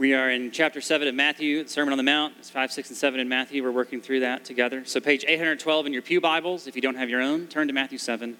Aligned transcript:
We 0.00 0.14
are 0.14 0.30
in 0.30 0.50
chapter 0.50 0.80
7 0.80 1.06
of 1.08 1.14
Matthew, 1.14 1.68
Sermon 1.68 1.92
on 1.92 1.98
the 1.98 2.02
Mount. 2.02 2.32
It's 2.38 2.48
5, 2.48 2.72
6, 2.72 2.88
and 2.88 2.96
7 2.96 3.20
in 3.20 3.28
Matthew. 3.28 3.62
We're 3.62 3.70
working 3.70 4.00
through 4.00 4.20
that 4.20 4.46
together. 4.46 4.82
So, 4.86 4.98
page 4.98 5.26
812 5.28 5.84
in 5.84 5.92
your 5.92 6.00
Pew 6.00 6.22
Bibles. 6.22 6.66
If 6.66 6.74
you 6.74 6.80
don't 6.80 6.94
have 6.94 7.10
your 7.10 7.20
own, 7.20 7.48
turn 7.48 7.66
to 7.66 7.74
Matthew 7.74 7.98
7. 7.98 8.34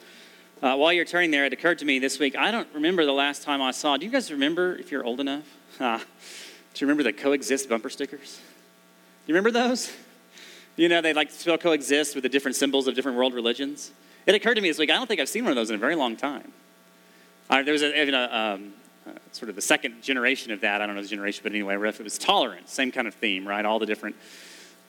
Uh, 0.63 0.77
while 0.77 0.91
you're 0.91 1.05
turning 1.05 1.31
there, 1.31 1.45
it 1.45 1.53
occurred 1.53 1.79
to 1.81 1.85
me 1.85 1.99
this 1.99 2.19
week, 2.19 2.35
I 2.35 2.51
don't 2.51 2.67
remember 2.73 3.05
the 3.05 3.13
last 3.13 3.43
time 3.43 3.61
I 3.61 3.73
saw. 3.73 3.99
Do 3.99 4.07
you 4.07 4.11
guys 4.11 4.33
remember, 4.33 4.75
if 4.77 4.91
you're 4.91 5.05
old 5.05 5.21
enough, 5.21 5.45
uh, 5.79 5.99
do 5.99 6.05
you 6.77 6.87
remember 6.87 7.03
the 7.03 7.13
coexist 7.13 7.69
bumper 7.69 7.91
stickers? 7.91 8.41
You 9.27 9.35
remember 9.35 9.51
those? 9.51 9.93
You 10.77 10.89
know, 10.89 11.03
they 11.03 11.13
like 11.13 11.31
spell 11.31 11.59
coexist 11.59 12.15
with 12.15 12.23
the 12.23 12.31
different 12.31 12.57
symbols 12.57 12.87
of 12.87 12.95
different 12.95 13.19
world 13.19 13.35
religions. 13.35 13.91
It 14.25 14.35
occurred 14.35 14.55
to 14.55 14.63
me 14.63 14.71
this 14.71 14.79
week, 14.79 14.89
I 14.89 14.95
don't 14.95 15.07
think 15.07 15.21
I've 15.21 15.29
seen 15.29 15.45
one 15.45 15.51
of 15.51 15.57
those 15.57 15.69
in 15.69 15.77
a 15.77 15.79
very 15.79 15.95
long 15.95 16.17
time. 16.17 16.53
There 17.51 17.71
was 17.71 17.83
a, 17.83 17.93
a, 17.93 18.55
um, 18.55 18.73
uh, 19.11 19.19
sort 19.33 19.49
of 19.49 19.57
the 19.57 19.63
second 19.63 20.03
generation 20.03 20.53
of 20.53 20.61
that. 20.61 20.81
I 20.81 20.87
don't 20.87 20.97
know 20.97 21.03
the 21.03 21.09
generation, 21.09 21.41
but 21.43 21.53
anyway, 21.53 21.77
if 21.89 22.01
it 22.01 22.03
was 22.03 22.19
tolerance, 22.19 22.73
same 22.73 22.93
kind 22.93 23.09
of 23.09 23.15
theme, 23.15 23.47
right? 23.47 23.65
All 23.65 23.79
the 23.79 23.87
different 23.87 24.17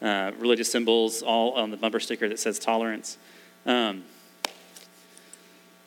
uh, 0.02 0.31
religious 0.38 0.71
symbols, 0.71 1.21
all 1.21 1.53
on 1.53 1.71
the 1.71 1.77
bumper 1.77 1.99
sticker 1.99 2.27
that 2.29 2.39
says 2.39 2.59
tolerance. 2.59 3.17
Um, 3.65 4.03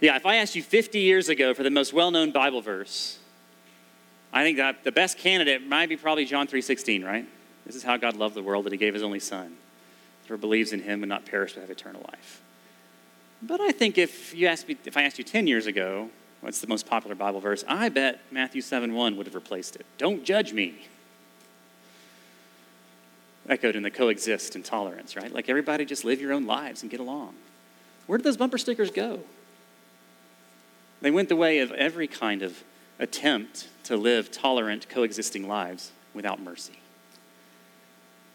yeah, 0.00 0.16
if 0.16 0.26
I 0.26 0.36
asked 0.36 0.54
you 0.54 0.62
50 0.62 1.00
years 1.00 1.28
ago 1.28 1.54
for 1.54 1.62
the 1.62 1.70
most 1.70 1.92
well-known 1.92 2.30
Bible 2.30 2.60
verse, 2.60 3.18
I 4.32 4.42
think 4.42 4.58
that 4.58 4.84
the 4.84 4.92
best 4.92 5.18
candidate 5.18 5.66
might 5.66 5.88
be 5.88 5.96
probably 5.96 6.24
John 6.24 6.46
3:16, 6.46 7.04
right? 7.04 7.26
This 7.64 7.76
is 7.76 7.82
how 7.82 7.96
God 7.96 8.16
loved 8.16 8.34
the 8.34 8.42
world 8.42 8.66
that 8.66 8.72
He 8.72 8.78
gave 8.78 8.94
His 8.94 9.02
only 9.02 9.20
Son, 9.20 9.56
whoever 10.26 10.40
believes 10.40 10.72
in 10.72 10.80
Him 10.80 11.00
would 11.00 11.08
not 11.08 11.24
perish 11.24 11.54
but 11.54 11.60
have 11.60 11.70
eternal 11.70 12.02
life. 12.02 12.42
But 13.40 13.60
I 13.60 13.72
think 13.72 13.96
if 13.96 14.34
you 14.34 14.46
asked 14.46 14.68
me, 14.68 14.76
if 14.84 14.96
I 14.96 15.02
asked 15.02 15.18
you 15.18 15.24
10 15.24 15.46
years 15.46 15.66
ago, 15.66 16.10
What's 16.44 16.60
the 16.60 16.66
most 16.66 16.84
popular 16.84 17.16
Bible 17.16 17.40
verse? 17.40 17.64
I 17.66 17.88
bet 17.88 18.20
Matthew 18.30 18.60
7 18.60 18.92
1 18.92 19.16
would 19.16 19.24
have 19.24 19.34
replaced 19.34 19.76
it. 19.76 19.86
Don't 19.96 20.24
judge 20.24 20.52
me. 20.52 20.86
Echoed 23.48 23.76
in 23.76 23.82
the 23.82 23.90
coexist 23.90 24.54
and 24.54 24.62
tolerance, 24.62 25.16
right? 25.16 25.32
Like 25.32 25.48
everybody 25.48 25.86
just 25.86 26.04
live 26.04 26.20
your 26.20 26.34
own 26.34 26.44
lives 26.44 26.82
and 26.82 26.90
get 26.90 27.00
along. 27.00 27.34
Where 28.06 28.18
did 28.18 28.24
those 28.24 28.36
bumper 28.36 28.58
stickers 28.58 28.90
go? 28.90 29.20
They 31.00 31.10
went 31.10 31.30
the 31.30 31.36
way 31.36 31.60
of 31.60 31.72
every 31.72 32.06
kind 32.06 32.42
of 32.42 32.62
attempt 32.98 33.68
to 33.84 33.96
live 33.96 34.30
tolerant, 34.30 34.90
coexisting 34.90 35.48
lives 35.48 35.92
without 36.12 36.42
mercy. 36.42 36.78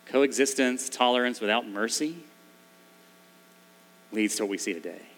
Coexistence, 0.07 0.89
tolerance 0.89 1.39
without 1.39 1.67
mercy 1.67 2.15
leads 4.11 4.35
to 4.37 4.43
what 4.45 4.49
we 4.49 4.57
see 4.57 4.73
today 4.73 5.09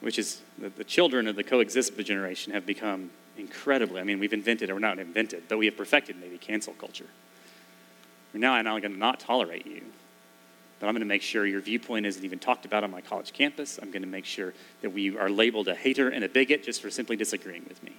which 0.00 0.18
is 0.18 0.40
the, 0.58 0.70
the 0.70 0.84
children 0.84 1.26
of 1.26 1.36
the 1.36 1.44
coexist 1.44 1.96
generation 1.98 2.52
have 2.52 2.66
become 2.66 3.10
incredibly, 3.36 4.00
I 4.00 4.04
mean, 4.04 4.18
we've 4.18 4.32
invented, 4.32 4.70
or 4.70 4.80
not 4.80 4.98
invented, 4.98 5.44
but 5.48 5.58
we 5.58 5.66
have 5.66 5.76
perfected 5.76 6.16
maybe 6.20 6.38
cancel 6.38 6.74
culture. 6.74 7.06
Now 8.32 8.52
I'm 8.52 8.64
not 8.64 8.80
going 8.80 8.92
to 8.92 8.98
not 8.98 9.18
tolerate 9.18 9.66
you, 9.66 9.82
but 10.78 10.86
I'm 10.86 10.94
going 10.94 11.00
to 11.00 11.06
make 11.06 11.22
sure 11.22 11.44
your 11.46 11.60
viewpoint 11.60 12.06
isn't 12.06 12.24
even 12.24 12.38
talked 12.38 12.64
about 12.64 12.84
on 12.84 12.90
my 12.90 13.00
college 13.00 13.32
campus. 13.32 13.78
I'm 13.82 13.90
going 13.90 14.02
to 14.02 14.08
make 14.08 14.24
sure 14.24 14.54
that 14.82 14.90
we 14.90 15.16
are 15.16 15.28
labeled 15.28 15.68
a 15.68 15.74
hater 15.74 16.08
and 16.08 16.24
a 16.24 16.28
bigot 16.28 16.62
just 16.62 16.80
for 16.80 16.90
simply 16.90 17.16
disagreeing 17.16 17.64
with 17.68 17.82
me. 17.82 17.92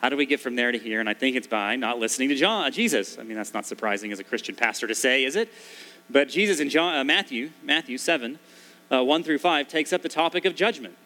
How 0.00 0.08
do 0.08 0.16
we 0.16 0.26
get 0.26 0.40
from 0.40 0.56
there 0.56 0.72
to 0.72 0.78
here? 0.78 0.98
And 0.98 1.08
I 1.08 1.14
think 1.14 1.36
it's 1.36 1.46
by 1.46 1.76
not 1.76 1.98
listening 1.98 2.30
to 2.30 2.34
John, 2.34 2.72
Jesus. 2.72 3.18
I 3.18 3.22
mean, 3.22 3.36
that's 3.36 3.54
not 3.54 3.66
surprising 3.66 4.10
as 4.10 4.18
a 4.18 4.24
Christian 4.24 4.56
pastor 4.56 4.88
to 4.88 4.94
say, 4.96 5.22
is 5.22 5.36
it? 5.36 5.48
But 6.10 6.28
Jesus 6.28 6.58
in 6.58 6.70
John, 6.70 6.96
uh, 6.96 7.04
Matthew, 7.04 7.50
Matthew 7.62 7.98
7, 7.98 8.38
uh, 8.90 9.04
1 9.04 9.22
through 9.22 9.38
5, 9.38 9.68
takes 9.68 9.92
up 9.92 10.02
the 10.02 10.08
topic 10.08 10.44
of 10.44 10.56
judgment 10.56 10.96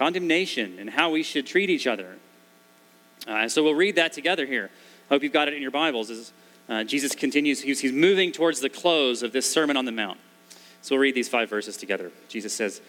condemnation, 0.00 0.78
and 0.78 0.88
how 0.88 1.10
we 1.10 1.22
should 1.22 1.46
treat 1.46 1.68
each 1.68 1.86
other. 1.86 2.16
Uh, 3.28 3.46
so 3.46 3.62
we'll 3.62 3.74
read 3.74 3.96
that 3.96 4.14
together 4.14 4.46
here. 4.46 4.70
Hope 5.10 5.22
you've 5.22 5.30
got 5.30 5.46
it 5.46 5.52
in 5.52 5.60
your 5.60 5.70
Bibles 5.70 6.08
as 6.08 6.32
uh, 6.70 6.84
Jesus 6.84 7.14
continues. 7.14 7.60
He's, 7.60 7.80
he's 7.80 7.92
moving 7.92 8.32
towards 8.32 8.60
the 8.60 8.70
close 8.70 9.22
of 9.22 9.32
this 9.32 9.52
Sermon 9.52 9.76
on 9.76 9.84
the 9.84 9.92
Mount. 9.92 10.18
So 10.80 10.94
we'll 10.94 11.02
read 11.02 11.14
these 11.14 11.28
five 11.28 11.50
verses 11.50 11.76
together. 11.76 12.10
Jesus 12.28 12.54
says, 12.54 12.80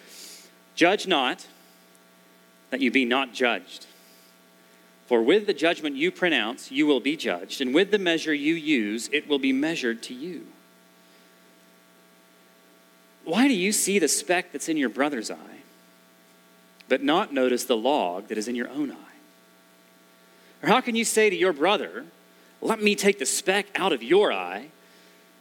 Judge 0.74 1.06
not 1.06 1.46
that 2.70 2.80
you 2.80 2.90
be 2.90 3.04
not 3.04 3.34
judged. 3.34 3.88
For 5.08 5.22
with 5.22 5.48
the 5.48 5.54
judgment 5.54 5.98
you 5.98 6.12
pronounce, 6.12 6.72
you 6.72 6.88
will 6.88 7.02
be 7.02 7.18
judged, 7.18 7.60
and 7.60 7.76
with 7.76 7.92
the 7.92 8.00
measure 8.00 8.34
you 8.34 8.54
use, 8.54 9.10
it 9.12 9.28
will 9.28 9.40
be 9.40 9.52
measured 9.52 10.02
to 10.04 10.14
you. 10.14 10.48
Why 13.26 13.50
do 13.50 13.54
you 13.54 13.74
see 13.74 14.00
the 14.00 14.08
speck 14.08 14.54
that's 14.54 14.70
in 14.70 14.78
your 14.78 14.88
brother's 14.88 15.30
eye? 15.30 15.61
But 16.92 17.02
not 17.02 17.34
notice 17.34 17.64
the 17.64 17.78
log 17.78 18.28
that 18.28 18.38
is 18.38 18.50
in 18.50 18.56
your 18.56 18.68
own 18.68 18.92
eye? 18.92 19.16
Or 20.62 20.68
how 20.68 20.82
can 20.82 20.94
you 20.94 21.06
say 21.06 21.30
to 21.30 21.36
your 21.38 21.54
brother, 21.54 22.04
Let 22.60 22.84
me 22.84 22.96
take 22.96 23.18
the 23.18 23.26
speck 23.26 23.68
out 23.76 23.94
of 23.94 24.04
your 24.04 24.34
eye, 24.34 24.68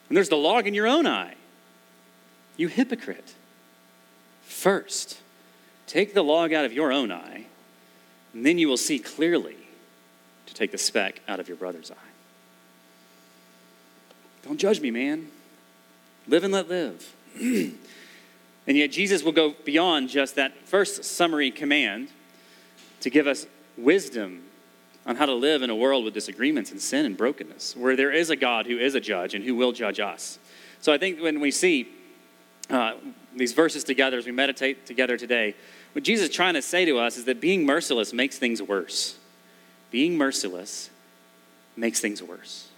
and 0.09 0.17
there's 0.17 0.29
the 0.29 0.37
log 0.37 0.69
in 0.69 0.75
your 0.75 0.87
own 0.87 1.09
eye? 1.09 1.35
You 2.57 2.69
hypocrite. 2.69 3.35
First, 4.45 5.19
take 5.89 6.15
the 6.15 6.23
log 6.23 6.53
out 6.53 6.65
of 6.65 6.73
your 6.73 6.93
own 6.93 7.11
eye, 7.11 7.47
and 8.33 8.47
then 8.47 8.57
you 8.57 8.69
will 8.69 8.77
see 8.77 9.01
clearly 9.01 9.57
to 10.47 10.55
take 10.55 10.71
the 10.71 10.79
speck 10.79 11.21
out 11.27 11.41
of 11.41 11.49
your 11.49 11.57
brother's 11.57 11.91
eye. 11.91 12.11
Don't 14.45 14.61
judge 14.61 14.81
me, 14.81 14.93
man. 14.93 15.33
Live 16.29 16.45
and 16.45 16.53
let 16.53 16.69
live. 16.69 17.13
And 18.67 18.77
yet, 18.77 18.91
Jesus 18.91 19.23
will 19.23 19.33
go 19.33 19.55
beyond 19.65 20.09
just 20.09 20.37
that 20.37 20.67
first 20.67 21.05
summary 21.05 21.51
command 21.51 22.09
to 23.01 23.11
give 23.11 23.27
us 23.27 23.47
wisdom 23.77 24.45
on 25.07 25.17
how 25.17 25.27
to 25.27 25.35
live 25.35 25.63
in 25.63 25.71
a 25.71 25.75
world 25.75 26.05
with 26.05 26.15
disagreements 26.15 26.71
and 26.71 26.81
sin 26.81 27.07
and 27.07 27.17
brokenness, 27.17 27.75
where 27.75 27.97
there 27.97 28.13
is 28.13 28.31
a 28.31 28.37
God 28.37 28.67
who 28.67 28.79
is 28.79 28.95
a 28.95 29.01
judge 29.01 29.35
and 29.35 29.45
who 29.45 29.55
will 29.55 29.73
judge 29.73 29.99
us. 29.99 30.39
So 30.81 30.93
I 30.93 30.99
think 30.99 31.21
when 31.21 31.41
we 31.41 31.51
see 31.51 31.89
uh, 32.69 32.95
these 33.35 33.53
verses 33.53 33.83
together 33.83 34.19
as 34.19 34.27
we 34.27 34.33
meditate 34.33 34.87
together 34.87 35.17
today, 35.17 35.55
what 35.93 36.05
Jesus 36.05 36.29
is 36.29 36.35
trying 36.35 36.55
to 36.55 36.63
say 36.63 36.85
to 36.85 36.99
us 36.99 37.17
is 37.17 37.25
that 37.25 37.41
being 37.41 37.67
merciless 37.67 38.13
makes 38.13 38.39
things 38.39 38.63
worse. 38.63 39.19
Being 39.91 40.17
merciless 40.17 40.91
makes 41.77 42.01
things 42.01 42.23
worse. 42.23 42.70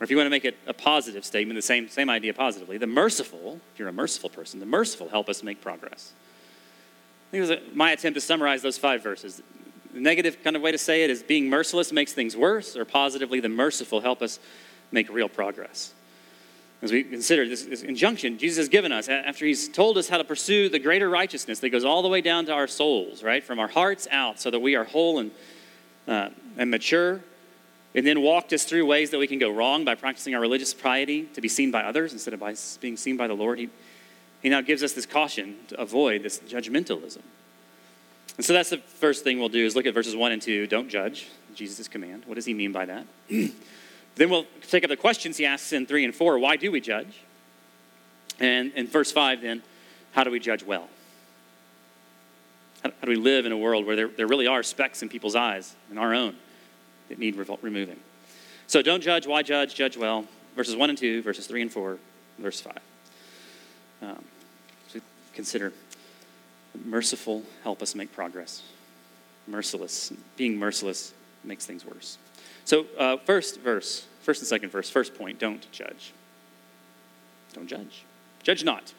Or 0.00 0.04
if 0.04 0.10
you 0.10 0.16
want 0.16 0.26
to 0.26 0.30
make 0.30 0.44
it 0.44 0.58
a 0.66 0.74
positive 0.74 1.24
statement, 1.24 1.56
the 1.56 1.62
same, 1.62 1.88
same 1.88 2.10
idea 2.10 2.34
positively, 2.34 2.76
the 2.76 2.86
merciful, 2.86 3.60
if 3.72 3.78
you're 3.78 3.88
a 3.88 3.92
merciful 3.92 4.28
person, 4.28 4.60
the 4.60 4.66
merciful 4.66 5.08
help 5.08 5.28
us 5.28 5.42
make 5.42 5.60
progress. 5.62 6.12
I 7.28 7.30
think 7.30 7.38
it 7.38 7.48
was 7.48 7.50
a, 7.50 7.60
my 7.74 7.92
attempt 7.92 8.14
to 8.16 8.20
summarize 8.20 8.62
those 8.62 8.76
five 8.76 9.02
verses. 9.02 9.42
The 9.94 10.00
negative 10.00 10.42
kind 10.44 10.54
of 10.54 10.60
way 10.60 10.70
to 10.70 10.78
say 10.78 11.02
it 11.04 11.10
is 11.10 11.22
being 11.22 11.48
merciless 11.48 11.92
makes 11.92 12.12
things 12.12 12.36
worse, 12.36 12.76
or 12.76 12.84
positively, 12.84 13.40
the 13.40 13.48
merciful 13.48 14.02
help 14.02 14.20
us 14.20 14.38
make 14.92 15.08
real 15.08 15.28
progress. 15.28 15.94
As 16.82 16.92
we 16.92 17.02
consider 17.02 17.48
this, 17.48 17.62
this 17.62 17.82
injunction 17.82 18.36
Jesus 18.36 18.58
has 18.58 18.68
given 18.68 18.92
us 18.92 19.08
after 19.08 19.46
he's 19.46 19.66
told 19.66 19.96
us 19.96 20.10
how 20.10 20.18
to 20.18 20.24
pursue 20.24 20.68
the 20.68 20.78
greater 20.78 21.08
righteousness 21.08 21.58
that 21.60 21.70
goes 21.70 21.86
all 21.86 22.02
the 22.02 22.08
way 22.08 22.20
down 22.20 22.44
to 22.46 22.52
our 22.52 22.66
souls, 22.66 23.22
right? 23.22 23.42
From 23.42 23.58
our 23.58 23.68
hearts 23.68 24.06
out, 24.10 24.38
so 24.38 24.50
that 24.50 24.60
we 24.60 24.76
are 24.76 24.84
whole 24.84 25.18
and, 25.18 25.30
uh, 26.06 26.28
and 26.58 26.70
mature 26.70 27.22
and 27.96 28.06
then 28.06 28.20
walked 28.20 28.52
us 28.52 28.64
through 28.64 28.84
ways 28.84 29.10
that 29.10 29.18
we 29.18 29.26
can 29.26 29.38
go 29.38 29.50
wrong 29.50 29.82
by 29.82 29.94
practicing 29.94 30.34
our 30.34 30.40
religious 30.40 30.74
piety 30.74 31.22
to 31.32 31.40
be 31.40 31.48
seen 31.48 31.70
by 31.70 31.82
others 31.82 32.12
instead 32.12 32.34
of 32.34 32.40
by 32.40 32.54
being 32.78 32.96
seen 32.96 33.16
by 33.16 33.26
the 33.26 33.34
Lord. 33.34 33.58
He, 33.58 33.70
he 34.42 34.50
now 34.50 34.60
gives 34.60 34.82
us 34.82 34.92
this 34.92 35.06
caution 35.06 35.56
to 35.68 35.80
avoid 35.80 36.22
this 36.22 36.38
judgmentalism. 36.40 37.22
And 38.36 38.44
so 38.44 38.52
that's 38.52 38.68
the 38.68 38.78
first 38.78 39.24
thing 39.24 39.38
we'll 39.38 39.48
do 39.48 39.64
is 39.64 39.74
look 39.74 39.86
at 39.86 39.94
verses 39.94 40.14
1 40.14 40.30
and 40.30 40.42
2. 40.42 40.66
Don't 40.66 40.90
judge, 40.90 41.28
Jesus' 41.54 41.88
command. 41.88 42.24
What 42.26 42.34
does 42.34 42.44
he 42.44 42.52
mean 42.52 42.70
by 42.70 42.84
that? 42.84 43.06
then 43.30 44.28
we'll 44.28 44.46
take 44.68 44.84
up 44.84 44.90
the 44.90 44.96
questions 44.96 45.38
he 45.38 45.46
asks 45.46 45.72
in 45.72 45.86
3 45.86 46.04
and 46.04 46.14
4. 46.14 46.38
Why 46.38 46.56
do 46.56 46.70
we 46.70 46.82
judge? 46.82 47.22
And 48.38 48.72
in 48.74 48.88
verse 48.88 49.10
5, 49.10 49.40
then, 49.40 49.62
how 50.12 50.22
do 50.22 50.30
we 50.30 50.38
judge 50.38 50.62
well? 50.62 50.90
How, 52.82 52.90
do 52.90 53.08
we 53.08 53.16
live 53.16 53.46
in 53.46 53.52
a 53.52 53.56
world 53.56 53.86
where 53.86 53.96
there, 53.96 54.08
there 54.08 54.26
really 54.26 54.46
are 54.46 54.62
specks 54.62 55.00
in 55.00 55.08
people's 55.08 55.34
eyes, 55.34 55.74
in 55.90 55.96
our 55.96 56.12
own? 56.12 56.36
That 57.08 57.18
need 57.18 57.36
removing. 57.36 57.98
So 58.66 58.82
don't 58.82 59.02
judge. 59.02 59.26
Why 59.26 59.42
judge? 59.42 59.74
Judge 59.74 59.96
well. 59.96 60.26
Verses 60.54 60.74
1 60.74 60.90
and 60.90 60.98
2, 60.98 61.22
verses 61.22 61.46
3 61.46 61.62
and 61.62 61.72
4, 61.72 61.98
verse 62.38 62.60
5. 62.60 62.78
Um, 64.02 64.24
so 64.88 65.00
consider 65.34 65.72
merciful, 66.84 67.42
help 67.62 67.82
us 67.82 67.94
make 67.94 68.12
progress. 68.12 68.62
Merciless, 69.46 70.12
being 70.36 70.58
merciless 70.58 71.12
makes 71.44 71.66
things 71.66 71.84
worse. 71.84 72.18
So, 72.64 72.86
uh, 72.98 73.16
first 73.18 73.60
verse, 73.60 74.06
first 74.22 74.40
and 74.40 74.48
second 74.48 74.70
verse, 74.70 74.90
first 74.90 75.14
point 75.14 75.38
don't 75.38 75.70
judge. 75.70 76.12
Don't 77.52 77.68
judge. 77.68 78.04
Judge 78.42 78.64
not, 78.64 78.92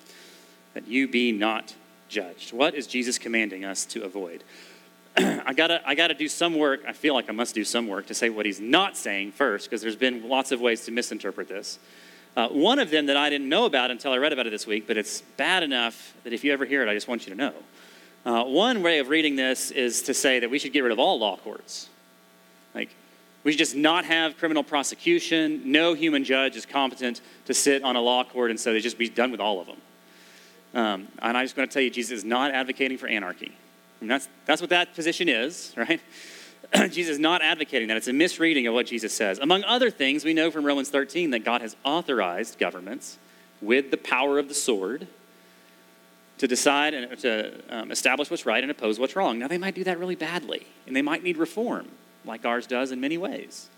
that 0.74 0.88
you 0.88 1.08
be 1.08 1.31
not 1.31 1.76
judged. 2.08 2.54
What 2.54 2.76
is 2.76 2.88
Jesus 2.88 3.18
commanding 3.18 3.66
us 3.66 3.86
to 3.88 4.04
avoid? 4.04 4.44
I 5.46 5.54
gotta, 5.54 5.81
I 5.84 5.96
gotta 5.96 6.14
do 6.14 6.28
some 6.28 6.58
work. 6.58 6.81
I 6.88 6.94
feel 6.94 7.16
like 7.16 7.28
I 7.28 7.34
must 7.34 7.56
do 7.56 7.64
some 7.64 7.88
work 7.88 8.06
to 8.08 8.14
say 8.14 8.30
what 8.30 8.46
he's 8.46 8.60
not 8.60 8.96
saying 8.96 9.31
first, 9.31 9.66
because 9.68 9.81
there's 9.81 9.96
been 9.96 10.30
lots 10.30 10.52
of 10.52 10.62
ways 10.62 10.86
to 10.86 10.92
misinterpret 10.92 11.48
this. 11.48 11.80
Uh, 12.36 12.50
one 12.50 12.78
of 12.78 12.92
them 12.92 13.08
that 13.08 13.18
I 13.18 13.31
didn't 13.31 13.50
know 13.50 13.66
about 13.66 13.90
until 13.90 14.12
I 14.12 14.18
read 14.18 14.31
about 14.31 14.46
it 14.46 14.52
this 14.52 14.68
week, 14.68 14.86
but 14.86 14.96
it's 14.96 15.22
bad 15.38 15.64
enough 15.64 16.14
that 16.24 16.34
if 16.34 16.44
you 16.44 16.54
ever 16.54 16.66
hear 16.66 16.84
it, 16.84 16.90
I 16.90 16.94
just 16.94 17.08
want 17.08 17.25
you 17.25 17.34
to 17.34 17.38
know. 17.38 17.54
Uh, 18.25 18.44
one 18.44 18.84
way 18.84 19.00
of 19.00 19.10
reading 19.10 19.36
this 19.36 19.72
is 19.72 20.04
to 20.04 20.14
say 20.14 20.40
that 20.40 20.52
we 20.52 20.60
should 20.60 20.72
get 20.72 20.81
rid 20.81 20.92
of 20.92 21.00
all 21.00 21.18
law 21.18 21.38
courts. 21.38 21.90
Like, 22.75 22.90
We 23.44 23.54
should 23.54 23.60
just 23.60 23.75
not 23.75 24.06
have 24.06 24.38
criminal 24.38 24.64
prosecution. 24.64 25.72
No 25.72 25.96
human 25.96 26.24
judge 26.25 26.56
is 26.56 26.66
competent 26.66 27.22
to 27.46 27.56
sit 27.56 27.81
on 27.84 27.96
a 27.96 28.02
law 28.02 28.24
court, 28.24 28.52
and 28.52 28.60
so 28.60 28.72
they 28.72 28.81
just 28.81 29.00
be 29.00 29.10
done 29.10 29.31
with 29.31 29.40
all 29.40 29.60
of 29.60 29.66
them. 29.66 29.78
Um, 30.75 31.08
and 31.19 31.36
I'm 31.36 31.46
just 31.46 31.56
going 31.56 31.68
to 31.68 31.74
tell 31.74 31.81
you, 31.81 31.90
Jesus 31.90 32.19
is 32.19 32.24
not 32.24 32.52
advocating 32.52 33.00
for 33.00 33.08
anarchy. 33.08 33.54
And 34.02 34.10
that's, 34.10 34.28
that's 34.46 34.62
what 34.62 34.70
that 34.70 34.94
position 34.94 35.30
is, 35.30 35.74
right? 35.78 36.02
Jesus 36.92 37.14
is 37.14 37.20
not 37.20 37.42
advocating 37.42 37.88
that. 37.88 37.98
It's 37.98 38.08
a 38.08 38.14
misreading 38.14 38.68
of 38.68 38.74
what 38.74 38.88
Jesus 38.88 39.14
says. 39.14 39.40
Among 39.40 39.64
other 39.64 39.90
things, 39.90 40.26
we 40.26 40.34
know 40.34 40.52
from 40.52 40.66
Romans 40.66 40.90
13 40.90 41.32
that 41.32 41.44
God 41.44 41.62
has 41.62 41.76
authorized 41.84 42.60
governments 42.60 43.18
with 43.62 43.92
the 43.92 43.98
power 43.98 44.38
of 44.38 44.48
the 44.48 44.54
sword 44.54 45.08
to 46.38 46.48
decide 46.48 46.94
and 46.94 47.18
to 47.20 47.62
um, 47.70 47.92
establish 47.92 48.30
what's 48.30 48.46
right 48.46 48.62
and 48.62 48.70
oppose 48.70 49.00
what's 49.00 49.16
wrong. 49.16 49.40
Now, 49.40 49.48
they 49.48 49.58
might 49.58 49.76
do 49.76 49.84
that 49.86 49.98
really 49.98 50.16
badly, 50.16 50.68
and 50.86 50.96
they 50.96 51.02
might 51.02 51.24
need 51.24 51.38
reform, 51.38 51.88
like 52.26 52.46
ours 52.46 52.68
does 52.68 52.92
in 52.92 53.02
many 53.02 53.18
ways. 53.18 53.70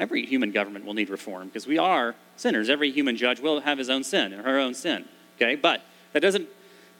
Every 0.00 0.26
human 0.26 0.50
government 0.50 0.84
will 0.84 0.94
need 0.94 1.10
reform 1.10 1.48
because 1.48 1.66
we 1.66 1.78
are 1.78 2.16
sinners. 2.36 2.68
Every 2.68 2.90
human 2.90 3.16
judge 3.16 3.40
will 3.40 3.60
have 3.60 3.78
his 3.78 3.88
own 3.88 4.02
sin 4.02 4.32
or 4.32 4.42
her 4.42 4.58
own 4.58 4.74
sin. 4.74 5.04
Okay, 5.36 5.54
but 5.54 5.82
that 6.12 6.20
doesn't 6.20 6.48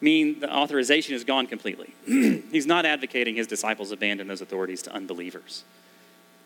mean 0.02 0.40
the 0.40 0.52
authorization 0.52 1.14
is 1.14 1.24
gone 1.24 1.46
completely. 1.46 1.94
He's 2.06 2.66
not 2.66 2.84
advocating 2.84 3.36
his 3.36 3.46
disciples 3.46 3.92
abandon 3.92 4.26
those 4.28 4.40
authorities 4.40 4.82
to 4.82 4.92
unbelievers. 4.92 5.64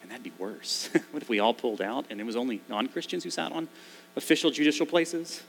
And 0.03 0.11
that'd 0.11 0.23
be 0.23 0.33
worse. 0.39 0.91
what 1.11 1.23
if 1.23 1.29
we 1.29 1.41
all 1.41 1.55
pulled 1.55 1.81
out 1.81 2.05
and 2.11 2.21
it 2.21 2.25
was 2.25 2.37
only 2.37 2.61
non 2.69 2.87
Christians 2.89 3.25
who 3.25 3.31
sat 3.31 3.53
on 3.53 3.69
official 4.15 4.51
judicial 4.51 4.87
places? 4.87 5.43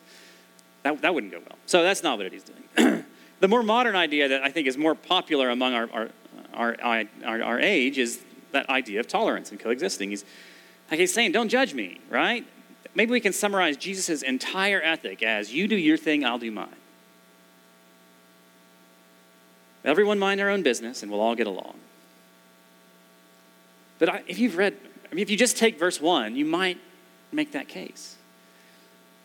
That, 0.84 1.02
that 1.02 1.14
wouldn't 1.14 1.32
go 1.32 1.40
well. 1.40 1.58
So 1.66 1.84
that's 1.84 2.02
not 2.02 2.18
what 2.18 2.32
he's 2.32 2.44
doing. 2.44 3.04
the 3.40 3.48
more 3.48 3.62
modern 3.62 3.96
idea 3.96 4.30
that 4.30 4.44
I 4.44 4.50
think 4.50 4.68
is 4.68 4.78
more 4.78 4.96
popular 4.96 5.50
among 5.50 5.74
our, 5.74 5.90
our, 5.92 6.10
our, 6.54 7.04
our, 7.26 7.44
our 7.44 7.60
age 7.60 7.98
is 7.98 8.20
that 8.52 8.70
idea 8.70 9.00
of 9.00 9.08
tolerance 9.08 9.52
and 9.52 9.60
coexisting. 9.60 10.10
He's, 10.10 10.24
like 10.90 11.00
he's 11.00 11.14
saying, 11.14 11.34
don't 11.34 11.50
judge 11.50 11.74
me, 11.74 12.00
right? 12.10 12.46
Maybe 12.96 13.12
we 13.12 13.20
can 13.20 13.34
summarize 13.34 13.78
Jesus' 13.78 14.22
entire 14.22 14.82
ethic 14.82 15.22
as 15.22 15.54
you 15.54 15.68
do 15.68 15.76
your 15.76 15.98
thing, 15.98 16.26
I'll 16.26 16.40
do 16.40 16.52
mine. 16.52 16.70
Everyone 19.86 20.20
mind 20.20 20.40
their 20.40 20.50
own 20.50 20.64
business 20.64 21.04
and 21.04 21.12
we'll 21.12 21.22
all 21.22 21.36
get 21.36 21.48
along. 21.48 21.76
But 24.00 24.10
I, 24.10 24.24
if 24.28 24.40
you've 24.40 24.58
read, 24.58 24.76
I 25.12 25.16
mean, 25.16 25.24
if 25.24 25.30
you 25.30 25.38
just 25.38 25.58
take 25.58 25.80
verse 25.80 26.00
1, 26.00 26.36
you 26.36 26.46
might 26.46 26.78
make 27.32 27.52
that 27.54 27.68
case. 27.68 28.16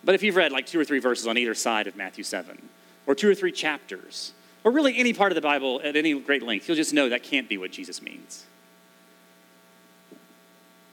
But 0.04 0.14
if 0.14 0.22
you've 0.22 0.36
read 0.36 0.52
like 0.52 0.66
two 0.66 0.80
or 0.80 0.84
three 0.84 0.98
verses 0.98 1.26
on 1.26 1.38
either 1.38 1.54
side 1.54 1.86
of 1.86 1.96
Matthew 1.96 2.24
7, 2.24 2.60
or 3.06 3.14
two 3.14 3.28
or 3.28 3.34
three 3.34 3.52
chapters, 3.52 4.32
or 4.64 4.72
really 4.72 4.96
any 4.96 5.12
part 5.12 5.32
of 5.32 5.34
the 5.34 5.40
Bible 5.42 5.80
at 5.82 5.96
any 5.96 6.18
great 6.20 6.42
length, 6.42 6.68
you'll 6.68 6.76
just 6.76 6.94
know 6.94 7.08
that 7.08 7.22
can't 7.22 7.48
be 7.48 7.58
what 7.58 7.72
Jesus 7.72 8.00
means. 8.00 8.44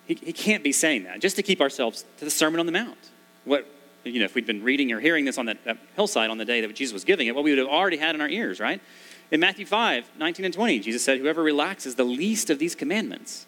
He, 0.07 0.15
he 0.15 0.33
can't 0.33 0.63
be 0.63 0.71
saying 0.71 1.03
that 1.03 1.19
just 1.21 1.35
to 1.35 1.43
keep 1.43 1.61
ourselves 1.61 2.03
to 2.17 2.25
the 2.25 2.31
Sermon 2.31 2.59
on 2.59 2.65
the 2.65 2.71
Mount. 2.71 2.97
What, 3.45 3.67
you 4.03 4.19
know, 4.19 4.25
if 4.25 4.33
we'd 4.33 4.47
been 4.47 4.63
reading 4.63 4.91
or 4.91 4.99
hearing 4.99 5.25
this 5.25 5.37
on 5.37 5.45
that, 5.45 5.63
that 5.65 5.77
hillside 5.95 6.31
on 6.31 6.37
the 6.37 6.45
day 6.45 6.61
that 6.61 6.75
Jesus 6.75 6.93
was 6.93 7.03
giving 7.03 7.27
it, 7.27 7.35
what 7.35 7.43
we 7.43 7.51
would 7.51 7.59
have 7.59 7.67
already 7.67 7.97
had 7.97 8.15
in 8.15 8.21
our 8.21 8.29
ears, 8.29 8.59
right? 8.59 8.81
In 9.31 9.39
Matthew 9.39 9.65
5, 9.65 10.11
19 10.17 10.45
and 10.45 10.53
20, 10.53 10.79
Jesus 10.79 11.03
said, 11.03 11.19
Whoever 11.19 11.43
relaxes 11.43 11.95
the 11.95 12.03
least 12.03 12.49
of 12.49 12.57
these 12.57 12.75
commandments 12.75 13.45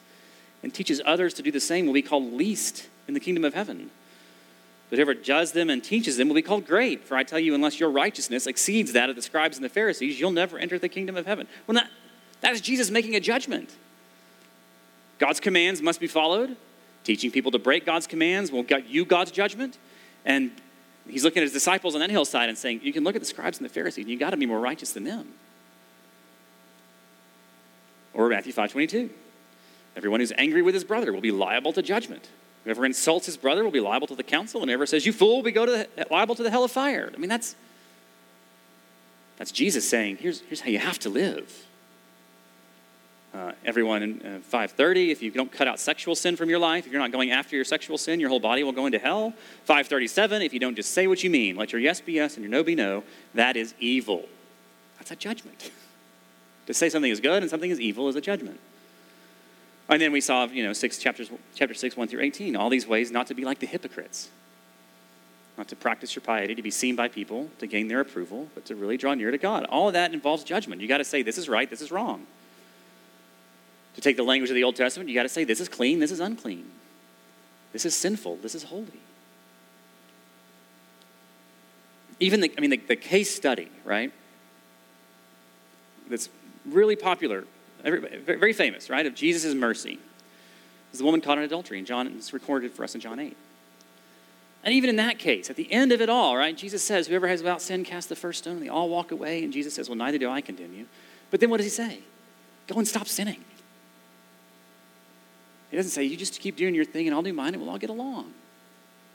and 0.62 0.74
teaches 0.74 1.02
others 1.06 1.34
to 1.36 1.42
do 1.42 1.52
the 1.52 1.60
same 1.60 1.86
will 1.88 1.94
be 1.94 2.02
called 2.02 2.34
least 2.34 2.88
in 3.08 3.14
the 3.14 3.20
kingdom 3.20 3.44
of 3.44 3.54
heaven. 3.54 3.90
Whoever 4.92 5.14
does 5.14 5.54
them 5.54 5.70
and 5.70 5.84
teaches 5.84 6.18
them 6.18 6.28
will 6.28 6.36
be 6.36 6.42
called 6.42 6.68
great. 6.68 7.06
For 7.06 7.16
I 7.16 7.24
tell 7.24 7.40
you, 7.40 7.56
unless 7.56 7.80
your 7.80 7.90
righteousness 7.90 8.46
exceeds 8.46 8.92
that 8.92 9.10
of 9.10 9.16
the 9.16 9.22
scribes 9.22 9.58
and 9.58 9.64
the 9.64 9.70
Pharisees, 9.70 10.20
you'll 10.20 10.32
never 10.32 10.60
enter 10.60 10.78
the 10.78 10.90
kingdom 10.90 11.16
of 11.16 11.26
heaven. 11.26 11.48
Well, 11.66 11.76
that, 11.76 11.90
that 12.42 12.54
is 12.54 12.62
Jesus 12.62 12.92
making 12.92 13.16
a 13.16 13.22
judgment. 13.22 13.74
God's 15.18 15.40
commands 15.40 15.82
must 15.82 16.00
be 16.00 16.08
followed. 16.08 16.58
Teaching 17.04 17.32
people 17.32 17.52
to 17.52 17.60
break 17.60 17.86
God's 17.86 18.06
commands 18.06 18.52
will 18.52 18.64
get 18.64 18.88
you 18.88 19.06
God's 19.06 19.32
judgment. 19.32 19.78
And 20.26 20.52
he's 21.08 21.24
looking 21.24 21.40
at 21.40 21.44
his 21.44 21.54
disciples 21.54 21.96
on 21.96 22.02
that 22.02 22.12
hillside 22.12 22.50
and 22.50 22.58
saying, 22.58 22.82
You 22.84 22.92
can 22.94 23.04
look 23.04 23.16
at 23.16 23.22
the 23.22 23.28
scribes 23.28 23.58
and 23.58 23.66
the 23.66 23.74
Pharisees, 23.74 24.04
and 24.04 24.12
you 24.12 24.20
got 24.20 24.32
to 24.32 24.38
be 24.38 24.46
more 24.46 24.60
righteous 24.60 24.92
than 24.92 25.06
them. 25.06 25.30
Or 28.14 28.30
Matthew 28.30 28.54
5.22. 28.54 29.10
Everyone 29.96 30.20
who's 30.20 30.34
angry 30.38 30.62
with 30.62 30.74
his 30.74 30.84
brother 30.84 31.12
will 31.12 31.22
be 31.22 31.32
liable 31.32 31.74
to 31.74 31.82
judgment. 31.82 32.30
Whoever 32.64 32.86
insults 32.86 33.26
his 33.26 33.38
brother 33.38 33.64
will 33.64 33.72
be 33.72 33.80
liable 33.80 34.08
to 34.08 34.16
the 34.16 34.24
council, 34.24 34.62
and 34.62 34.70
whoever 34.70 34.86
says, 34.86 35.06
You 35.06 35.14
fool, 35.14 35.38
will 35.38 35.44
be 35.44 35.52
go 35.52 35.66
to 35.66 35.72
the, 35.72 36.08
liable 36.12 36.36
to 36.36 36.44
the 36.44 36.52
hell 36.52 36.64
of 36.64 36.72
fire. 36.72 37.12
I 37.14 37.18
mean, 37.18 37.30
that's, 37.30 37.56
that's 39.38 39.52
Jesus 39.52 39.88
saying, 39.90 40.18
here's, 40.18 40.42
here's 40.42 40.62
how 40.62 40.70
you 40.70 40.80
have 40.80 41.00
to 41.00 41.10
live. 41.10 41.66
Uh, 43.34 43.54
everyone 43.64 44.04
in 44.04 44.22
uh, 44.26 44.40
530 44.42 45.10
if 45.10 45.22
you 45.22 45.32
don't 45.32 45.50
cut 45.54 45.66
out 45.66 45.80
sexual 45.80 46.16
sin 46.16 46.36
from 46.36 46.50
your 46.50 46.60
life 46.60 46.86
if 46.86 46.92
you're 46.92 47.02
not 47.02 47.14
going 47.14 47.32
after 47.32 47.56
your 47.56 47.64
sexual 47.64 47.98
sin 47.98 48.20
your 48.20 48.28
whole 48.28 48.42
body 48.42 48.62
will 48.62 48.74
go 48.74 48.86
into 48.86 49.00
hell 49.00 49.32
537 49.64 50.42
if 50.42 50.52
you 50.52 50.60
don't 50.60 50.76
just 50.76 50.92
say 50.92 51.08
what 51.08 51.24
you 51.24 51.30
mean 51.30 51.56
let 51.56 51.72
your 51.72 51.80
yes 51.80 52.02
be 52.02 52.12
yes 52.12 52.36
and 52.36 52.44
your 52.44 52.52
no 52.52 52.62
be 52.62 52.76
no 52.76 53.06
that 53.34 53.56
is 53.56 53.74
evil 53.80 54.28
that's 54.98 55.12
a 55.12 55.16
judgment 55.16 55.72
To 56.68 56.74
say 56.74 56.90
something 56.90 57.12
is 57.12 57.20
good 57.20 57.42
and 57.42 57.50
something 57.50 57.72
is 57.72 57.80
evil 57.80 58.08
is 58.08 58.16
a 58.16 58.22
judgment. 58.22 58.60
And 59.90 60.02
then 60.02 60.12
we 60.12 60.22
saw, 60.22 60.46
you 60.46 60.64
know, 60.64 60.74
six 60.74 60.98
chapters, 60.98 61.30
chapter 61.54 61.74
6, 61.74 61.98
1 61.98 62.08
through 62.08 62.22
18, 62.22 62.56
all 62.56 62.70
these 62.70 62.88
ways 62.88 63.12
not 63.12 63.28
to 63.28 63.34
be 63.34 63.44
like 63.44 63.60
the 63.60 63.68
hypocrites, 63.68 64.30
not 65.58 65.68
to 65.68 65.76
practice 65.76 66.16
your 66.16 66.22
piety, 66.22 66.56
to 66.56 66.62
be 66.62 66.72
seen 66.72 66.96
by 66.96 67.10
people, 67.10 67.50
to 67.60 67.68
gain 67.68 67.90
their 67.90 68.00
approval, 68.00 68.48
but 68.56 68.64
to 68.66 68.76
really 68.76 68.96
draw 68.96 69.14
near 69.14 69.32
to 69.32 69.38
God. 69.38 69.66
All 69.66 69.88
of 69.88 69.94
that 69.94 70.14
involves 70.14 70.46
judgment. 70.46 70.82
You 70.82 70.88
got 70.88 71.00
to 71.00 71.04
say, 71.04 71.24
this 71.24 71.38
is 71.38 71.50
right, 71.50 71.70
this 71.70 71.82
is 71.82 71.92
wrong. 71.92 72.26
To 73.96 74.02
take 74.02 74.16
the 74.16 74.24
language 74.24 74.50
of 74.50 74.56
the 74.56 74.64
Old 74.64 74.78
Testament, 74.78 75.10
you 75.10 75.16
got 75.16 75.24
to 75.24 75.30
say, 75.30 75.44
this 75.44 75.60
is 75.60 75.68
clean, 75.68 76.00
this 76.00 76.12
is 76.12 76.22
unclean. 76.22 76.72
This 77.74 77.86
is 77.86 77.96
sinful, 77.96 78.38
this 78.38 78.56
is 78.56 78.64
holy. 78.64 78.88
Even 82.22 82.40
the, 82.40 82.54
I 82.58 82.62
mean, 82.62 82.70
the, 82.70 82.78
the 82.78 82.96
case 82.96 83.34
study, 83.34 83.68
right? 83.84 84.14
That's 86.08 86.30
really 86.66 86.96
popular, 86.96 87.46
very 87.84 88.54
famous, 88.54 88.90
right, 88.90 89.06
of 89.06 89.16
Jesus' 89.16 89.54
mercy 89.54 90.00
is 90.92 91.00
the 91.00 91.06
woman 91.06 91.22
caught 91.22 91.38
in 91.38 91.44
adultery, 91.44 91.78
and 91.78 91.88
John 91.88 92.08
is 92.08 92.34
recorded 92.34 92.72
for 92.72 92.84
us 92.84 92.96
in 92.96 93.02
John 93.02 93.20
8. 93.20 93.36
And 94.64 94.74
even 94.74 94.90
in 94.90 94.98
that 94.98 95.18
case, 95.18 95.50
at 95.50 95.56
the 95.56 95.72
end 95.72 95.92
of 95.92 96.02
it 96.02 96.10
all, 96.10 96.38
right, 96.38 96.56
Jesus 96.56 96.84
says, 96.84 97.08
Whoever 97.08 97.28
has 97.28 97.42
without 97.42 97.62
sin 97.62 97.84
cast 97.84 98.10
the 98.10 98.16
first 98.16 98.40
stone, 98.40 98.58
and 98.58 98.62
they 98.62 98.70
all 98.70 98.90
walk 98.90 99.12
away, 99.12 99.44
and 99.44 99.52
Jesus 99.52 99.74
says, 99.74 99.90
Well, 99.90 99.98
neither 99.98 100.18
do 100.18 100.30
I 100.30 100.42
condemn 100.42 100.74
you. 100.74 100.86
But 101.32 101.40
then 101.40 101.50
what 101.50 101.58
does 101.58 101.66
he 101.66 101.72
say? 101.72 102.00
Go 102.68 102.78
and 102.78 102.88
stop 102.88 103.08
sinning. 103.08 103.44
He 105.72 105.78
doesn't 105.78 105.92
say, 105.92 106.04
You 106.04 106.16
just 106.16 106.40
keep 106.40 106.58
doing 106.58 106.76
your 106.76 106.86
thing, 106.86 107.08
and 107.08 107.16
I'll 107.16 107.24
do 107.24 107.34
mine, 107.34 107.54
and 107.54 107.64
we'll 107.64 107.72
all 107.72 107.80
get 107.80 107.90
along. 107.90 108.34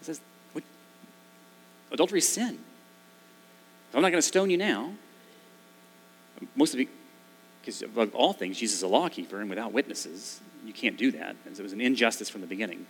He 0.00 0.06
says, 0.06 0.20
what? 0.52 0.64
Adultery 1.92 2.18
is 2.18 2.28
sin. 2.28 2.58
I'm 3.94 4.02
not 4.02 4.10
going 4.10 4.20
to 4.20 4.26
stone 4.26 4.50
you 4.50 4.58
now. 4.58 4.92
Most 6.54 6.74
of 6.74 6.80
you, 6.80 6.88
because 7.66 7.82
of 7.82 8.14
all 8.14 8.32
things, 8.32 8.58
Jesus 8.58 8.76
is 8.76 8.82
a 8.85 8.87
lawkeeper, 8.88 9.40
and 9.40 9.50
without 9.50 9.73
witnesses, 9.73 10.40
you 10.64 10.73
can't 10.73 10.96
do 10.96 11.11
that. 11.11 11.35
And 11.44 11.56
so 11.56 11.61
it 11.61 11.64
was 11.64 11.73
an 11.73 11.80
injustice 11.80 12.28
from 12.28 12.40
the 12.40 12.46
beginning. 12.46 12.87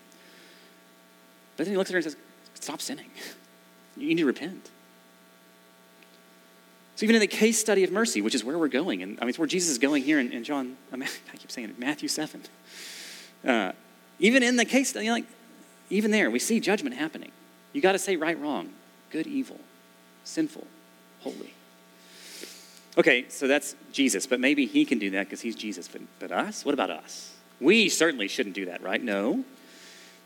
But 1.57 1.65
then 1.65 1.73
he 1.73 1.79
looks 1.79 1.89
at 1.89 1.95
her 1.95 1.99
and 1.99 2.05
says, 2.05 2.17
Stop 2.55 2.81
sinning. 2.81 3.11
You 3.99 4.09
need 4.09 4.19
to 4.19 4.27
repent. 4.27 4.69
So 6.97 7.05
even 7.07 7.17
in 7.17 7.21
the 7.21 7.27
case 7.27 7.59
study 7.59 7.83
of 7.83 7.91
mercy, 7.91 8.21
which 8.21 8.35
is 8.35 8.45
where 8.45 8.59
we're 8.59 8.69
going, 8.69 9.03
and 9.03 9.17
I 9.19 9.23
mean, 9.23 9.31
it's 9.31 9.39
where 9.39 9.49
Jesus 9.49 9.71
is 9.71 9.79
going 9.79 10.03
here 10.03 10.21
in, 10.21 10.33
in 10.33 10.45
John, 10.45 10.77
I, 10.93 10.99
keep 11.39 11.51
saying 11.51 11.71
it, 11.71 11.79
Matthew 11.79 12.07
7. 12.07 12.43
Uh, 13.43 13.73
even 14.19 14.43
in 14.43 14.57
the 14.57 14.67
case 14.67 14.91
study, 14.91 15.11
like, 15.11 15.25
even 15.89 16.11
there, 16.11 16.31
we 16.31 16.39
see 16.39 16.61
judgment 16.61 16.95
happening. 16.95 17.33
You 17.73 17.81
got 17.81 17.93
to 17.93 17.99
say 17.99 18.17
right, 18.17 18.39
wrong, 18.39 18.69
good, 19.11 19.27
evil, 19.27 19.61
sinful, 20.25 20.67
holy. 21.21 21.55
Okay, 22.99 23.27
so 23.29 23.47
that's 23.47 23.77
Jesus, 23.93 24.27
but 24.27 24.41
maybe 24.41 24.67
he 24.67 24.85
can 24.85 24.99
do 24.99 25.11
that 25.11 25.27
because 25.27 25.43
he's 25.43 25.55
Jesus. 25.55 25.87
But, 25.87 26.03
but 26.19 26.33
us? 26.33 26.65
What 26.65 26.73
about 26.73 26.91
us? 26.91 27.35
We 27.61 27.89
certainly 27.89 28.29
shouldn't 28.29 28.55
do 28.55 28.67
that, 28.67 28.83
right? 28.83 29.03
No. 29.03 29.45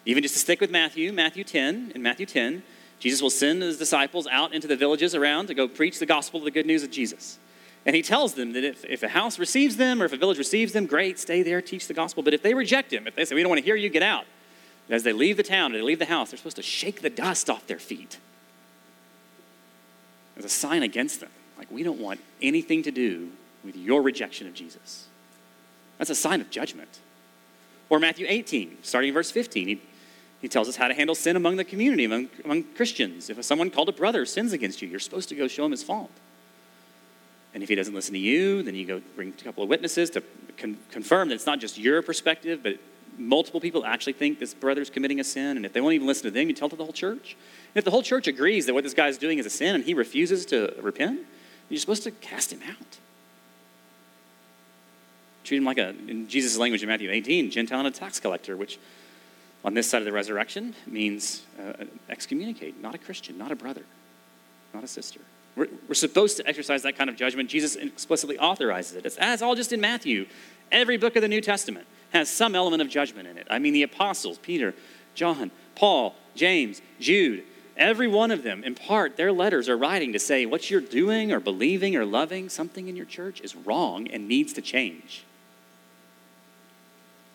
Even 0.06 0.22
just 0.22 0.34
to 0.34 0.40
stick 0.40 0.60
with 0.60 0.70
Matthew, 0.70 1.12
Matthew 1.12 1.44
10, 1.44 1.92
in 1.94 2.02
Matthew 2.02 2.26
10, 2.26 2.62
Jesus 2.98 3.20
will 3.20 3.30
send 3.30 3.62
his 3.62 3.78
disciples 3.78 4.26
out 4.30 4.52
into 4.52 4.66
the 4.68 4.76
villages 4.76 5.14
around 5.14 5.46
to 5.46 5.54
go 5.54 5.66
preach 5.66 5.98
the 5.98 6.06
gospel, 6.06 6.38
of 6.38 6.44
the 6.44 6.50
good 6.50 6.66
news 6.66 6.82
of 6.82 6.90
Jesus. 6.90 7.38
And 7.86 7.96
he 7.96 8.02
tells 8.02 8.34
them 8.34 8.52
that 8.52 8.62
if, 8.62 8.84
if 8.84 9.02
a 9.02 9.08
house 9.08 9.38
receives 9.38 9.76
them 9.76 10.02
or 10.02 10.04
if 10.04 10.12
a 10.12 10.16
village 10.16 10.38
receives 10.38 10.72
them, 10.72 10.86
great, 10.86 11.18
stay 11.18 11.42
there, 11.42 11.62
teach 11.62 11.88
the 11.88 11.94
gospel. 11.94 12.22
But 12.22 12.34
if 12.34 12.42
they 12.42 12.52
reject 12.52 12.92
him, 12.92 13.06
if 13.06 13.16
they 13.16 13.24
say, 13.24 13.34
we 13.34 13.42
don't 13.42 13.48
want 13.48 13.60
to 13.60 13.64
hear 13.64 13.76
you, 13.76 13.88
get 13.88 14.02
out. 14.02 14.26
And 14.86 14.94
as 14.94 15.02
they 15.02 15.12
leave 15.12 15.36
the 15.36 15.42
town, 15.42 15.72
or 15.72 15.78
they 15.78 15.82
leave 15.82 15.98
the 15.98 16.04
house, 16.04 16.30
they're 16.30 16.38
supposed 16.38 16.56
to 16.56 16.62
shake 16.62 17.00
the 17.00 17.10
dust 17.10 17.48
off 17.48 17.66
their 17.66 17.78
feet 17.78 18.18
as 20.36 20.44
a 20.44 20.48
sign 20.48 20.82
against 20.82 21.20
them. 21.20 21.30
Like, 21.61 21.71
we 21.71 21.83
don't 21.83 22.00
want 22.00 22.21
anything 22.40 22.83
to 22.85 22.90
do 22.90 23.29
with 23.67 23.76
your 23.76 24.00
rejection 24.00 24.47
of 24.47 24.55
Jesus. 24.55 25.09
That's 25.99 26.09
a 26.09 26.14
sign 26.14 26.40
of 26.40 26.49
judgment. 26.49 27.00
Or 27.90 27.99
Matthew 27.99 28.25
18, 28.26 28.79
starting 28.81 29.09
in 29.09 29.14
verse 29.14 29.31
15, 29.31 29.69
he, 29.69 29.83
he 30.40 30.49
tells 30.49 30.71
us 30.71 30.76
how 30.76 30.88
to 30.88 30.95
handle 30.95 31.14
sin 31.14 31.37
among 31.37 31.57
the 31.57 31.64
community, 31.64 32.07
among, 32.07 32.31
among 32.47 32.62
Christians. 32.62 33.29
If 33.29 33.45
someone 33.45 33.69
called 33.69 33.90
a 33.90 33.93
brother 33.93 34.25
sins 34.25 34.55
against 34.55 34.81
you, 34.81 34.88
you're 34.88 34.99
supposed 34.99 35.29
to 35.29 35.35
go 35.35 35.49
show 35.49 35.67
him 35.67 35.73
his 35.73 35.83
fault. 35.83 36.11
And 37.52 37.62
if 37.62 37.69
he 37.69 37.75
doesn't 37.75 37.93
listen 37.93 38.14
to 38.14 38.19
you, 38.19 38.62
then 38.62 38.75
you 38.75 38.87
go 38.87 39.02
bring 39.14 39.29
a 39.38 39.45
couple 39.45 39.62
of 39.62 39.69
witnesses 39.69 40.09
to 40.11 40.23
con- 40.57 40.79
confirm 40.90 41.29
that 41.29 41.35
it's 41.35 41.45
not 41.45 41.61
just 41.61 41.76
your 41.76 42.00
perspective, 42.00 42.61
but 42.62 42.79
multiple 43.19 43.61
people 43.61 43.85
actually 43.85 44.14
think 44.14 44.38
this 44.38 44.55
brother's 44.55 44.88
committing 44.88 45.21
a 45.21 45.25
sin, 45.25 45.59
and 45.59 45.67
if 45.67 45.75
they 45.75 45.83
won't 45.83 45.93
even 45.93 46.07
listen 46.07 46.25
to 46.25 46.31
them, 46.31 46.49
you 46.49 46.55
tell 46.55 46.71
to 46.71 46.76
the 46.76 46.85
whole 46.85 46.95
church. 46.95 47.37
And 47.75 47.76
if 47.76 47.85
the 47.85 47.90
whole 47.90 48.02
church 48.02 48.29
agrees 48.29 48.64
that 48.64 48.73
what 48.73 48.83
this 48.83 48.95
guy's 48.95 49.19
doing 49.19 49.38
is 49.38 49.45
a 49.45 49.50
sin 49.50 49.75
and 49.75 49.85
he 49.85 49.93
refuses 49.93 50.47
to 50.47 50.75
repent, 50.81 51.21
you're 51.70 51.80
supposed 51.80 52.02
to 52.02 52.10
cast 52.10 52.52
him 52.52 52.60
out. 52.68 52.98
Treat 55.44 55.58
him 55.58 55.64
like 55.64 55.78
a, 55.78 55.90
in 55.90 56.28
Jesus' 56.28 56.58
language 56.58 56.82
in 56.82 56.88
Matthew 56.88 57.10
18, 57.10 57.50
Gentile 57.50 57.78
and 57.78 57.88
a 57.88 57.90
tax 57.90 58.20
collector, 58.20 58.56
which 58.56 58.78
on 59.64 59.74
this 59.74 59.88
side 59.88 59.98
of 59.98 60.04
the 60.04 60.12
resurrection 60.12 60.74
means 60.86 61.42
uh, 61.58 61.84
excommunicate, 62.08 62.80
not 62.80 62.94
a 62.94 62.98
Christian, 62.98 63.38
not 63.38 63.52
a 63.52 63.56
brother, 63.56 63.82
not 64.74 64.84
a 64.84 64.88
sister. 64.88 65.20
We're, 65.56 65.68
we're 65.88 65.94
supposed 65.94 66.36
to 66.38 66.46
exercise 66.46 66.82
that 66.82 66.96
kind 66.96 67.10
of 67.10 67.16
judgment. 67.16 67.48
Jesus 67.48 67.76
explicitly 67.76 68.38
authorizes 68.38 68.96
it. 68.96 69.06
It's, 69.06 69.16
it's 69.20 69.42
all 69.42 69.54
just 69.54 69.72
in 69.72 69.80
Matthew. 69.80 70.26
Every 70.70 70.96
book 70.96 71.16
of 71.16 71.22
the 71.22 71.28
New 71.28 71.40
Testament 71.40 71.86
has 72.12 72.28
some 72.28 72.54
element 72.54 72.82
of 72.82 72.88
judgment 72.88 73.28
in 73.28 73.38
it. 73.38 73.46
I 73.50 73.58
mean, 73.58 73.72
the 73.72 73.82
apostles, 73.82 74.38
Peter, 74.38 74.74
John, 75.14 75.50
Paul, 75.74 76.14
James, 76.34 76.80
Jude, 77.00 77.44
every 77.80 78.06
one 78.06 78.30
of 78.30 78.44
them, 78.44 78.62
in 78.62 78.76
part, 78.76 79.16
their 79.16 79.32
letters 79.32 79.68
are 79.68 79.76
writing 79.76 80.12
to 80.12 80.18
say 80.18 80.46
what 80.46 80.70
you're 80.70 80.80
doing 80.80 81.32
or 81.32 81.40
believing 81.40 81.96
or 81.96 82.04
loving 82.04 82.49
something 82.49 82.87
in 82.87 82.94
your 82.94 83.06
church 83.06 83.40
is 83.40 83.56
wrong 83.56 84.06
and 84.08 84.28
needs 84.28 84.52
to 84.52 84.62
change. 84.62 85.25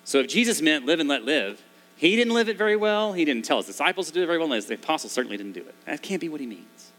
So 0.06 0.20
if 0.20 0.28
Jesus 0.28 0.62
meant 0.62 0.86
live 0.86 1.00
and 1.00 1.10
let 1.10 1.26
live, 1.26 1.62
he 1.98 2.16
didn't 2.16 2.34
live 2.34 2.48
it 2.48 2.58
very 2.58 2.76
well. 2.76 3.14
He 3.14 3.26
didn't 3.26 3.44
tell 3.44 3.58
his 3.58 3.66
disciples 3.66 4.08
to 4.08 4.14
do 4.14 4.24
it 4.24 4.28
very 4.28 4.38
well. 4.38 4.52
And 4.52 4.62
the 4.62 4.76
apostles 4.76 5.12
certainly 5.12 5.38
didn't 5.38 5.54
do 5.54 5.62
it. 5.62 5.74
That 5.86 6.02
can't 6.02 6.22
be 6.22 6.30
what 6.30 6.40
he 6.40 6.48
means. 6.48 6.92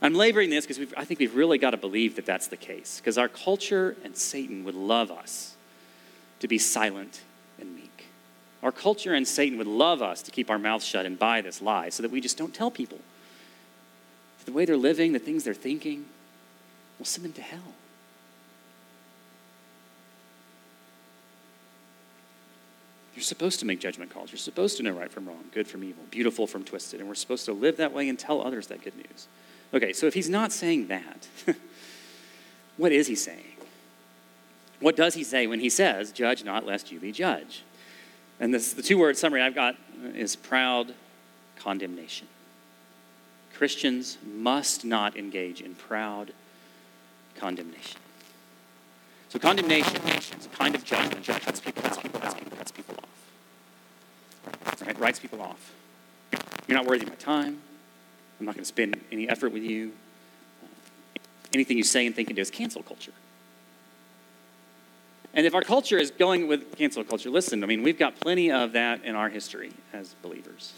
I'm 0.00 0.14
laboring 0.14 0.50
this 0.50 0.66
because 0.66 0.92
I 0.96 1.04
think 1.04 1.20
we've 1.20 1.34
really 1.34 1.58
got 1.58 1.70
to 1.70 1.76
believe 1.76 2.16
that 2.16 2.26
that's 2.26 2.46
the 2.46 2.56
case. 2.56 3.00
Because 3.00 3.18
our 3.18 3.28
culture 3.28 3.96
and 4.04 4.16
Satan 4.16 4.64
would 4.64 4.74
love 4.74 5.10
us 5.10 5.56
to 6.40 6.48
be 6.48 6.58
silent 6.58 7.22
and 7.58 7.74
meek. 7.74 7.85
Our 8.62 8.72
culture 8.72 9.14
and 9.14 9.26
Satan 9.26 9.58
would 9.58 9.66
love 9.66 10.02
us 10.02 10.22
to 10.22 10.30
keep 10.30 10.50
our 10.50 10.58
mouths 10.58 10.84
shut 10.84 11.06
and 11.06 11.18
buy 11.18 11.40
this 11.40 11.60
lie 11.60 11.90
so 11.90 12.02
that 12.02 12.10
we 12.10 12.20
just 12.20 12.38
don't 12.38 12.54
tell 12.54 12.70
people. 12.70 12.98
The 14.46 14.52
way 14.52 14.64
they're 14.64 14.76
living, 14.76 15.12
the 15.12 15.18
things 15.18 15.42
they're 15.42 15.54
thinking, 15.54 16.06
we'll 16.98 17.06
send 17.06 17.24
them 17.24 17.32
to 17.32 17.42
hell. 17.42 17.74
You're 23.16 23.22
supposed 23.22 23.58
to 23.60 23.66
make 23.66 23.80
judgment 23.80 24.12
calls. 24.12 24.30
You're 24.30 24.38
supposed 24.38 24.76
to 24.76 24.82
know 24.82 24.92
right 24.92 25.10
from 25.10 25.26
wrong, 25.26 25.44
good 25.52 25.66
from 25.66 25.82
evil, 25.82 26.04
beautiful 26.10 26.46
from 26.46 26.64
twisted. 26.64 27.00
And 27.00 27.08
we're 27.08 27.14
supposed 27.14 27.46
to 27.46 27.52
live 27.52 27.78
that 27.78 27.92
way 27.92 28.08
and 28.08 28.18
tell 28.18 28.40
others 28.40 28.68
that 28.68 28.84
good 28.84 28.94
news. 28.94 29.26
Okay, 29.74 29.92
so 29.92 30.06
if 30.06 30.14
he's 30.14 30.28
not 30.28 30.52
saying 30.52 30.88
that, 30.88 31.26
what 32.76 32.92
is 32.92 33.06
he 33.06 33.14
saying? 33.14 33.56
What 34.80 34.96
does 34.96 35.14
he 35.14 35.24
say 35.24 35.46
when 35.46 35.60
he 35.60 35.70
says, 35.70 36.12
Judge 36.12 36.44
not, 36.44 36.66
lest 36.66 36.92
you 36.92 37.00
be 37.00 37.10
judged? 37.10 37.62
And 38.38 38.52
this, 38.52 38.72
the 38.72 38.82
two 38.82 38.98
word 38.98 39.16
summary 39.16 39.42
I've 39.42 39.54
got 39.54 39.76
is 40.14 40.36
proud 40.36 40.94
condemnation. 41.56 42.28
Christians 43.54 44.18
must 44.24 44.84
not 44.84 45.16
engage 45.16 45.62
in 45.62 45.74
proud 45.74 46.32
condemnation. 47.36 47.98
So, 49.30 49.38
condemnation 49.38 49.96
is 50.08 50.46
a 50.46 50.48
kind 50.50 50.74
of 50.74 50.84
judgment 50.84 51.24
that 51.24 51.42
cuts 51.42 51.60
people, 51.60 51.82
cuts 51.82 51.96
people, 51.96 52.20
cuts 52.20 52.34
people, 52.34 52.56
cuts 52.56 52.70
people 52.70 52.94
off. 52.96 54.82
Right? 54.86 54.98
Writes 54.98 55.18
people 55.18 55.40
off. 55.40 55.72
You're 56.68 56.76
not 56.76 56.86
worthy 56.86 57.04
of 57.04 57.08
my 57.08 57.16
time. 57.16 57.58
I'm 58.38 58.46
not 58.46 58.54
going 58.54 58.62
to 58.62 58.68
spend 58.68 59.00
any 59.10 59.28
effort 59.28 59.52
with 59.52 59.62
you. 59.62 59.92
anything 61.54 61.78
you 61.78 61.84
say 61.84 62.06
and 62.06 62.14
think 62.14 62.28
and 62.28 62.36
do 62.36 62.42
is 62.42 62.50
cancel 62.50 62.82
culture. 62.82 63.12
And 65.34 65.46
if 65.46 65.54
our 65.54 65.62
culture 65.62 65.98
is 65.98 66.10
going 66.10 66.48
with 66.48 66.76
cancel 66.76 67.04
culture, 67.04 67.30
listen, 67.30 67.62
I 67.62 67.66
mean, 67.66 67.82
we've 67.82 67.98
got 67.98 68.18
plenty 68.20 68.50
of 68.50 68.72
that 68.72 69.04
in 69.04 69.14
our 69.14 69.28
history 69.28 69.72
as 69.92 70.14
believers. 70.22 70.72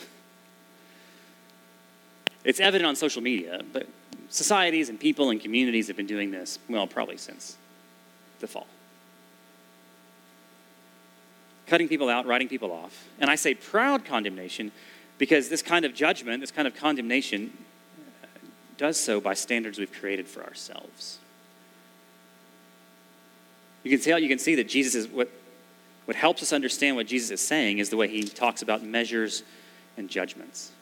It's 2.45 2.61
evident 2.61 2.87
on 2.87 2.97
social 2.97 3.23
media, 3.23 3.61
but 3.73 3.87
societies 4.31 4.89
and 4.89 4.99
people 4.99 5.31
and 5.31 5.41
communities 5.41 5.87
have 5.89 5.97
been 5.97 6.07
doing 6.07 6.31
this, 6.31 6.59
well, 6.69 6.87
probably 6.87 7.17
since 7.17 7.57
the 8.41 8.47
fall. 8.47 8.67
Cutting 11.67 11.89
people 11.89 12.09
out, 12.09 12.27
writing 12.27 12.49
people 12.49 12.73
off. 12.73 13.07
And 13.21 13.31
I 13.31 13.35
say 13.35 13.55
proud 13.55 14.05
condemnation 14.05 14.73
because 15.19 15.49
this 15.49 15.63
kind 15.63 15.85
of 15.85 15.95
judgment, 15.95 16.41
this 16.41 16.51
kind 16.51 16.67
of 16.67 16.75
condemnation, 16.75 17.53
does 18.79 18.97
so 18.97 19.21
by 19.21 19.35
standards 19.35 19.79
we've 19.79 19.93
created 19.93 20.27
for 20.27 20.43
ourselves. 20.45 21.19
You 23.89 23.97
can 23.97 24.05
tell, 24.05 24.19
you 24.19 24.29
can 24.29 24.39
see 24.39 24.55
that 24.57 24.69
Jesus 24.69 24.95
is 24.95 25.09
what, 25.09 25.31
what 26.05 26.15
helps 26.15 26.43
us 26.43 26.53
understand 26.53 26.95
what 26.95 27.07
Jesus 27.07 27.31
is 27.31 27.41
saying 27.41 27.79
is 27.79 27.89
the 27.89 27.97
way 27.97 28.07
he 28.07 28.23
talks 28.23 28.61
about 28.61 28.83
measures 28.83 29.43
and 29.97 30.11
judgments. 30.11 30.73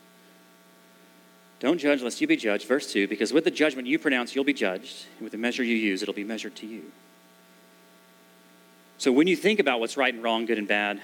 Don't 1.60 1.78
judge 1.78 2.02
lest 2.02 2.20
you 2.20 2.26
be 2.26 2.36
judged, 2.36 2.66
verse 2.66 2.92
2, 2.92 3.06
because 3.06 3.32
with 3.32 3.44
the 3.44 3.50
judgment 3.52 3.86
you 3.86 4.00
pronounce, 4.00 4.34
you'll 4.34 4.42
be 4.42 4.52
judged, 4.52 5.06
and 5.18 5.22
with 5.22 5.30
the 5.30 5.38
measure 5.38 5.62
you 5.62 5.76
use, 5.76 6.02
it'll 6.02 6.14
be 6.14 6.24
measured 6.24 6.56
to 6.56 6.66
you. 6.66 6.82
So 8.98 9.12
when 9.12 9.28
you 9.28 9.36
think 9.36 9.60
about 9.60 9.78
what's 9.78 9.96
right 9.96 10.12
and 10.12 10.20
wrong, 10.20 10.44
good 10.44 10.58
and 10.58 10.66
bad, 10.66 11.00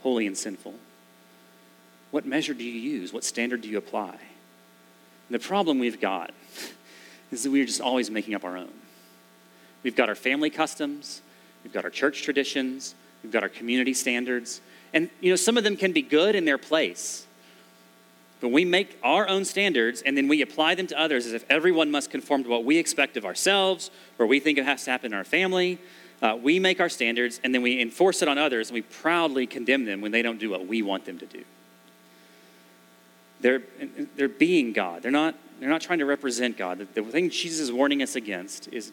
holy 0.00 0.26
and 0.26 0.38
sinful, 0.38 0.72
what 2.12 2.24
measure 2.24 2.54
do 2.54 2.64
you 2.64 2.72
use? 2.72 3.12
What 3.12 3.24
standard 3.24 3.60
do 3.60 3.68
you 3.68 3.76
apply? 3.76 4.08
And 4.08 5.34
the 5.34 5.38
problem 5.38 5.80
we've 5.80 6.00
got 6.00 6.30
is 7.30 7.42
that 7.42 7.50
we're 7.50 7.66
just 7.66 7.82
always 7.82 8.10
making 8.10 8.34
up 8.34 8.42
our 8.42 8.56
own. 8.56 8.72
We've 9.88 9.96
got 9.96 10.10
our 10.10 10.14
family 10.14 10.50
customs, 10.50 11.22
we've 11.64 11.72
got 11.72 11.82
our 11.86 11.90
church 11.90 12.22
traditions, 12.22 12.94
we've 13.22 13.32
got 13.32 13.42
our 13.42 13.48
community 13.48 13.94
standards, 13.94 14.60
and 14.92 15.08
you 15.22 15.30
know 15.30 15.36
some 15.36 15.56
of 15.56 15.64
them 15.64 15.78
can 15.78 15.92
be 15.92 16.02
good 16.02 16.34
in 16.34 16.44
their 16.44 16.58
place. 16.58 17.26
But 18.42 18.50
we 18.50 18.66
make 18.66 18.98
our 19.02 19.26
own 19.26 19.46
standards 19.46 20.02
and 20.02 20.14
then 20.14 20.28
we 20.28 20.42
apply 20.42 20.74
them 20.74 20.88
to 20.88 21.00
others 21.00 21.24
as 21.24 21.32
if 21.32 21.42
everyone 21.48 21.90
must 21.90 22.10
conform 22.10 22.44
to 22.44 22.50
what 22.50 22.66
we 22.66 22.76
expect 22.76 23.16
of 23.16 23.24
ourselves 23.24 23.90
or 24.18 24.26
we 24.26 24.40
think 24.40 24.58
it 24.58 24.66
has 24.66 24.84
to 24.84 24.90
happen 24.90 25.14
in 25.14 25.16
our 25.16 25.24
family. 25.24 25.78
Uh, 26.20 26.36
we 26.38 26.58
make 26.58 26.80
our 26.80 26.90
standards 26.90 27.40
and 27.42 27.54
then 27.54 27.62
we 27.62 27.80
enforce 27.80 28.20
it 28.20 28.28
on 28.28 28.36
others 28.36 28.68
and 28.68 28.74
we 28.74 28.82
proudly 28.82 29.46
condemn 29.46 29.86
them 29.86 30.02
when 30.02 30.12
they 30.12 30.20
don't 30.20 30.38
do 30.38 30.50
what 30.50 30.66
we 30.66 30.82
want 30.82 31.06
them 31.06 31.18
to 31.18 31.26
do. 31.26 31.44
They're, 33.40 33.62
they're 34.16 34.28
being 34.28 34.74
God. 34.74 35.02
They're 35.02 35.10
not, 35.10 35.34
they're 35.58 35.70
not 35.70 35.80
trying 35.80 36.00
to 36.00 36.06
represent 36.06 36.58
God. 36.58 36.78
The, 36.78 37.00
the 37.00 37.10
thing 37.10 37.30
Jesus 37.30 37.58
is 37.58 37.72
warning 37.72 38.02
us 38.02 38.16
against 38.16 38.68
is 38.70 38.92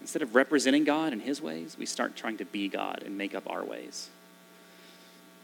instead 0.00 0.22
of 0.22 0.34
representing 0.34 0.84
God 0.84 1.12
in 1.12 1.20
his 1.20 1.40
ways, 1.40 1.76
we 1.78 1.86
start 1.86 2.16
trying 2.16 2.38
to 2.38 2.44
be 2.44 2.68
God 2.68 3.02
and 3.04 3.16
make 3.16 3.34
up 3.34 3.48
our 3.48 3.64
ways. 3.64 4.10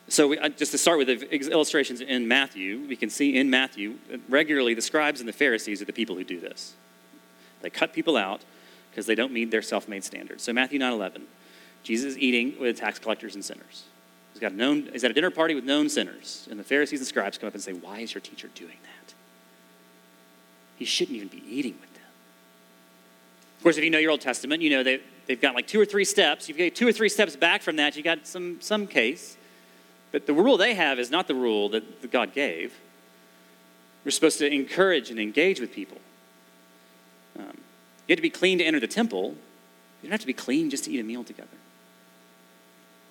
So, 0.08 0.28
we, 0.28 0.48
just 0.50 0.70
to 0.70 0.78
start 0.78 0.98
with 0.98 1.08
the 1.08 1.50
illustrations 1.50 2.00
in 2.00 2.28
Matthew, 2.28 2.86
we 2.88 2.94
can 2.94 3.10
see 3.10 3.36
in 3.36 3.50
Matthew 3.50 3.96
regularly 4.28 4.72
the 4.72 4.82
scribes 4.82 5.20
and 5.20 5.28
the 5.28 5.32
Pharisees 5.32 5.82
are 5.82 5.84
the 5.84 5.92
people 5.92 6.14
who 6.14 6.22
do 6.22 6.38
this. 6.38 6.74
They 7.60 7.70
cut 7.70 7.92
people 7.92 8.16
out 8.16 8.42
because 8.90 9.06
they 9.06 9.16
don't 9.16 9.32
meet 9.32 9.50
their 9.50 9.62
self 9.62 9.88
made 9.88 10.04
standards. 10.04 10.44
So, 10.44 10.52
Matthew 10.52 10.78
9 10.78 10.92
11, 10.92 11.22
Jesus 11.82 12.12
is 12.12 12.18
eating 12.18 12.54
with 12.60 12.78
tax 12.78 13.00
collectors 13.00 13.34
and 13.34 13.44
sinners. 13.44 13.84
He's, 14.32 14.40
got 14.40 14.52
a 14.52 14.54
known, 14.54 14.90
he's 14.92 15.02
at 15.02 15.10
a 15.10 15.14
dinner 15.14 15.30
party 15.30 15.54
with 15.54 15.64
known 15.64 15.88
sinners, 15.88 16.46
and 16.50 16.60
the 16.60 16.64
Pharisees 16.64 17.00
and 17.00 17.06
scribes 17.06 17.36
come 17.38 17.48
up 17.48 17.54
and 17.54 17.62
say, 17.62 17.72
Why 17.72 18.00
is 18.00 18.14
your 18.14 18.20
teacher 18.20 18.48
doing 18.54 18.76
that? 18.82 19.14
He 20.76 20.84
shouldn't 20.84 21.16
even 21.16 21.28
be 21.28 21.42
eating 21.48 21.74
with 21.80 21.92
them. 21.94 22.02
Of 23.66 23.68
course, 23.72 23.78
if 23.78 23.84
you 23.84 23.90
know 23.90 23.98
your 23.98 24.12
Old 24.12 24.20
Testament, 24.20 24.62
you 24.62 24.70
know 24.70 24.84
they, 24.84 25.00
they've 25.26 25.40
got 25.40 25.56
like 25.56 25.66
two 25.66 25.80
or 25.80 25.84
three 25.84 26.04
steps. 26.04 26.48
You've 26.48 26.56
got 26.56 26.72
two 26.76 26.86
or 26.86 26.92
three 26.92 27.08
steps 27.08 27.34
back 27.34 27.62
from 27.62 27.74
that, 27.76 27.96
you've 27.96 28.04
got 28.04 28.24
some, 28.24 28.60
some 28.60 28.86
case. 28.86 29.36
But 30.12 30.24
the 30.24 30.34
rule 30.34 30.56
they 30.56 30.74
have 30.74 31.00
is 31.00 31.10
not 31.10 31.26
the 31.26 31.34
rule 31.34 31.70
that, 31.70 32.12
God 32.12 32.32
gave. 32.32 32.72
We're 34.04 34.12
supposed 34.12 34.38
to 34.38 34.48
encourage 34.48 35.10
and 35.10 35.18
engage 35.18 35.58
with 35.58 35.72
people. 35.72 35.98
Um, 37.36 37.58
you 38.06 38.12
have 38.12 38.18
to 38.18 38.22
be 38.22 38.30
clean 38.30 38.58
to 38.58 38.64
enter 38.64 38.78
the 38.78 38.86
temple. 38.86 39.30
You 40.00 40.10
don't 40.10 40.12
have 40.12 40.20
to 40.20 40.28
be 40.28 40.32
clean 40.32 40.70
just 40.70 40.84
to 40.84 40.92
eat 40.92 41.00
a 41.00 41.02
meal 41.02 41.24
together. 41.24 41.48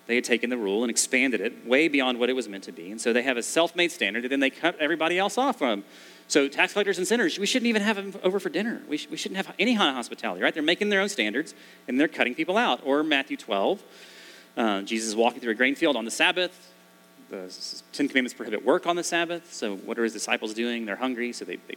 They 0.07 0.15
had 0.15 0.23
taken 0.23 0.49
the 0.49 0.57
rule 0.57 0.85
and 0.85 0.89
expanded 0.89 1.41
it 1.41 1.67
way 1.67 1.89
beyond 1.89 2.17
what 2.17 2.29
it 2.29 2.33
was 2.33 2.47
meant 2.47 2.63
to 2.63 2.71
be. 2.71 2.91
And 2.91 3.01
so 3.01 3.11
they 3.11 3.23
have 3.23 3.35
a 3.35 3.43
self 3.43 3.75
made 3.75 3.91
standard, 3.91 4.23
and 4.23 4.31
then 4.31 4.39
they 4.39 4.51
cut 4.51 4.77
everybody 4.79 5.19
else 5.19 5.37
off 5.37 5.57
from. 5.57 5.83
So, 6.27 6.47
tax 6.47 6.73
collectors 6.73 6.97
and 6.97 7.07
sinners, 7.07 7.37
we 7.37 7.45
shouldn't 7.45 7.67
even 7.67 7.83
have 7.83 7.97
them 7.97 8.13
over 8.23 8.39
for 8.39 8.49
dinner. 8.49 8.81
We, 8.89 8.97
sh- 8.97 9.07
we 9.11 9.17
shouldn't 9.17 9.37
have 9.37 9.53
any 9.59 9.75
kind 9.75 9.89
of 9.89 9.95
hospitality, 9.95 10.41
right? 10.41 10.53
They're 10.53 10.63
making 10.63 10.89
their 10.89 11.01
own 11.01 11.09
standards, 11.09 11.53
and 11.87 11.99
they're 11.99 12.07
cutting 12.07 12.33
people 12.33 12.57
out. 12.57 12.81
Or 12.83 13.03
Matthew 13.03 13.37
12, 13.37 13.83
uh, 14.57 14.81
Jesus 14.81 15.09
is 15.09 15.15
walking 15.15 15.39
through 15.39 15.51
a 15.51 15.55
grain 15.55 15.75
field 15.75 15.95
on 15.95 16.03
the 16.03 16.11
Sabbath. 16.11 16.73
The 17.29 17.53
Ten 17.93 18.07
Commandments 18.07 18.33
prohibit 18.33 18.65
work 18.65 18.87
on 18.87 18.95
the 18.95 19.03
Sabbath. 19.03 19.53
So, 19.53 19.75
what 19.75 19.99
are 19.99 20.03
his 20.03 20.13
disciples 20.13 20.53
doing? 20.55 20.85
They're 20.85 20.95
hungry, 20.95 21.31
so 21.31 21.45
they, 21.45 21.57
they 21.67 21.75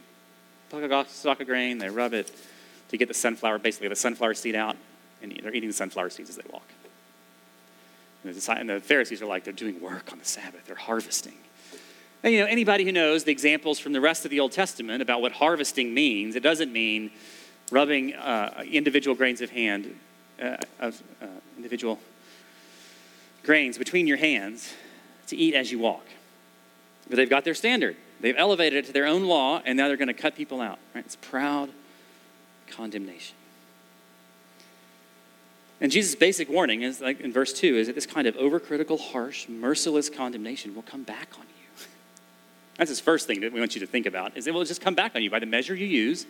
pluck 0.69 0.83
a 0.83 1.09
stalk 1.09 1.41
of 1.41 1.47
grain, 1.47 1.77
they 1.77 1.89
rub 1.89 2.13
it 2.13 2.31
to 2.89 2.97
get 2.97 3.07
the 3.07 3.13
sunflower, 3.13 3.59
basically 3.59 3.87
the 3.87 3.95
sunflower 3.95 4.33
seed 4.33 4.55
out, 4.55 4.77
and 5.21 5.39
they're 5.43 5.53
eating 5.53 5.69
the 5.69 5.75
sunflower 5.75 6.09
seeds 6.09 6.29
as 6.29 6.37
they 6.37 6.43
walk. 6.51 6.67
And 8.23 8.33
the, 8.33 8.51
and 8.53 8.69
the 8.69 8.79
Pharisees 8.79 9.21
are 9.21 9.25
like, 9.25 9.43
they're 9.43 9.53
doing 9.53 9.79
work 9.79 10.11
on 10.11 10.19
the 10.19 10.25
Sabbath, 10.25 10.65
they're 10.65 10.75
harvesting. 10.75 11.37
And 12.23 12.33
you 12.33 12.39
know, 12.41 12.47
anybody 12.47 12.83
who 12.83 12.91
knows 12.91 13.23
the 13.23 13.31
examples 13.31 13.79
from 13.79 13.93
the 13.93 14.01
rest 14.01 14.25
of 14.25 14.31
the 14.31 14.39
Old 14.39 14.51
Testament 14.51 15.01
about 15.01 15.21
what 15.21 15.33
harvesting 15.33 15.93
means, 15.93 16.35
it 16.35 16.43
doesn't 16.43 16.71
mean 16.71 17.11
rubbing 17.71 18.13
uh, 18.13 18.63
individual 18.69 19.15
grains 19.15 19.41
of 19.41 19.51
hand, 19.51 19.97
uh, 20.41 20.57
of 20.79 21.01
uh, 21.21 21.27
individual 21.55 21.99
grains 23.43 23.77
between 23.77 24.05
your 24.05 24.17
hands 24.17 24.73
to 25.27 25.37
eat 25.37 25.53
as 25.53 25.71
you 25.71 25.79
walk. 25.79 26.05
But 27.07 27.15
they've 27.15 27.29
got 27.29 27.45
their 27.45 27.55
standard. 27.55 27.95
They've 28.19 28.35
elevated 28.37 28.83
it 28.83 28.87
to 28.87 28.93
their 28.93 29.05
own 29.05 29.25
law, 29.25 29.61
and 29.63 29.77
now 29.77 29.87
they're 29.87 29.97
going 29.97 30.09
to 30.09 30.13
cut 30.13 30.35
people 30.35 30.59
out. 30.59 30.79
Right? 30.93 31.05
It's 31.05 31.15
proud 31.15 31.69
condemnation. 32.67 33.35
And 35.81 35.91
Jesus' 35.91 36.15
basic 36.15 36.49
warning 36.49 36.81
is 36.81 36.99
like 36.99 37.21
in 37.21 37.31
verse 37.31 37.53
2 37.53 37.77
is 37.77 37.87
that 37.87 37.95
this 37.95 38.05
kind 38.05 38.27
of 38.27 38.35
overcritical, 38.35 38.99
harsh, 38.99 39.47
merciless 39.47 40.09
condemnation 40.09 40.75
will 40.75 40.81
come 40.81 41.03
back 41.03 41.29
on 41.35 41.45
you. 41.57 41.58
That's 42.79 42.89
his 42.89 43.01
first 43.01 43.27
thing 43.27 43.41
that 43.41 43.51
we 43.51 43.59
want 43.59 43.75
you 43.75 43.81
to 43.81 43.87
think 43.87 44.05
about 44.05 44.37
is 44.37 44.47
it 44.47 44.53
will 44.53 44.63
just 44.63 44.79
come 44.79 44.95
back 44.95 45.13
on 45.13 45.21
you 45.21 45.29
by 45.29 45.39
the 45.39 45.45
measure 45.45 45.75
you 45.75 45.85
use. 45.85 46.25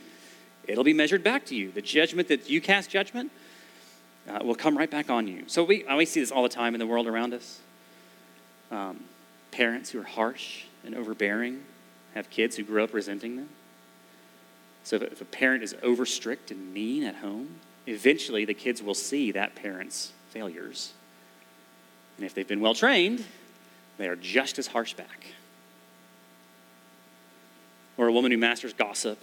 It'll 0.67 0.83
be 0.83 0.95
measured 0.95 1.23
back 1.23 1.45
to 1.45 1.55
you. 1.55 1.71
The 1.71 1.81
judgment 1.83 2.27
that 2.29 2.49
you 2.49 2.59
cast 2.59 2.89
judgment 2.89 3.31
uh, 4.27 4.39
will 4.43 4.55
come 4.55 4.75
right 4.75 4.89
back 4.89 5.11
on 5.11 5.27
you. 5.27 5.43
So 5.45 5.63
we, 5.63 5.85
we 5.95 6.05
see 6.05 6.21
this 6.21 6.31
all 6.31 6.41
the 6.41 6.49
time 6.49 6.73
in 6.73 6.79
the 6.79 6.87
world 6.87 7.05
around 7.05 7.35
us. 7.35 7.59
Um, 8.71 9.01
parents 9.51 9.91
who 9.91 9.99
are 9.99 10.03
harsh 10.03 10.63
and 10.83 10.95
overbearing 10.95 11.61
have 12.15 12.31
kids 12.31 12.55
who 12.55 12.63
grow 12.63 12.83
up 12.83 12.95
resenting 12.95 13.35
them. 13.35 13.49
So 14.83 14.95
if 14.95 15.21
a 15.21 15.25
parent 15.25 15.61
is 15.61 15.75
over 15.83 16.03
strict 16.03 16.49
and 16.49 16.73
mean 16.73 17.03
at 17.03 17.17
home, 17.17 17.59
eventually 17.85 18.43
the 18.45 18.55
kids 18.55 18.81
will 18.81 18.95
see 18.95 19.31
that 19.33 19.53
parent's 19.53 20.13
failures. 20.31 20.93
And 22.17 22.25
if 22.25 22.33
they've 22.33 22.47
been 22.47 22.61
well 22.61 22.73
trained, 22.73 23.23
they 23.99 24.07
are 24.07 24.15
just 24.15 24.57
as 24.57 24.65
harsh 24.65 24.93
back. 24.95 25.27
Or 27.99 28.07
a 28.07 28.13
woman 28.13 28.31
who 28.31 28.37
masters 28.37 28.71
gossip 28.71 29.21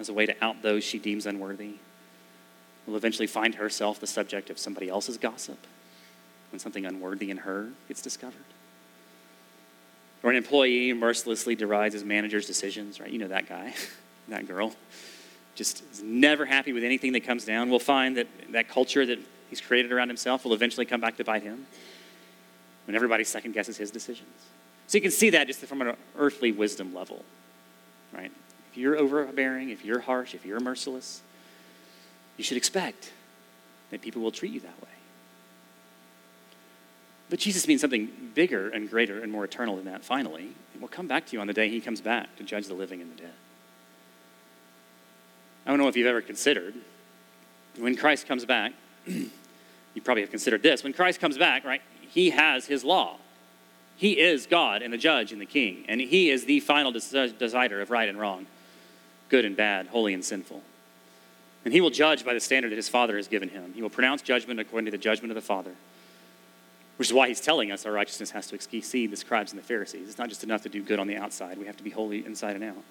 as 0.00 0.08
a 0.08 0.12
way 0.12 0.26
to 0.26 0.34
out 0.44 0.60
those 0.60 0.82
she 0.82 0.98
deems 0.98 1.24
unworthy 1.24 1.74
will 2.84 2.96
eventually 2.96 3.28
find 3.28 3.54
herself 3.54 4.00
the 4.00 4.08
subject 4.08 4.50
of 4.50 4.58
somebody 4.58 4.88
else's 4.88 5.16
gossip 5.16 5.58
when 6.50 6.58
something 6.58 6.84
unworthy 6.84 7.30
in 7.30 7.36
her 7.36 7.68
gets 7.86 8.02
discovered. 8.02 8.34
Or 10.24 10.30
an 10.30 10.36
employee 10.36 10.92
mercilessly 10.94 11.54
derides 11.54 11.94
his 11.94 12.02
manager's 12.02 12.44
decisions, 12.44 12.98
right? 12.98 13.08
You 13.08 13.20
know 13.20 13.28
that 13.28 13.48
guy, 13.48 13.72
that 14.28 14.48
girl 14.48 14.74
just 15.54 15.84
is 15.92 16.02
never 16.02 16.44
happy 16.44 16.72
with 16.72 16.82
anything 16.82 17.12
that 17.12 17.20
comes 17.20 17.44
down, 17.44 17.70
will 17.70 17.78
find 17.78 18.16
that 18.16 18.26
that 18.50 18.68
culture 18.68 19.06
that 19.06 19.20
he's 19.48 19.60
created 19.60 19.92
around 19.92 20.08
himself 20.08 20.44
will 20.44 20.54
eventually 20.54 20.86
come 20.86 21.00
back 21.00 21.16
to 21.18 21.24
bite 21.24 21.44
him 21.44 21.66
when 22.86 22.96
everybody 22.96 23.22
second 23.22 23.52
guesses 23.52 23.76
his 23.76 23.92
decisions. 23.92 24.28
So 24.88 24.98
you 24.98 25.02
can 25.02 25.12
see 25.12 25.30
that 25.30 25.46
just 25.46 25.60
from 25.60 25.82
an 25.82 25.94
earthly 26.16 26.50
wisdom 26.50 26.92
level, 26.92 27.24
right? 28.12 28.32
If 28.70 28.76
you're 28.76 28.96
overbearing, 28.96 29.70
if 29.70 29.84
you're 29.84 30.00
harsh, 30.00 30.34
if 30.34 30.44
you're 30.44 30.60
merciless, 30.60 31.22
you 32.36 32.44
should 32.44 32.56
expect 32.56 33.12
that 33.90 34.00
people 34.00 34.22
will 34.22 34.32
treat 34.32 34.52
you 34.52 34.60
that 34.60 34.82
way. 34.82 34.88
But 37.30 37.38
Jesus 37.38 37.68
means 37.68 37.80
something 37.80 38.08
bigger 38.34 38.70
and 38.70 38.88
greater 38.88 39.20
and 39.20 39.30
more 39.30 39.44
eternal 39.44 39.76
than 39.76 39.84
that, 39.86 40.04
finally. 40.04 40.52
It 40.74 40.80
will 40.80 40.88
come 40.88 41.06
back 41.06 41.26
to 41.26 41.32
you 41.32 41.40
on 41.40 41.46
the 41.46 41.52
day 41.52 41.68
he 41.68 41.80
comes 41.80 42.00
back 42.00 42.34
to 42.36 42.42
judge 42.42 42.66
the 42.66 42.74
living 42.74 43.02
and 43.02 43.10
the 43.10 43.22
dead. 43.22 43.32
I 45.66 45.70
don't 45.70 45.78
know 45.78 45.88
if 45.88 45.96
you've 45.96 46.06
ever 46.06 46.22
considered 46.22 46.74
when 47.78 47.96
Christ 47.96 48.26
comes 48.26 48.44
back, 48.44 48.72
you 49.06 50.02
probably 50.02 50.22
have 50.22 50.30
considered 50.30 50.62
this. 50.62 50.82
When 50.82 50.92
Christ 50.92 51.20
comes 51.20 51.38
back, 51.38 51.64
right, 51.64 51.82
he 52.00 52.30
has 52.30 52.66
his 52.66 52.84
law. 52.84 53.16
He 53.98 54.20
is 54.20 54.46
God 54.46 54.80
and 54.80 54.92
the 54.92 54.96
judge 54.96 55.32
and 55.32 55.40
the 55.40 55.46
king, 55.46 55.84
and 55.88 56.00
he 56.00 56.30
is 56.30 56.44
the 56.44 56.60
final 56.60 56.92
decider 56.92 57.80
of 57.80 57.90
right 57.90 58.08
and 58.08 58.18
wrong, 58.18 58.46
good 59.28 59.44
and 59.44 59.56
bad, 59.56 59.88
holy 59.88 60.14
and 60.14 60.24
sinful. 60.24 60.62
And 61.64 61.74
he 61.74 61.80
will 61.80 61.90
judge 61.90 62.24
by 62.24 62.32
the 62.32 62.38
standard 62.38 62.70
that 62.70 62.76
his 62.76 62.88
Father 62.88 63.16
has 63.16 63.26
given 63.26 63.48
him. 63.48 63.72
He 63.74 63.82
will 63.82 63.90
pronounce 63.90 64.22
judgment 64.22 64.60
according 64.60 64.84
to 64.84 64.92
the 64.92 64.98
judgment 64.98 65.32
of 65.32 65.34
the 65.34 65.40
Father, 65.40 65.72
which 66.96 67.08
is 67.08 67.12
why 67.12 67.26
he's 67.26 67.40
telling 67.40 67.72
us 67.72 67.84
our 67.86 67.92
righteousness 67.92 68.30
has 68.30 68.46
to 68.46 68.54
exceed 68.54 69.10
the 69.10 69.16
scribes 69.16 69.50
and 69.50 69.60
the 69.60 69.66
Pharisees. 69.66 70.08
It's 70.08 70.18
not 70.18 70.28
just 70.28 70.44
enough 70.44 70.62
to 70.62 70.68
do 70.68 70.80
good 70.80 71.00
on 71.00 71.08
the 71.08 71.16
outside, 71.16 71.58
we 71.58 71.66
have 71.66 71.76
to 71.78 71.82
be 71.82 71.90
holy 71.90 72.24
inside 72.24 72.54
and 72.54 72.62
out. 72.62 72.84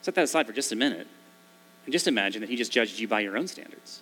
Set 0.00 0.14
that 0.14 0.24
aside 0.24 0.46
for 0.46 0.54
just 0.54 0.72
a 0.72 0.76
minute 0.76 1.08
and 1.84 1.92
just 1.92 2.08
imagine 2.08 2.40
that 2.40 2.48
he 2.48 2.56
just 2.56 2.72
judged 2.72 2.98
you 2.98 3.06
by 3.06 3.20
your 3.20 3.36
own 3.36 3.48
standards. 3.48 4.00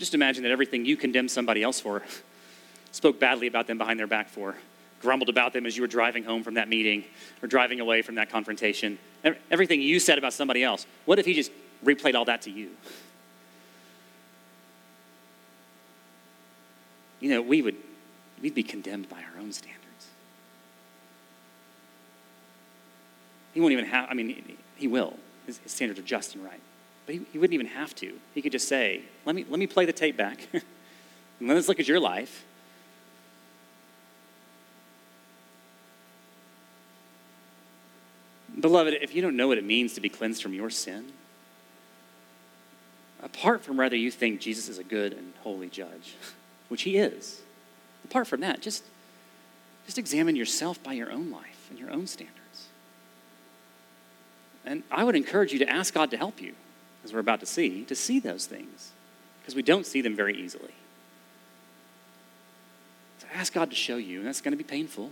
Just 0.00 0.14
imagine 0.14 0.44
that 0.44 0.50
everything 0.50 0.86
you 0.86 0.96
condemned 0.96 1.30
somebody 1.30 1.62
else 1.62 1.78
for, 1.78 2.02
spoke 2.90 3.20
badly 3.20 3.46
about 3.46 3.66
them 3.66 3.76
behind 3.76 3.98
their 3.98 4.06
back 4.06 4.30
for, 4.30 4.56
grumbled 5.02 5.28
about 5.28 5.52
them 5.52 5.66
as 5.66 5.76
you 5.76 5.82
were 5.82 5.86
driving 5.86 6.24
home 6.24 6.42
from 6.42 6.54
that 6.54 6.70
meeting 6.70 7.04
or 7.42 7.48
driving 7.48 7.80
away 7.80 8.00
from 8.00 8.14
that 8.14 8.30
confrontation, 8.30 8.98
everything 9.50 9.82
you 9.82 10.00
said 10.00 10.16
about 10.16 10.32
somebody 10.32 10.64
else, 10.64 10.86
what 11.04 11.18
if 11.18 11.26
he 11.26 11.34
just 11.34 11.52
replayed 11.84 12.14
all 12.14 12.24
that 12.24 12.40
to 12.40 12.50
you? 12.50 12.70
You 17.20 17.28
know, 17.28 17.42
we 17.42 17.60
would 17.60 17.76
we'd 18.40 18.54
be 18.54 18.62
condemned 18.62 19.10
by 19.10 19.18
our 19.18 19.38
own 19.38 19.52
standards. 19.52 20.08
He 23.52 23.60
won't 23.60 23.72
even 23.72 23.84
have, 23.84 24.08
I 24.08 24.14
mean, 24.14 24.56
he 24.76 24.88
will. 24.88 25.18
His, 25.44 25.58
his 25.58 25.72
standards 25.72 26.00
are 26.00 26.04
just 26.04 26.34
and 26.34 26.42
right. 26.42 26.60
But 27.10 27.16
he, 27.16 27.26
he, 27.32 27.38
wouldn't 27.38 27.54
even 27.54 27.66
have 27.66 27.92
to. 27.96 28.14
He 28.34 28.40
could 28.40 28.52
just 28.52 28.68
say, 28.68 29.02
let 29.24 29.34
me, 29.34 29.44
let 29.48 29.58
me 29.58 29.66
play 29.66 29.84
the 29.84 29.92
tape 29.92 30.16
back. 30.16 30.46
and 30.52 30.62
let's 31.40 31.66
look 31.66 31.80
at 31.80 31.88
your 31.88 31.98
life. 31.98 32.44
Beloved, 38.60 38.94
if 39.02 39.12
you 39.12 39.22
don't 39.22 39.36
know 39.36 39.48
what 39.48 39.58
it 39.58 39.64
means 39.64 39.94
to 39.94 40.00
be 40.00 40.08
cleansed 40.08 40.40
from 40.40 40.54
your 40.54 40.70
sin, 40.70 41.06
apart 43.24 43.64
from 43.64 43.76
whether 43.76 43.96
you 43.96 44.12
think 44.12 44.40
Jesus 44.40 44.68
is 44.68 44.78
a 44.78 44.84
good 44.84 45.12
and 45.12 45.32
holy 45.42 45.68
judge, 45.68 46.14
which 46.68 46.82
he 46.82 46.96
is, 46.96 47.40
apart 48.04 48.28
from 48.28 48.40
that, 48.42 48.60
just, 48.60 48.84
just 49.84 49.98
examine 49.98 50.36
yourself 50.36 50.80
by 50.80 50.92
your 50.92 51.10
own 51.10 51.32
life 51.32 51.66
and 51.70 51.76
your 51.76 51.90
own 51.90 52.06
standards. 52.06 52.68
And 54.64 54.84
I 54.92 55.02
would 55.02 55.16
encourage 55.16 55.52
you 55.52 55.58
to 55.58 55.68
ask 55.68 55.92
God 55.92 56.12
to 56.12 56.16
help 56.16 56.40
you, 56.40 56.54
as 57.04 57.12
we're 57.12 57.20
about 57.20 57.40
to 57.40 57.46
see, 57.46 57.84
to 57.84 57.94
see 57.94 58.18
those 58.20 58.46
things, 58.46 58.92
because 59.40 59.54
we 59.54 59.62
don't 59.62 59.86
see 59.86 60.00
them 60.00 60.14
very 60.14 60.36
easily. 60.36 60.74
So 63.18 63.26
ask 63.34 63.52
God 63.52 63.70
to 63.70 63.76
show 63.76 63.96
you, 63.96 64.18
and 64.18 64.26
that's 64.26 64.40
going 64.40 64.52
to 64.52 64.58
be 64.58 64.64
painful. 64.64 65.10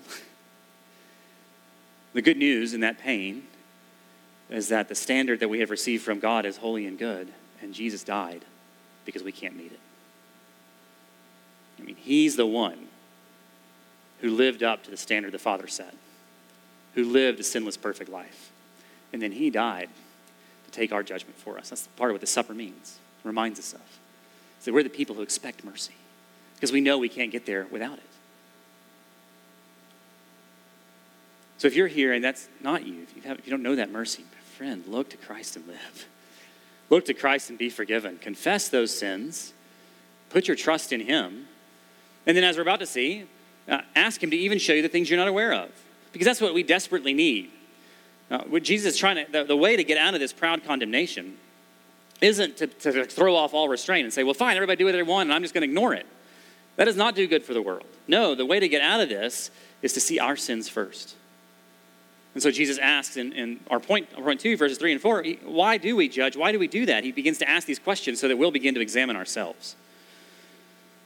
the 2.13 2.23
good 2.23 2.37
news 2.37 2.75
in 2.75 2.81
that 2.81 2.99
pain 2.99 3.45
is 4.51 4.69
that 4.69 4.89
the 4.89 4.95
standard 4.95 5.41
that 5.41 5.49
we 5.49 5.61
have 5.61 5.71
received 5.71 6.05
from 6.05 6.19
God 6.19 6.47
is 6.47 6.59
holy 6.59 6.87
and 6.87 6.99
good, 6.99 7.29
and 7.61 7.75
Jesus 7.75 8.03
died 8.03 8.45
because 9.05 9.23
we 9.23 9.33
can't 9.33 9.57
meet 9.57 9.73
it. 9.73 9.81
I 11.79 11.83
mean, 11.83 11.97
He's 11.97 12.37
the 12.37 12.47
one 12.47 12.89
who 14.21 14.31
lived 14.31 14.63
up 14.63 14.83
to 14.85 14.91
the 14.91 14.97
standard 14.97 15.33
the 15.33 15.39
Father 15.39 15.67
set, 15.67 15.95
who 16.95 17.05
lived 17.05 17.41
a 17.41 17.45
sinless, 17.45 17.77
perfect 17.77 18.11
life. 18.11 18.51
And 19.13 19.23
then 19.23 19.33
he 19.33 19.51
died 19.51 19.89
take 20.71 20.93
our 20.93 21.03
judgment 21.03 21.37
for 21.39 21.59
us. 21.59 21.71
That's 21.71 21.87
part 21.97 22.11
of 22.11 22.15
what 22.15 22.21
the 22.21 22.27
supper 22.27 22.55
means, 22.55 22.99
reminds 23.25 23.59
us 23.59 23.73
of. 23.73 23.81
So 24.61 24.73
we're 24.73 24.83
the 24.83 24.91
people 24.91 25.15
who 25.15 25.23
expect 25.23 25.65
mercy 25.65 25.95
because 26.55 26.73
we 26.73 26.81
know 26.81 26.99
we 26.99 27.09
can't 27.09 27.31
get 27.31 27.47
there 27.47 27.67
without 27.71 27.99
it. 27.99 28.05
So 31.59 31.67
if 31.67 31.75
you're 31.75 31.89
here 31.89 32.13
and 32.13 32.23
that's 32.23 32.49
not 32.61 32.87
you, 32.87 33.03
if 33.03 33.17
you, 33.17 33.23
have, 33.23 33.39
if 33.39 33.47
you 33.47 33.51
don't 33.51 33.63
know 33.63 33.75
that 33.77 33.91
mercy, 33.91 34.25
friend, 34.57 34.85
look 34.89 35.09
to 35.11 35.17
Christ 35.17 35.57
and 35.57 35.67
live. 35.69 36.09
Look 36.91 37.05
to 37.07 37.15
Christ 37.15 37.51
and 37.51 37.59
be 37.59 37.71
forgiven. 37.71 38.19
Confess 38.19 38.69
those 38.69 38.97
sins. 38.97 39.53
Put 40.31 40.49
your 40.49 40.57
trust 40.57 40.93
in 40.93 41.01
Him. 41.01 41.47
And 42.27 42.37
then, 42.37 42.45
as 42.45 42.57
we're 42.57 42.63
about 42.63 42.81
to 42.81 42.87
see, 42.87 43.27
uh, 43.69 43.83
ask 43.95 44.23
Him 44.23 44.31
to 44.31 44.37
even 44.37 44.59
show 44.59 44.73
you 44.73 44.83
the 44.83 44.89
things 44.89 45.09
you're 45.09 45.19
not 45.19 45.29
aware 45.29 45.53
of. 45.53 45.71
Because 46.13 46.27
that's 46.27 46.41
what 46.41 46.55
we 46.55 46.63
desperately 46.63 47.13
need. 47.13 47.51
Now, 48.31 48.45
what 48.49 48.63
Jesus 48.63 48.95
is 48.95 48.99
trying 48.99 49.25
to, 49.25 49.33
the, 49.33 49.45
the 49.45 49.57
way 49.57 49.77
to 49.77 49.85
get 49.85 49.99
out 49.99 50.15
of 50.15 50.21
this 50.21 50.33
proud 50.33 50.65
condemnation 50.65 51.39
isn't 52.21 52.57
to, 52.59 52.67
to 52.67 53.05
throw 53.05 53.35
off 53.35 53.55
all 53.55 53.69
restraint 53.69 54.05
and 54.05 54.13
say, 54.13 54.25
well, 54.25 54.35
fine, 54.35 54.57
everybody 54.57 54.77
do 54.77 54.85
what 54.85 54.93
they 54.93 55.03
want, 55.03 55.29
and 55.29 55.35
I'm 55.35 55.43
just 55.43 55.55
going 55.55 55.63
to 55.63 55.69
ignore 55.69 55.95
it. 55.95 56.07
That 56.77 56.85
does 56.85 56.97
not 56.97 57.15
do 57.15 57.27
good 57.27 57.45
for 57.45 57.55
the 57.55 57.63
world. 57.63 57.87
No, 58.07 58.35
the 58.35 58.47
way 58.47 58.61
to 58.61 58.69
get 58.69 58.83
out 58.83 59.01
of 59.01 59.09
this 59.09 59.51
is 59.83 59.93
to 59.95 60.01
see 60.01 60.19
our 60.19 60.37
sins 60.37 60.69
first. 60.69 61.15
And 62.35 62.43
so 62.43 62.51
Jesus 62.51 62.79
asks 62.79 63.17
in, 63.17 63.33
in 63.33 63.61
our 63.71 63.81
point, 63.81 64.13
point 64.13 64.41
two, 64.41 64.57
verses 64.57 64.79
three 64.79 64.93
and 64.93 65.01
four, 65.01 65.25
why 65.45 65.77
do 65.79 65.97
we 65.97 66.09
judge? 66.09 66.37
Why 66.37 66.53
do 66.53 66.59
we 66.59 66.69
do 66.69 66.87
that? 66.87 67.03
He 67.03 67.11
begins 67.11 67.39
to 67.39 67.49
ask 67.49 67.67
these 67.67 67.79
questions 67.79 68.21
so 68.21 68.29
that 68.29 68.37
we'll 68.37 68.51
begin 68.51 68.75
to 68.75 68.81
examine 68.81 69.17
ourselves. 69.17 69.75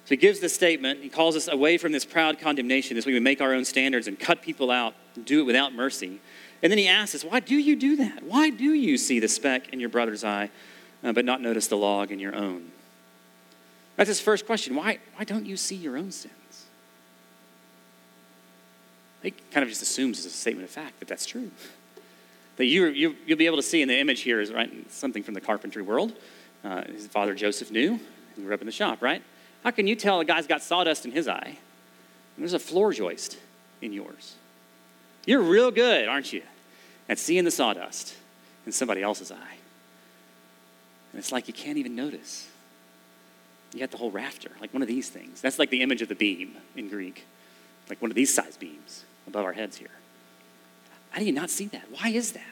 So 0.05 0.11
he 0.11 0.17
gives 0.17 0.41
this 0.41 0.53
statement. 0.53 1.01
He 1.01 1.09
calls 1.09 1.37
us 1.37 1.49
away 1.49 1.79
from 1.79 1.93
this 1.93 2.05
proud 2.05 2.41
condemnation, 2.41 2.97
this 2.97 3.07
way 3.07 3.13
we 3.13 3.21
make 3.21 3.41
our 3.41 3.55
own 3.55 3.65
standards 3.65 4.09
and 4.09 4.19
cut 4.19 4.43
people 4.43 4.71
out, 4.71 4.95
do 5.25 5.41
it 5.41 5.45
without 5.45 5.73
mercy. 5.73 6.21
And 6.63 6.71
then 6.71 6.79
he 6.79 6.87
asks 6.87 7.17
us, 7.17 7.25
why 7.25 7.41
do 7.41 7.57
you 7.57 7.75
do 7.75 7.97
that? 7.97 8.23
Why 8.23 8.51
do 8.51 8.73
you 8.73 8.97
see 8.97 9.19
the 9.19 9.29
speck 9.29 9.71
in 9.73 9.81
your 9.81 9.89
brother's 9.89 10.23
eye, 10.23 10.51
uh, 11.03 11.13
but 11.13 11.25
not 11.25 11.41
notice 11.41 11.67
the 11.67 11.77
log 11.77 12.13
in 12.13 12.19
your 12.21 12.37
own? 12.37 12.71
That's 13.97 14.09
his 14.09 14.21
first 14.21 14.47
question. 14.47 14.75
Why, 14.75 14.99
why 15.17 15.25
don't 15.25 15.45
you 15.45 15.57
see 15.57 15.75
your 15.75 15.97
own 15.97 16.13
sins? 16.13 16.67
He 19.23 19.33
kind 19.51 19.63
of 19.63 19.69
just 19.69 19.83
assumes 19.83 20.19
as 20.21 20.27
a 20.27 20.31
statement 20.31 20.65
of 20.65 20.71
fact 20.71 20.99
that 21.01 21.09
that's 21.09 21.27
true. 21.27 21.51
That 22.57 22.67
you, 22.67 22.87
you, 22.87 23.17
you'll 23.27 23.39
be 23.39 23.47
able 23.47 23.57
to 23.57 23.63
see 23.63 23.83
in 23.83 23.89
the 23.89 23.99
image 23.99 24.21
here 24.21 24.41
is 24.41 24.53
right, 24.53 24.71
something 24.91 25.23
from 25.23 25.35
the 25.35 25.41
carpentry 25.41 25.83
world. 25.83 26.13
uh, 26.65 26.85
his 26.85 27.07
father 27.07 27.35
Joseph 27.35 27.71
knew. 27.71 27.99
He 28.37 28.43
grew 28.43 28.55
up 28.55 28.61
in 28.61 28.67
the 28.67 28.73
shop, 28.73 29.03
right? 29.03 29.23
How 29.65 29.71
can 29.71 29.87
you 29.87 29.95
tell 29.95 30.21
a 30.21 30.25
guy's 30.25 30.47
got 30.47 30.63
sawdust 30.63 31.05
in 31.05 31.13
his 31.13 31.29
eye? 31.29 31.59
There's 32.39 32.55
a 32.55 32.59
floor 32.59 32.93
joist 32.93 33.39
in 33.81 33.93
yours. 33.93 34.37
You're 35.27 35.43
real 35.43 35.71
good, 35.71 36.09
aren't 36.09 36.33
you, 36.33 36.43
at 37.09 37.19
seeing 37.19 37.45
the 37.45 37.51
sawdust 37.51 38.15
in 38.67 38.73
somebody 38.73 39.03
else's 39.03 39.33
eye. 39.33 39.57
And 41.13 41.19
it's 41.19 41.33
like 41.33 41.49
you 41.49 41.55
can't 41.55 41.79
even 41.79 41.95
notice. 41.95 42.49
You 43.73 43.81
got 43.81 43.91
the 43.91 43.97
whole 43.97 44.11
rafter, 44.11 44.51
like 44.61 44.73
one 44.73 44.83
of 44.83 44.89
these 44.89 45.09
things. 45.09 45.41
That's 45.41 45.59
like 45.59 45.71
the 45.71 45.83
image 45.83 46.03
of 46.03 46.09
the 46.09 46.15
beam 46.15 46.57
in 46.77 46.89
Greek, 46.89 47.27
like 47.89 48.01
one 48.01 48.11
of 48.11 48.15
these 48.15 48.33
size 48.33 48.57
beams 48.57 49.05
above 49.27 49.45
our 49.45 49.53
heads 49.53 49.77
here. 49.77 49.91
How 51.11 51.21
do 51.21 51.27
you 51.27 51.33
not 51.33 51.51
see 51.51 51.67
that? 51.67 51.85
Why 51.91 52.09
is 52.09 52.33
that? 52.33 52.43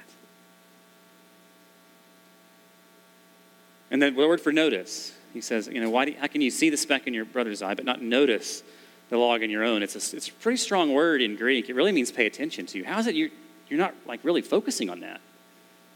And 3.90 4.00
the 4.00 4.10
word 4.10 4.40
for 4.40 4.52
notice, 4.52 5.12
he 5.32 5.40
says, 5.40 5.66
you 5.66 5.80
know, 5.80 5.90
why 5.90 6.04
do, 6.04 6.14
how 6.18 6.26
can 6.26 6.40
you 6.40 6.50
see 6.50 6.70
the 6.70 6.76
speck 6.76 7.06
in 7.06 7.14
your 7.14 7.24
brother's 7.24 7.62
eye 7.62 7.74
but 7.74 7.84
not 7.84 8.00
notice 8.00 8.62
the 9.08 9.16
log 9.16 9.42
in 9.42 9.50
your 9.50 9.64
own? 9.64 9.82
It's 9.82 9.94
a, 9.94 10.16
it's 10.16 10.28
a 10.28 10.32
pretty 10.32 10.58
strong 10.58 10.92
word 10.92 11.22
in 11.22 11.36
Greek. 11.36 11.68
It 11.68 11.74
really 11.74 11.92
means 11.92 12.12
pay 12.12 12.26
attention 12.26 12.66
to. 12.66 12.84
How 12.84 12.98
is 12.98 13.06
it 13.06 13.14
you're, 13.14 13.30
you're 13.70 13.78
not 13.78 13.94
like 14.06 14.20
really 14.22 14.42
focusing 14.42 14.90
on 14.90 15.00
that? 15.00 15.20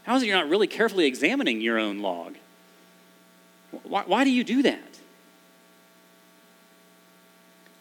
How 0.03 0.15
is 0.15 0.23
it 0.23 0.27
you're 0.27 0.37
not 0.37 0.49
really 0.49 0.67
carefully 0.67 1.05
examining 1.05 1.61
your 1.61 1.77
own 1.77 1.99
log? 1.99 2.35
Why, 3.83 4.03
why 4.05 4.23
do 4.23 4.31
you 4.31 4.43
do 4.43 4.63
that? 4.63 4.99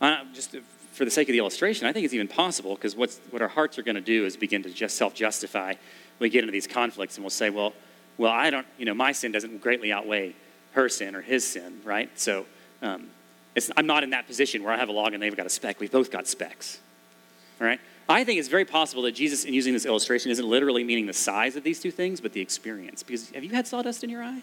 Uh, 0.01 0.25
just 0.35 0.57
for 0.93 1.05
the 1.05 1.11
sake 1.11 1.29
of 1.29 1.33
the 1.33 1.39
illustration, 1.39 1.87
I 1.87 1.93
think 1.93 2.05
it's 2.05 2.15
even 2.15 2.29
possible 2.29 2.75
because 2.75 2.97
what 2.97 3.41
our 3.41 3.49
hearts 3.49 3.79
are 3.79 3.83
going 3.83 3.95
to 3.95 4.01
do 4.01 4.27
is 4.27 4.37
begin 4.37 4.63
to 4.65 4.71
just 4.71 4.97
self 4.97 5.15
justify. 5.15 5.75
We 6.19 6.29
get 6.29 6.41
into 6.41 6.53
these 6.53 6.67
conflicts 6.67 7.17
and 7.17 7.25
we'll 7.25 7.31
say, 7.31 7.51
well, 7.51 7.73
well, 8.17 8.33
I 8.33 8.51
don't, 8.51 8.67
you 8.79 8.85
know, 8.85 8.95
my 8.95 9.13
sin 9.13 9.33
doesn't 9.33 9.61
greatly 9.61 9.93
outweigh 9.93 10.35
her 10.73 10.89
sin 10.89 11.15
or 11.15 11.21
his 11.21 11.47
sin, 11.47 11.81
right? 11.85 12.11
So 12.19 12.47
um, 12.83 13.09
I'm 13.77 13.87
not 13.87 14.03
in 14.03 14.11
that 14.11 14.27
position 14.27 14.63
where 14.63 14.73
I 14.73 14.77
have 14.77 14.89
a 14.89 14.93
log 14.93 15.15
and 15.15 15.23
they've 15.23 15.37
got 15.37 15.47
a 15.47 15.51
speck. 15.51 15.81
We've 15.81 15.91
both 15.91 16.11
got 16.11 16.27
specks, 16.27 16.81
all 17.61 17.67
right? 17.67 17.81
I 18.09 18.25
think 18.25 18.39
it's 18.39 18.49
very 18.49 18.65
possible 18.65 19.03
that 19.05 19.13
Jesus, 19.13 19.45
in 19.45 19.55
using 19.55 19.73
this 19.73 19.87
illustration, 19.87 20.31
isn't 20.31 20.47
literally 20.47 20.85
meaning 20.85 21.07
the 21.07 21.13
size 21.13 21.57
of 21.57 21.65
these 21.65 21.81
two 21.81 21.91
things, 21.91 22.21
but 22.21 22.33
the 22.33 22.41
experience. 22.41 23.03
Because 23.03 23.31
have 23.31 23.45
you 23.45 23.51
had 23.51 23.67
sawdust 23.67 24.05
in 24.05 24.11
your 24.11 24.23
eye? 24.23 24.43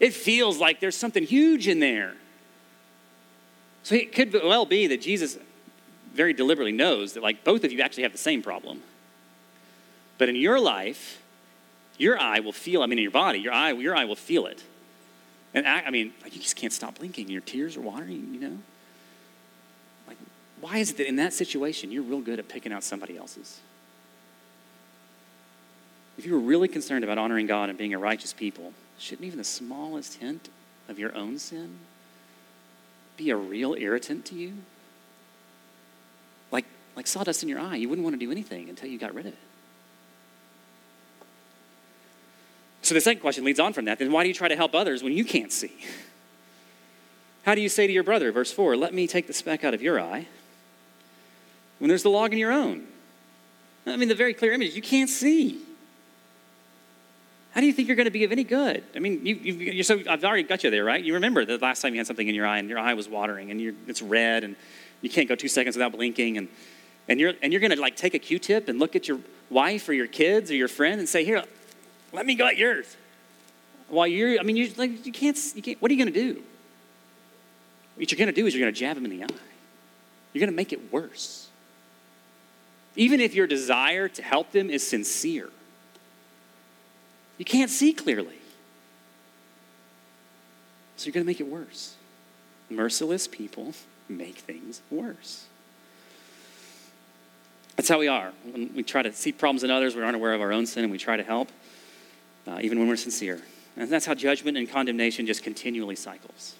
It 0.00 0.12
feels 0.14 0.58
like 0.58 0.80
there's 0.80 0.96
something 0.96 1.22
huge 1.22 1.68
in 1.68 1.80
there. 1.80 2.14
So 3.84 3.94
it 3.94 4.12
could 4.12 4.32
well 4.32 4.66
be 4.66 4.88
that 4.88 5.00
Jesus 5.00 5.38
very 6.12 6.32
deliberately 6.32 6.72
knows 6.72 7.12
that, 7.12 7.22
like, 7.22 7.44
both 7.44 7.64
of 7.64 7.72
you 7.72 7.80
actually 7.80 8.02
have 8.02 8.12
the 8.12 8.18
same 8.18 8.42
problem. 8.42 8.82
But 10.18 10.28
in 10.28 10.34
your 10.34 10.58
life, 10.58 11.22
your 11.96 12.18
eye 12.18 12.40
will 12.40 12.52
feel, 12.52 12.82
I 12.82 12.86
mean, 12.86 12.98
in 12.98 13.02
your 13.02 13.12
body, 13.12 13.38
your 13.38 13.52
eye, 13.52 13.70
your 13.72 13.94
eye 13.94 14.04
will 14.04 14.16
feel 14.16 14.46
it. 14.46 14.62
And 15.54 15.66
I, 15.66 15.82
I 15.82 15.90
mean, 15.90 16.12
like, 16.22 16.34
you 16.34 16.42
just 16.42 16.56
can't 16.56 16.72
stop 16.72 16.98
blinking. 16.98 17.28
Your 17.28 17.40
tears 17.40 17.76
are 17.76 17.80
watering, 17.80 18.34
you 18.34 18.40
know? 18.40 18.58
Why 20.60 20.78
is 20.78 20.90
it 20.90 20.96
that 20.96 21.08
in 21.08 21.16
that 21.16 21.32
situation, 21.32 21.90
you're 21.90 22.02
real 22.02 22.20
good 22.20 22.38
at 22.38 22.48
picking 22.48 22.72
out 22.72 22.82
somebody 22.82 23.16
else's? 23.16 23.60
If 26.16 26.26
you 26.26 26.32
were 26.32 26.40
really 26.40 26.66
concerned 26.66 27.04
about 27.04 27.16
honoring 27.16 27.46
God 27.46 27.68
and 27.68 27.78
being 27.78 27.94
a 27.94 27.98
righteous 27.98 28.32
people, 28.32 28.72
shouldn't 28.98 29.24
even 29.24 29.38
the 29.38 29.44
smallest 29.44 30.14
hint 30.14 30.48
of 30.88 30.98
your 30.98 31.14
own 31.14 31.38
sin 31.38 31.78
be 33.16 33.30
a 33.30 33.36
real 33.36 33.74
irritant 33.74 34.24
to 34.26 34.34
you? 34.34 34.54
Like, 36.50 36.64
like 36.96 37.06
sawdust 37.06 37.44
in 37.44 37.48
your 37.48 37.60
eye, 37.60 37.76
you 37.76 37.88
wouldn't 37.88 38.04
want 38.04 38.18
to 38.18 38.24
do 38.24 38.32
anything 38.32 38.68
until 38.68 38.88
you 38.88 38.98
got 38.98 39.14
rid 39.14 39.26
of 39.26 39.32
it. 39.32 39.38
So 42.82 42.94
the 42.94 43.00
second 43.00 43.20
question 43.20 43.44
leads 43.44 43.60
on 43.60 43.72
from 43.72 43.84
that. 43.84 43.98
Then 43.98 44.10
why 44.10 44.24
do 44.24 44.28
you 44.28 44.34
try 44.34 44.48
to 44.48 44.56
help 44.56 44.74
others 44.74 45.02
when 45.02 45.12
you 45.12 45.24
can't 45.24 45.52
see? 45.52 45.72
How 47.44 47.54
do 47.54 47.60
you 47.60 47.68
say 47.68 47.86
to 47.86 47.92
your 47.92 48.02
brother, 48.02 48.32
verse 48.32 48.50
4, 48.50 48.76
let 48.76 48.92
me 48.92 49.06
take 49.06 49.26
the 49.26 49.32
speck 49.32 49.62
out 49.62 49.72
of 49.72 49.82
your 49.82 50.00
eye 50.00 50.26
when 51.78 51.88
there's 51.88 52.02
the 52.02 52.10
log 52.10 52.32
in 52.32 52.38
your 52.38 52.52
own? 52.52 52.86
I 53.86 53.96
mean, 53.96 54.08
the 54.08 54.14
very 54.14 54.34
clear 54.34 54.52
image, 54.52 54.74
you 54.74 54.82
can't 54.82 55.08
see. 55.08 55.60
How 57.52 57.60
do 57.60 57.66
you 57.66 57.72
think 57.72 57.88
you're 57.88 57.96
going 57.96 58.04
to 58.04 58.10
be 58.10 58.24
of 58.24 58.32
any 58.32 58.44
good? 58.44 58.84
I 58.94 58.98
mean, 58.98 59.24
you, 59.24 59.34
you, 59.34 59.82
so 59.82 60.00
I've 60.08 60.22
already 60.22 60.42
got 60.42 60.62
you 60.62 60.70
there, 60.70 60.84
right? 60.84 61.02
You 61.02 61.14
remember 61.14 61.44
the 61.44 61.58
last 61.58 61.80
time 61.80 61.94
you 61.94 61.98
had 61.98 62.06
something 62.06 62.28
in 62.28 62.34
your 62.34 62.46
eye 62.46 62.58
and 62.58 62.68
your 62.68 62.78
eye 62.78 62.94
was 62.94 63.08
watering 63.08 63.50
and 63.50 63.74
it's 63.86 64.02
red 64.02 64.44
and 64.44 64.54
you 65.00 65.08
can't 65.08 65.28
go 65.28 65.34
two 65.34 65.48
seconds 65.48 65.76
without 65.76 65.92
blinking 65.92 66.36
and, 66.36 66.48
and 67.08 67.18
you're, 67.18 67.32
and 67.42 67.52
you're 67.52 67.60
going 67.60 67.72
to 67.72 67.80
like 67.80 67.96
take 67.96 68.14
a 68.14 68.18
Q-tip 68.18 68.68
and 68.68 68.78
look 68.78 68.94
at 68.94 69.08
your 69.08 69.18
wife 69.50 69.88
or 69.88 69.92
your 69.92 70.06
kids 70.06 70.50
or 70.50 70.54
your 70.54 70.68
friend 70.68 71.00
and 71.00 71.08
say, 71.08 71.24
here, 71.24 71.42
let 72.12 72.26
me 72.26 72.34
go 72.34 72.46
at 72.46 72.58
yours. 72.58 72.96
While 73.88 74.06
you're, 74.06 74.38
I 74.38 74.42
mean, 74.42 74.56
you 74.56 74.70
like 74.76 75.06
you 75.06 75.12
can't, 75.12 75.38
you 75.54 75.62
can't. 75.62 75.80
What 75.80 75.90
are 75.90 75.94
you 75.94 76.04
going 76.04 76.12
to 76.12 76.34
do? 76.34 76.42
What 77.96 78.12
you're 78.12 78.18
going 78.18 78.32
to 78.32 78.38
do 78.38 78.46
is 78.46 78.54
you're 78.54 78.62
going 78.62 78.72
to 78.72 78.78
jab 78.78 78.96
him 78.96 79.04
in 79.06 79.10
the 79.10 79.24
eye. 79.24 79.38
You're 80.32 80.40
going 80.40 80.50
to 80.50 80.56
make 80.56 80.72
it 80.72 80.92
worse. 80.92 81.47
Even 82.98 83.20
if 83.20 83.32
your 83.32 83.46
desire 83.46 84.08
to 84.08 84.22
help 84.22 84.50
them 84.50 84.68
is 84.68 84.84
sincere, 84.84 85.50
you 87.38 87.44
can't 87.44 87.70
see 87.70 87.92
clearly. 87.92 88.40
So 90.96 91.06
you're 91.06 91.12
going 91.12 91.24
to 91.24 91.26
make 91.26 91.38
it 91.38 91.46
worse. 91.46 91.94
Merciless 92.68 93.28
people 93.28 93.72
make 94.08 94.38
things 94.38 94.82
worse. 94.90 95.46
That's 97.76 97.88
how 97.88 98.00
we 98.00 98.08
are. 98.08 98.32
When 98.50 98.74
we 98.74 98.82
try 98.82 99.02
to 99.02 99.12
see 99.12 99.30
problems 99.30 99.62
in 99.62 99.70
others, 99.70 99.94
we 99.94 100.02
aren't 100.02 100.16
aware 100.16 100.34
of 100.34 100.40
our 100.40 100.52
own 100.52 100.66
sin, 100.66 100.82
and 100.82 100.90
we 100.90 100.98
try 100.98 101.16
to 101.16 101.22
help 101.22 101.50
uh, 102.48 102.58
even 102.60 102.80
when 102.80 102.88
we're 102.88 102.96
sincere. 102.96 103.40
And 103.76 103.88
that's 103.88 104.06
how 104.06 104.14
judgment 104.14 104.58
and 104.58 104.68
condemnation 104.68 105.24
just 105.24 105.44
continually 105.44 105.94
cycles. 105.94 106.56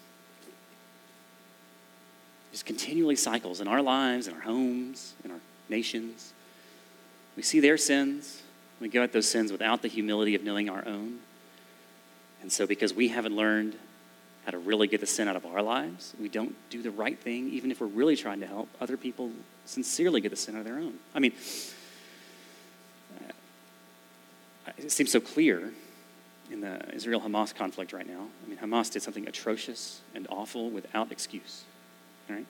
Just 2.53 2.65
continually 2.65 3.17
cycles 3.17 3.59
in 3.59 3.67
our 3.67 3.81
lives, 3.81 4.29
in 4.29 4.33
our 4.33 4.39
homes, 4.39 5.15
in 5.25 5.31
our 5.31 5.39
nations. 5.69 6.33
We 7.35 7.43
see 7.43 7.59
their 7.59 7.77
sins, 7.77 8.41
we 8.79 8.89
go 8.89 9.03
at 9.03 9.11
those 9.11 9.29
sins 9.29 9.51
without 9.51 9.81
the 9.81 9.87
humility 9.87 10.35
of 10.35 10.43
knowing 10.43 10.69
our 10.69 10.87
own. 10.87 11.19
And 12.41 12.51
so, 12.51 12.65
because 12.65 12.93
we 12.93 13.09
haven't 13.09 13.35
learned 13.35 13.75
how 14.45 14.51
to 14.51 14.57
really 14.57 14.87
get 14.87 15.01
the 15.01 15.07
sin 15.07 15.27
out 15.27 15.35
of 15.35 15.45
our 15.45 15.61
lives, 15.61 16.13
we 16.19 16.29
don't 16.29 16.55
do 16.69 16.81
the 16.81 16.91
right 16.91 17.19
thing, 17.19 17.49
even 17.49 17.71
if 17.71 17.81
we're 17.81 17.87
really 17.87 18.15
trying 18.15 18.39
to 18.39 18.47
help 18.47 18.69
other 18.79 18.95
people 18.95 19.31
sincerely 19.65 20.21
get 20.21 20.29
the 20.29 20.37
sin 20.37 20.55
out 20.55 20.59
of 20.59 20.65
their 20.65 20.77
own. 20.77 20.93
I 21.13 21.19
mean, 21.19 21.33
uh, 23.19 24.71
it 24.77 24.91
seems 24.91 25.11
so 25.11 25.19
clear 25.19 25.71
in 26.49 26.61
the 26.61 26.81
Israel 26.93 27.19
Hamas 27.21 27.53
conflict 27.53 27.91
right 27.91 28.07
now. 28.07 28.27
I 28.45 28.49
mean, 28.49 28.57
Hamas 28.57 28.91
did 28.91 29.03
something 29.03 29.27
atrocious 29.27 30.01
and 30.15 30.25
awful 30.29 30.69
without 30.69 31.11
excuse, 31.11 31.63
right? 32.29 32.45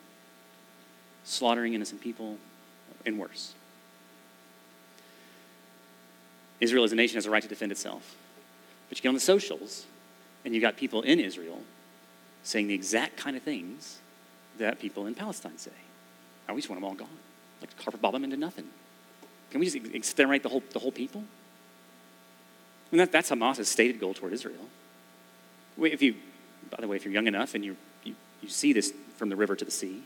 Slaughtering 1.24 1.74
innocent 1.74 2.00
people 2.00 2.38
and 3.06 3.18
worse. 3.18 3.54
Israel 6.60 6.84
as 6.84 6.92
a 6.92 6.96
nation 6.96 7.16
has 7.16 7.26
a 7.26 7.30
right 7.30 7.42
to 7.42 7.48
defend 7.48 7.72
itself. 7.72 8.16
But 8.88 8.98
you 8.98 9.02
get 9.02 9.08
on 9.08 9.14
the 9.14 9.20
socials, 9.20 9.86
and 10.44 10.54
you've 10.54 10.62
got 10.62 10.76
people 10.76 11.02
in 11.02 11.20
Israel 11.20 11.60
saying 12.42 12.66
the 12.66 12.74
exact 12.74 13.16
kind 13.16 13.36
of 13.36 13.42
things 13.42 13.98
that 14.58 14.78
people 14.78 15.06
in 15.06 15.14
Palestine 15.14 15.58
say. 15.58 15.70
I 16.48 16.54
just 16.54 16.68
want 16.68 16.80
them 16.80 16.88
all 16.88 16.94
gone. 16.94 17.08
Like 17.60 17.76
carpet 17.78 18.00
bomb 18.00 18.12
them 18.12 18.24
into 18.24 18.36
nothing. 18.36 18.66
Can 19.50 19.60
we 19.60 19.68
just 19.68 19.94
exterminate 19.94 20.42
the 20.42 20.48
whole, 20.48 20.62
the 20.72 20.78
whole 20.78 20.92
people? 20.92 21.24
And 22.90 23.00
that, 23.00 23.12
that's 23.12 23.30
Hamas's 23.30 23.68
stated 23.68 24.00
goal 24.00 24.14
toward 24.14 24.32
Israel. 24.32 24.68
If 25.80 26.02
you, 26.02 26.14
by 26.70 26.78
the 26.80 26.88
way, 26.88 26.96
if 26.96 27.04
you're 27.04 27.14
young 27.14 27.26
enough 27.26 27.54
and 27.54 27.64
you, 27.64 27.76
you, 28.04 28.14
you 28.42 28.48
see 28.48 28.72
this 28.72 28.92
from 29.16 29.28
the 29.28 29.36
river 29.36 29.54
to 29.54 29.64
the 29.64 29.70
sea, 29.70 30.02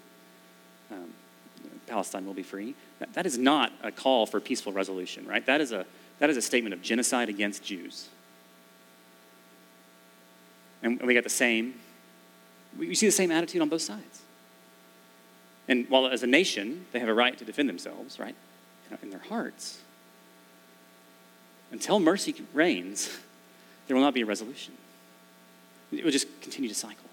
Palestine 1.87 2.27
will 2.27 2.35
be 2.35 2.43
free. 2.43 2.75
That, 3.15 3.27
is 3.27 3.39
not 3.39 3.73
a 3.83 3.91
call 3.91 4.27
for 4.27 4.41
peaceful 4.41 4.73
resolution, 4.73 5.27
right? 5.27 5.45
That 5.47 5.61
is 5.61 5.73
a, 5.73 5.87
that 6.19 6.31
is 6.31 6.37
a 6.37 6.43
statement 6.43 6.73
of 6.75 6.83
genocide 6.83 7.29
against 7.29 7.63
Jews. 7.63 8.09
And 10.83 11.01
we 11.01 11.15
got 11.15 11.25
the 11.25 11.31
same, 11.31 11.75
we 12.79 12.95
see 12.95 13.07
the 13.07 13.13
same 13.13 13.31
attitude 13.31 13.63
on 13.63 13.69
both 13.69 13.83
sides. 13.83 14.23
And 15.67 15.89
while 15.89 16.07
as 16.07 16.23
a 16.23 16.27
nation, 16.27 16.87
they 16.93 16.99
have 16.99 17.09
a 17.09 17.15
right 17.15 17.37
to 17.39 17.45
defend 17.45 17.69
themselves, 17.69 18.19
right? 18.19 18.35
In 19.03 19.11
their 19.11 19.21
hearts, 19.21 19.81
until 21.73 21.99
mercy 21.99 22.35
reigns, 22.53 23.19
there 23.87 23.97
will 23.97 24.03
not 24.03 24.15
be 24.15 24.21
a 24.21 24.27
resolution. 24.27 24.75
It 25.91 26.05
will 26.05 26.13
just 26.13 26.29
continue 26.43 26.69
to 26.69 26.75
cycle. 26.75 27.09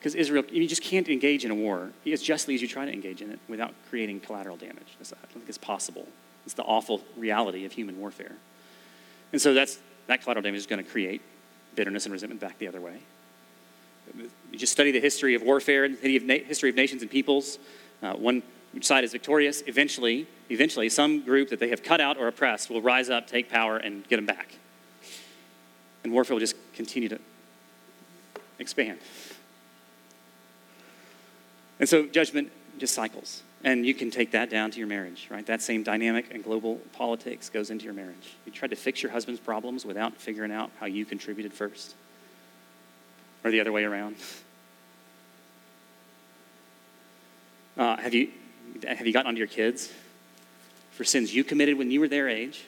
Because 0.00 0.14
Israel, 0.14 0.42
you 0.50 0.66
just 0.66 0.82
can't 0.82 1.10
engage 1.10 1.44
in 1.44 1.50
a 1.50 1.54
war 1.54 1.90
as 2.10 2.22
justly 2.22 2.54
as 2.54 2.62
you 2.62 2.68
try 2.68 2.86
to 2.86 2.92
engage 2.92 3.20
in 3.20 3.30
it 3.30 3.38
without 3.48 3.74
creating 3.90 4.20
collateral 4.20 4.56
damage. 4.56 4.96
I 4.98 5.04
don't 5.04 5.32
think 5.34 5.48
it's 5.48 5.58
possible. 5.58 6.08
It's 6.46 6.54
the 6.54 6.62
awful 6.62 7.02
reality 7.18 7.66
of 7.66 7.72
human 7.72 8.00
warfare. 8.00 8.32
And 9.32 9.42
so 9.42 9.52
that's, 9.52 9.78
that 10.06 10.22
collateral 10.22 10.42
damage 10.42 10.60
is 10.60 10.66
going 10.66 10.82
to 10.82 10.90
create 10.90 11.20
bitterness 11.76 12.06
and 12.06 12.14
resentment 12.14 12.40
back 12.40 12.58
the 12.58 12.66
other 12.66 12.80
way. 12.80 13.00
You 14.50 14.58
just 14.58 14.72
study 14.72 14.90
the 14.90 15.00
history 15.00 15.34
of 15.34 15.42
warfare, 15.42 15.84
and 15.84 15.98
the 16.00 16.18
history 16.46 16.70
of 16.70 16.76
nations 16.76 17.02
and 17.02 17.10
peoples. 17.10 17.58
Uh, 18.02 18.14
one 18.14 18.42
side 18.80 19.04
is 19.04 19.12
victorious. 19.12 19.62
Eventually, 19.66 20.26
eventually, 20.48 20.88
some 20.88 21.20
group 21.20 21.50
that 21.50 21.60
they 21.60 21.68
have 21.68 21.82
cut 21.82 22.00
out 22.00 22.16
or 22.16 22.26
oppressed 22.26 22.70
will 22.70 22.80
rise 22.80 23.10
up, 23.10 23.26
take 23.26 23.50
power, 23.50 23.76
and 23.76 24.08
get 24.08 24.16
them 24.16 24.26
back. 24.26 24.56
And 26.02 26.12
warfare 26.12 26.34
will 26.34 26.40
just 26.40 26.56
continue 26.74 27.10
to 27.10 27.20
expand. 28.58 28.98
And 31.80 31.88
so 31.88 32.06
judgment 32.06 32.52
just 32.78 32.94
cycles. 32.94 33.42
And 33.64 33.84
you 33.84 33.94
can 33.94 34.10
take 34.10 34.30
that 34.30 34.48
down 34.48 34.70
to 34.70 34.78
your 34.78 34.86
marriage, 34.86 35.26
right? 35.30 35.44
That 35.46 35.60
same 35.60 35.82
dynamic 35.82 36.32
and 36.32 36.44
global 36.44 36.76
politics 36.92 37.50
goes 37.50 37.70
into 37.70 37.84
your 37.84 37.94
marriage. 37.94 38.36
You 38.46 38.52
tried 38.52 38.70
to 38.70 38.76
fix 38.76 39.02
your 39.02 39.12
husband's 39.12 39.40
problems 39.40 39.84
without 39.84 40.16
figuring 40.16 40.52
out 40.52 40.70
how 40.78 40.86
you 40.86 41.04
contributed 41.04 41.52
first, 41.52 41.94
or 43.44 43.50
the 43.50 43.60
other 43.60 43.72
way 43.72 43.84
around. 43.84 44.16
Uh, 47.78 47.96
have, 47.96 48.12
you, 48.12 48.28
have 48.86 49.06
you 49.06 49.12
gotten 49.12 49.28
onto 49.28 49.38
your 49.38 49.46
kids 49.46 49.90
for 50.90 51.02
sins 51.02 51.34
you 51.34 51.42
committed 51.42 51.78
when 51.78 51.90
you 51.90 51.98
were 51.98 52.08
their 52.08 52.28
age? 52.28 52.64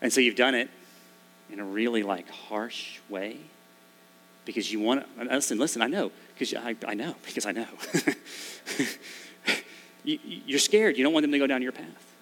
And 0.00 0.12
so 0.12 0.20
you've 0.20 0.34
done 0.34 0.56
it 0.56 0.68
in 1.52 1.60
a 1.60 1.64
really 1.64 2.02
like 2.02 2.28
harsh 2.28 2.98
way 3.08 3.36
because 4.44 4.72
you 4.72 4.80
want 4.80 5.04
to 5.18 5.24
listen 5.24 5.58
listen 5.58 5.82
i 5.82 5.86
know 5.86 6.10
because 6.34 6.54
I, 6.54 6.74
I 6.86 6.94
know 6.94 7.14
because 7.24 7.46
i 7.46 7.52
know. 7.52 7.66
You, 10.04 10.18
you're 10.24 10.58
scared. 10.58 10.96
You 10.98 11.04
don't 11.04 11.12
want 11.12 11.24
them 11.24 11.32
to 11.32 11.38
go 11.38 11.46
down 11.46 11.62
your 11.62 11.72
path. 11.72 12.14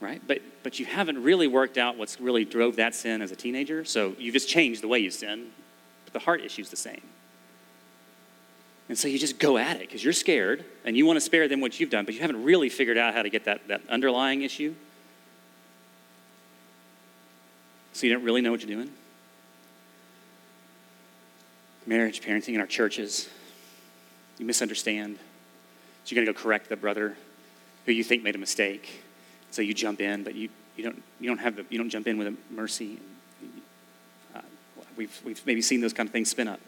Right? 0.00 0.20
But 0.26 0.42
but 0.62 0.80
you 0.80 0.86
haven't 0.86 1.22
really 1.22 1.46
worked 1.46 1.78
out 1.78 1.96
what's 1.96 2.20
really 2.20 2.44
drove 2.44 2.76
that 2.76 2.94
sin 2.94 3.22
as 3.22 3.30
a 3.30 3.36
teenager 3.36 3.84
so 3.84 4.14
you 4.18 4.32
just 4.32 4.48
changed 4.48 4.82
the 4.82 4.88
way 4.88 4.98
you 4.98 5.10
sin 5.10 5.50
but 6.04 6.12
the 6.12 6.18
heart 6.18 6.40
issue's 6.40 6.70
the 6.70 6.76
same. 6.76 7.02
And 8.88 8.98
so 8.98 9.06
you 9.06 9.18
just 9.18 9.38
go 9.38 9.58
at 9.58 9.76
it 9.76 9.82
because 9.82 10.02
you're 10.02 10.12
scared 10.12 10.64
and 10.84 10.96
you 10.96 11.06
want 11.06 11.18
to 11.18 11.20
spare 11.20 11.46
them 11.46 11.60
what 11.60 11.78
you've 11.78 11.90
done 11.90 12.04
but 12.04 12.14
you 12.14 12.20
haven't 12.20 12.42
really 12.42 12.68
figured 12.68 12.98
out 12.98 13.14
how 13.14 13.22
to 13.22 13.30
get 13.30 13.44
that, 13.44 13.68
that 13.68 13.82
underlying 13.88 14.42
issue. 14.42 14.74
So 17.92 18.06
you 18.06 18.12
don't 18.12 18.24
really 18.24 18.40
know 18.40 18.50
what 18.50 18.60
you're 18.60 18.76
doing 18.76 18.90
marriage, 21.86 22.22
parenting 22.22 22.54
in 22.54 22.60
our 22.60 22.66
churches. 22.66 23.28
You 24.38 24.46
misunderstand. 24.46 25.18
So 26.04 26.14
you're 26.14 26.24
going 26.24 26.34
to 26.34 26.38
go 26.38 26.42
correct 26.42 26.68
the 26.68 26.76
brother 26.76 27.16
who 27.86 27.92
you 27.92 28.04
think 28.04 28.22
made 28.22 28.34
a 28.34 28.38
mistake. 28.38 29.02
So 29.50 29.62
you 29.62 29.74
jump 29.74 30.00
in, 30.00 30.24
but 30.24 30.34
you, 30.34 30.48
you, 30.76 30.84
don't, 30.84 31.02
you, 31.20 31.28
don't, 31.28 31.38
have 31.38 31.56
the, 31.56 31.66
you 31.68 31.78
don't 31.78 31.90
jump 31.90 32.06
in 32.06 32.18
with 32.18 32.28
a 32.28 32.34
mercy. 32.50 32.98
Uh, 34.34 34.40
we've, 34.96 35.20
we've 35.24 35.44
maybe 35.46 35.62
seen 35.62 35.80
those 35.80 35.92
kind 35.92 36.08
of 36.08 36.12
things 36.12 36.30
spin 36.30 36.48
up. 36.48 36.60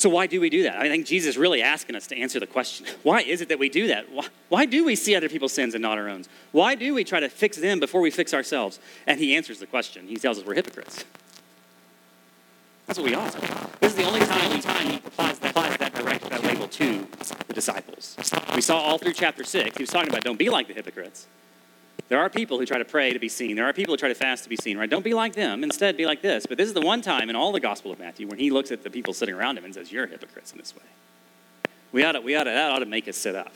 So, 0.00 0.08
why 0.08 0.26
do 0.26 0.40
we 0.40 0.48
do 0.48 0.62
that? 0.62 0.76
I 0.78 0.88
think 0.88 1.04
Jesus 1.04 1.34
is 1.34 1.36
really 1.36 1.60
asking 1.60 1.94
us 1.94 2.06
to 2.06 2.16
answer 2.16 2.40
the 2.40 2.46
question 2.46 2.86
why 3.02 3.20
is 3.20 3.42
it 3.42 3.50
that 3.50 3.58
we 3.58 3.68
do 3.68 3.88
that? 3.88 4.10
Why, 4.10 4.26
why 4.48 4.64
do 4.64 4.82
we 4.82 4.96
see 4.96 5.14
other 5.14 5.28
people's 5.28 5.52
sins 5.52 5.74
and 5.74 5.82
not 5.82 5.98
our 5.98 6.08
own? 6.08 6.24
Why 6.52 6.74
do 6.74 6.94
we 6.94 7.04
try 7.04 7.20
to 7.20 7.28
fix 7.28 7.58
them 7.58 7.80
before 7.80 8.00
we 8.00 8.10
fix 8.10 8.32
ourselves? 8.32 8.80
And 9.06 9.20
he 9.20 9.36
answers 9.36 9.58
the 9.58 9.66
question. 9.66 10.06
He 10.06 10.16
tells 10.16 10.38
us 10.38 10.46
we're 10.46 10.54
hypocrites. 10.54 11.04
That's 12.90 12.98
what 12.98 13.08
we 13.08 13.14
are. 13.14 13.30
This 13.78 13.92
is 13.92 13.94
the 13.94 14.02
only 14.02 14.18
time, 14.18 14.46
only 14.46 14.60
time 14.60 14.88
he 14.88 14.96
applies 14.96 15.38
that, 15.38 15.50
applies 15.52 15.76
that 15.76 15.94
direct 15.94 16.28
that 16.28 16.42
label 16.42 16.66
to 16.66 17.06
the 17.46 17.54
disciples. 17.54 18.16
We 18.52 18.60
saw 18.60 18.78
all 18.78 18.98
through 18.98 19.12
chapter 19.12 19.44
6, 19.44 19.76
he 19.76 19.82
was 19.84 19.90
talking 19.90 20.08
about 20.08 20.24
don't 20.24 20.40
be 20.40 20.50
like 20.50 20.66
the 20.66 20.74
hypocrites. 20.74 21.28
There 22.08 22.18
are 22.18 22.28
people 22.28 22.58
who 22.58 22.66
try 22.66 22.78
to 22.78 22.84
pray 22.84 23.12
to 23.12 23.20
be 23.20 23.28
seen. 23.28 23.54
There 23.54 23.64
are 23.64 23.72
people 23.72 23.92
who 23.92 23.96
try 23.96 24.08
to 24.08 24.14
fast 24.16 24.42
to 24.42 24.48
be 24.48 24.56
seen, 24.56 24.76
right? 24.76 24.90
Don't 24.90 25.04
be 25.04 25.14
like 25.14 25.34
them. 25.34 25.62
Instead, 25.62 25.96
be 25.96 26.04
like 26.04 26.20
this. 26.20 26.46
But 26.46 26.58
this 26.58 26.66
is 26.66 26.74
the 26.74 26.80
one 26.80 27.00
time 27.00 27.30
in 27.30 27.36
all 27.36 27.52
the 27.52 27.60
Gospel 27.60 27.92
of 27.92 28.00
Matthew 28.00 28.26
when 28.26 28.40
he 28.40 28.50
looks 28.50 28.72
at 28.72 28.82
the 28.82 28.90
people 28.90 29.14
sitting 29.14 29.36
around 29.36 29.56
him 29.56 29.64
and 29.64 29.72
says, 29.72 29.92
You're 29.92 30.08
hypocrites 30.08 30.50
in 30.50 30.58
this 30.58 30.74
way. 30.74 30.82
We 31.92 32.02
ought 32.02 32.12
to, 32.12 32.20
we 32.20 32.34
ought 32.34 32.44
to, 32.44 32.50
that 32.50 32.72
ought 32.72 32.80
to 32.80 32.86
make 32.86 33.06
us 33.06 33.16
sit 33.16 33.36
up. 33.36 33.52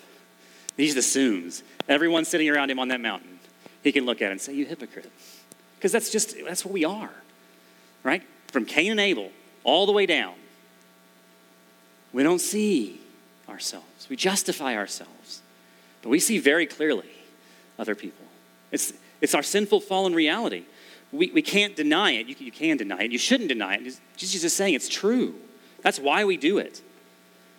He 0.77 0.87
just 0.87 0.97
assumes 0.97 1.65
everyone 1.89 2.25
sitting 2.25 2.49
around 2.49 2.71
him 2.71 2.79
on 2.79 2.87
that 2.87 3.01
mountain, 3.01 3.41
he 3.83 3.91
can 3.91 4.07
look 4.07 4.23
at 4.23 4.31
and 4.31 4.41
say, 4.41 4.55
You 4.55 4.65
hypocrite. 4.65 5.11
Because 5.75 5.91
that's 5.91 6.11
just, 6.11 6.37
that's 6.47 6.65
what 6.65 6.73
we 6.73 6.85
are, 6.85 7.11
right? 8.05 8.23
From 8.55 8.65
Cain 8.65 8.93
and 8.93 9.01
Abel 9.01 9.31
all 9.65 9.85
the 9.85 9.93
way 9.93 10.07
down, 10.07 10.35
we 12.13 12.23
don't 12.23 12.41
see 12.41 13.01
ourselves. 13.49 14.09
We 14.09 14.17
justify 14.17 14.77
ourselves. 14.77 15.43
But 16.01 16.11
we 16.11 16.21
see 16.21 16.39
very 16.39 16.65
clearly 16.65 17.11
other 17.79 17.95
people. 17.95 18.25
It's, 18.71 18.93
it's 19.21 19.35
our 19.35 19.43
sinful, 19.43 19.81
fallen 19.81 20.15
reality. 20.15 20.65
We, 21.13 21.31
we 21.33 21.43
can't 21.43 21.75
deny 21.75 22.13
it. 22.13 22.29
You, 22.29 22.37
you 22.39 22.53
can 22.53 22.77
deny 22.77 23.03
it. 23.03 23.13
You 23.13 23.19
shouldn't 23.19 23.49
deny 23.49 23.75
it. 23.75 24.01
Jesus 24.17 24.45
is 24.45 24.55
saying 24.55 24.75
it's 24.75 24.89
true. 24.89 25.35
That's 25.83 25.99
why 25.99 26.25
we 26.25 26.37
do 26.37 26.59
it. 26.59 26.81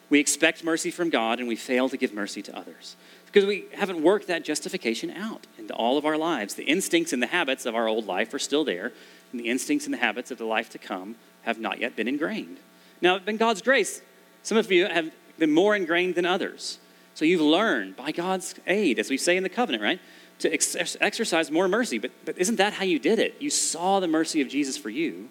We 0.10 0.20
expect 0.20 0.64
mercy 0.64 0.92
from 0.92 1.10
God 1.10 1.40
and 1.40 1.48
we 1.48 1.56
fail 1.56 1.90
to 1.90 1.98
give 1.98 2.14
mercy 2.14 2.42
to 2.44 2.58
others 2.58 2.96
because 3.26 3.46
we 3.46 3.66
haven't 3.74 4.02
worked 4.02 4.28
that 4.28 4.46
justification 4.46 5.10
out 5.10 5.46
into 5.58 5.74
all 5.74 5.98
of 5.98 6.06
our 6.06 6.18
lives. 6.18 6.54
The 6.56 6.64
instincts 6.64 7.12
and 7.12 7.22
the 7.22 7.28
habits 7.28 7.66
of 7.66 7.76
our 7.76 7.86
old 7.86 8.06
life 8.06 8.34
are 8.34 8.40
still 8.40 8.64
there, 8.64 8.94
and 9.32 9.40
the 9.40 9.50
instincts 9.50 9.86
and 9.86 9.94
the 9.94 10.00
habits 10.00 10.32
of 10.32 10.38
the 10.38 10.46
life 10.46 10.70
to 10.72 10.78
come 10.78 11.16
have 11.44 11.60
not 11.60 11.80
yet 11.80 11.96
been 11.96 12.08
ingrained. 12.08 12.58
Now, 13.02 13.20
in 13.26 13.38
God's 13.38 13.62
grace, 13.62 14.02
some 14.44 14.58
of 14.58 14.72
you 14.72 14.88
have 14.88 15.12
been 15.38 15.52
more 15.52 15.76
ingrained 15.76 16.16
than 16.16 16.26
others. 16.26 16.80
So 17.14 17.26
you've 17.26 17.42
learned 17.42 17.96
by 17.96 18.12
God's 18.12 18.56
aid, 18.68 19.00
as 19.00 19.10
we 19.10 19.18
say 19.18 19.38
in 19.38 19.44
the 19.44 19.50
covenant, 19.50 19.84
right, 19.84 20.00
to 20.40 20.54
ex- 20.54 20.98
exercise 21.00 21.50
more 21.50 21.68
mercy. 21.68 21.98
But, 21.98 22.12
but 22.26 22.38
isn't 22.38 22.58
that 22.58 22.74
how 22.74 22.84
you 22.84 23.00
did 23.00 23.20
it? 23.20 23.36
You 23.40 23.50
saw 23.50 24.00
the 24.00 24.08
mercy 24.08 24.42
of 24.42 24.50
Jesus 24.50 24.78
for 24.78 24.90
you. 24.90 25.30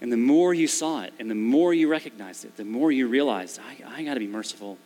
And 0.00 0.12
the 0.12 0.16
more 0.16 0.52
you 0.52 0.66
saw 0.66 1.02
it 1.02 1.14
and 1.18 1.30
the 1.30 1.34
more 1.34 1.72
you 1.72 1.88
recognized 1.88 2.44
it, 2.44 2.56
the 2.56 2.64
more 2.64 2.92
you 2.92 3.08
realized, 3.08 3.58
I, 3.58 4.00
I 4.00 4.02
got 4.02 4.14
to 4.14 4.20
be 4.20 4.26
merciful 4.26 4.78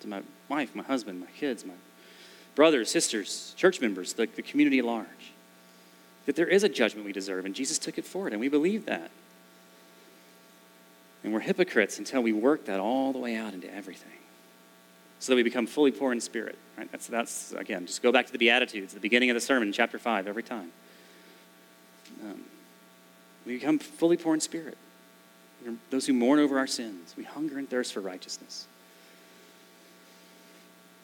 to 0.00 0.08
my 0.08 0.22
wife, 0.48 0.74
my 0.74 0.82
husband, 0.82 1.20
my 1.20 1.30
kids, 1.38 1.64
my 1.64 1.74
brothers, 2.54 2.90
sisters, 2.90 3.54
church 3.56 3.80
members, 3.80 4.14
the, 4.14 4.26
the 4.26 4.42
community 4.42 4.78
at 4.78 4.84
large. 4.84 5.06
That 6.26 6.36
there 6.36 6.46
is 6.46 6.64
a 6.64 6.68
judgment 6.68 7.04
we 7.06 7.12
deserve, 7.12 7.44
and 7.44 7.54
Jesus 7.54 7.78
took 7.78 7.98
it 7.98 8.04
for 8.04 8.26
it, 8.26 8.32
and 8.32 8.40
we 8.40 8.48
believe 8.48 8.86
that. 8.86 9.10
And 11.22 11.32
we're 11.32 11.40
hypocrites 11.40 11.98
until 11.98 12.22
we 12.22 12.32
work 12.32 12.66
that 12.66 12.80
all 12.80 13.12
the 13.12 13.18
way 13.18 13.36
out 13.36 13.54
into 13.54 13.72
everything. 13.74 14.10
So 15.20 15.32
that 15.32 15.36
we 15.36 15.42
become 15.42 15.66
fully 15.66 15.90
poor 15.90 16.12
in 16.12 16.20
spirit. 16.20 16.58
Right? 16.76 16.90
That's, 16.90 17.06
that's, 17.06 17.52
again, 17.52 17.86
just 17.86 18.02
go 18.02 18.12
back 18.12 18.26
to 18.26 18.32
the 18.32 18.38
Beatitudes, 18.38 18.92
the 18.92 19.00
beginning 19.00 19.30
of 19.30 19.34
the 19.34 19.40
sermon, 19.40 19.72
chapter 19.72 19.98
5, 19.98 20.26
every 20.26 20.42
time. 20.42 20.70
Um, 22.22 22.42
we 23.46 23.54
become 23.54 23.78
fully 23.78 24.16
poor 24.16 24.34
in 24.34 24.40
spirit. 24.40 24.76
We're 25.64 25.74
those 25.90 26.06
who 26.06 26.12
mourn 26.12 26.40
over 26.40 26.58
our 26.58 26.66
sins. 26.66 27.14
We 27.16 27.24
hunger 27.24 27.58
and 27.58 27.68
thirst 27.68 27.94
for 27.94 28.00
righteousness. 28.00 28.66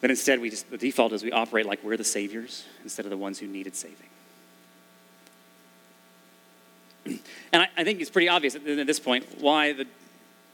But 0.00 0.10
instead, 0.10 0.40
we 0.40 0.50
just, 0.50 0.70
the 0.70 0.78
default 0.78 1.12
is 1.12 1.22
we 1.22 1.32
operate 1.32 1.66
like 1.66 1.82
we're 1.84 1.96
the 1.96 2.04
saviors 2.04 2.64
instead 2.82 3.04
of 3.04 3.10
the 3.10 3.16
ones 3.16 3.38
who 3.38 3.46
needed 3.46 3.76
saving. 3.76 4.08
And 7.52 7.62
I, 7.62 7.68
I 7.78 7.82
think 7.82 8.00
it's 8.00 8.10
pretty 8.10 8.28
obvious 8.28 8.54
at, 8.54 8.64
this 8.64 9.00
point 9.00 9.26
why 9.40 9.72
the 9.72 9.84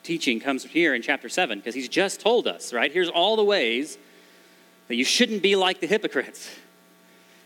teaching 0.03 0.41
comes 0.41 0.65
here 0.65 0.95
in 0.95 1.03
chapter 1.03 1.29
7, 1.29 1.59
because 1.59 1.75
he's 1.75 1.91
just 1.91 2.21
told 2.21 2.47
us, 2.47 2.73
right? 2.73 2.91
Here's 2.91 3.11
all 3.11 3.37
the 3.37 3.45
ways 3.45 3.99
that 4.89 4.95
you 4.95 5.05
shouldn't 5.05 5.43
be 5.43 5.57
like 5.57 5.81
the 5.81 5.87
hypocrites. 5.87 6.49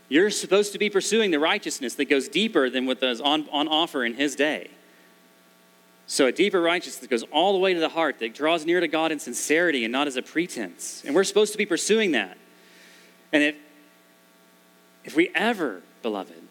You're 0.09 0.31
supposed 0.31 0.73
to 0.75 0.79
be 0.79 0.89
pursuing 0.89 1.33
the 1.33 1.41
righteousness 1.41 1.95
that 1.97 2.05
goes 2.05 2.29
deeper 2.29 2.71
than 2.71 2.87
what 2.87 3.01
was 3.01 3.21
on, 3.21 3.49
on 3.51 3.67
offer 3.67 4.05
in 4.05 4.15
his 4.15 4.37
day. 4.37 4.71
So, 6.11 6.27
a 6.27 6.33
deeper 6.33 6.61
righteousness 6.61 7.07
goes 7.07 7.23
all 7.31 7.53
the 7.53 7.61
way 7.61 7.73
to 7.73 7.79
the 7.79 7.89
heart, 7.89 8.19
that 8.19 8.35
draws 8.35 8.67
near 8.67 8.81
to 8.81 8.89
God 8.89 9.13
in 9.13 9.21
sincerity 9.21 9.85
and 9.85 9.93
not 9.93 10.09
as 10.09 10.17
a 10.17 10.23
pretense. 10.23 11.05
And 11.07 11.15
we're 11.15 11.23
supposed 11.23 11.53
to 11.53 11.59
be 11.59 11.67
pursuing 11.67 12.11
that. 12.11 12.37
And 13.33 13.45
if, 13.45 13.55
if 15.05 15.15
we 15.15 15.31
ever, 15.37 15.83
beloved, 16.03 16.43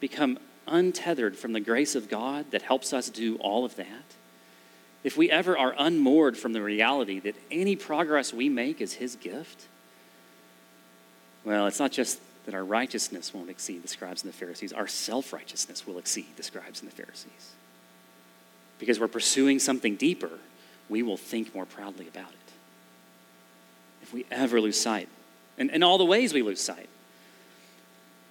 become 0.00 0.40
untethered 0.66 1.36
from 1.36 1.52
the 1.52 1.60
grace 1.60 1.94
of 1.94 2.08
God 2.08 2.50
that 2.50 2.62
helps 2.62 2.92
us 2.92 3.08
do 3.08 3.36
all 3.36 3.64
of 3.64 3.76
that, 3.76 4.16
if 5.04 5.16
we 5.16 5.30
ever 5.30 5.56
are 5.56 5.72
unmoored 5.78 6.36
from 6.36 6.54
the 6.54 6.60
reality 6.60 7.20
that 7.20 7.36
any 7.52 7.76
progress 7.76 8.34
we 8.34 8.48
make 8.48 8.80
is 8.80 8.94
His 8.94 9.14
gift, 9.14 9.68
well, 11.44 11.68
it's 11.68 11.78
not 11.78 11.92
just 11.92 12.18
that 12.46 12.54
our 12.56 12.64
righteousness 12.64 13.32
won't 13.32 13.48
exceed 13.48 13.84
the 13.84 13.88
scribes 13.88 14.24
and 14.24 14.32
the 14.32 14.36
Pharisees, 14.36 14.72
our 14.72 14.88
self 14.88 15.32
righteousness 15.32 15.86
will 15.86 15.98
exceed 15.98 16.36
the 16.36 16.42
scribes 16.42 16.82
and 16.82 16.90
the 16.90 16.96
Pharisees 16.96 17.54
because 18.78 19.00
we're 19.00 19.08
pursuing 19.08 19.58
something 19.58 19.96
deeper, 19.96 20.30
we 20.88 21.02
will 21.02 21.16
think 21.16 21.54
more 21.54 21.66
proudly 21.66 22.08
about 22.08 22.30
it. 22.30 22.52
If 24.02 24.12
we 24.12 24.26
ever 24.30 24.60
lose 24.60 24.78
sight, 24.78 25.08
and, 25.56 25.70
and 25.70 25.82
all 25.82 25.98
the 25.98 26.04
ways 26.04 26.34
we 26.34 26.42
lose 26.42 26.60
sight 26.60 26.88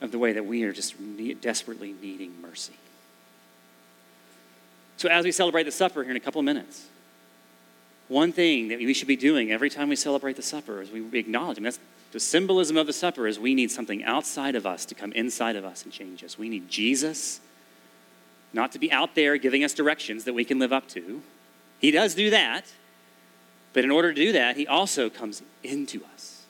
of 0.02 0.12
the 0.12 0.20
way 0.20 0.34
that 0.34 0.46
we 0.46 0.64
are 0.64 0.74
just 0.74 1.00
need, 1.00 1.42
desperately 1.42 1.96
needing 2.02 2.42
mercy. 2.42 2.74
So, 4.98 5.10
as 5.10 5.26
we 5.26 5.32
celebrate 5.32 5.64
the 5.64 5.72
supper 5.72 6.04
here 6.04 6.12
in 6.12 6.18
a 6.18 6.20
couple 6.20 6.40
of 6.40 6.46
minutes, 6.46 6.86
one 8.10 8.32
thing 8.32 8.68
that 8.68 8.80
we 8.80 8.94
should 8.94 9.08
be 9.08 9.16
doing 9.16 9.52
every 9.52 9.70
time 9.70 9.90
we 9.90 9.96
celebrate 9.96 10.36
the 10.36 10.42
supper 10.42 10.82
is 10.82 10.92
we 10.92 11.18
acknowledge, 11.18 11.58
and 11.58 11.66
that's 11.66 11.80
the 12.12 12.20
symbolism 12.20 12.78
of 12.78 12.86
the 12.86 12.94
supper 12.94 13.26
is 13.26 13.40
we 13.40 13.56
need 13.56 13.72
something 13.72 14.04
outside 14.04 14.56
of 14.56 14.68
us 14.68 14.86
to 14.86 14.96
come 14.96 15.12
inside 15.14 15.56
of 15.56 15.66
us 15.66 15.84
and 15.84 15.92
change 15.92 16.24
us. 16.24 16.38
We 16.38 16.48
need 16.48 16.70
Jesus 16.70 17.40
not 18.54 18.72
to 18.74 18.80
be 18.80 18.92
out 18.92 19.16
there 19.16 19.38
giving 19.38 19.64
us 19.64 19.74
directions 19.74 20.24
that 20.26 20.34
we 20.34 20.46
can 20.46 20.60
live 20.60 20.72
up 20.72 20.88
to. 20.90 21.22
He 21.80 21.92
does 21.92 22.16
do 22.16 22.30
that. 22.30 22.66
But 23.74 23.84
in 23.84 23.92
order 23.92 24.14
to 24.14 24.26
do 24.26 24.32
that, 24.34 24.56
he 24.56 24.68
also 24.68 25.10
comes 25.10 25.42
into 25.64 26.02
us 26.14 26.46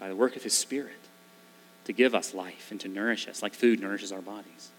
by 0.00 0.08
the 0.08 0.16
work 0.16 0.36
of 0.36 0.42
his 0.42 0.52
Spirit 0.52 0.96
to 1.84 1.92
give 1.92 2.14
us 2.14 2.34
life 2.34 2.72
and 2.72 2.80
to 2.80 2.88
nourish 2.88 3.28
us 3.28 3.42
like 3.42 3.54
food 3.54 3.80
nourishes 3.80 4.10
our 4.10 4.20
bodies. 4.20 4.70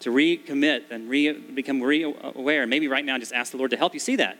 To 0.00 0.10
recommit 0.10 0.84
and 0.90 1.10
re- 1.10 1.32
become 1.32 1.82
re-aware, 1.82 2.66
maybe 2.66 2.88
right 2.88 3.04
now 3.04 3.18
just 3.18 3.32
ask 3.32 3.52
the 3.52 3.58
Lord 3.58 3.70
to 3.72 3.76
help 3.76 3.92
you 3.92 4.00
see 4.00 4.16
that. 4.16 4.38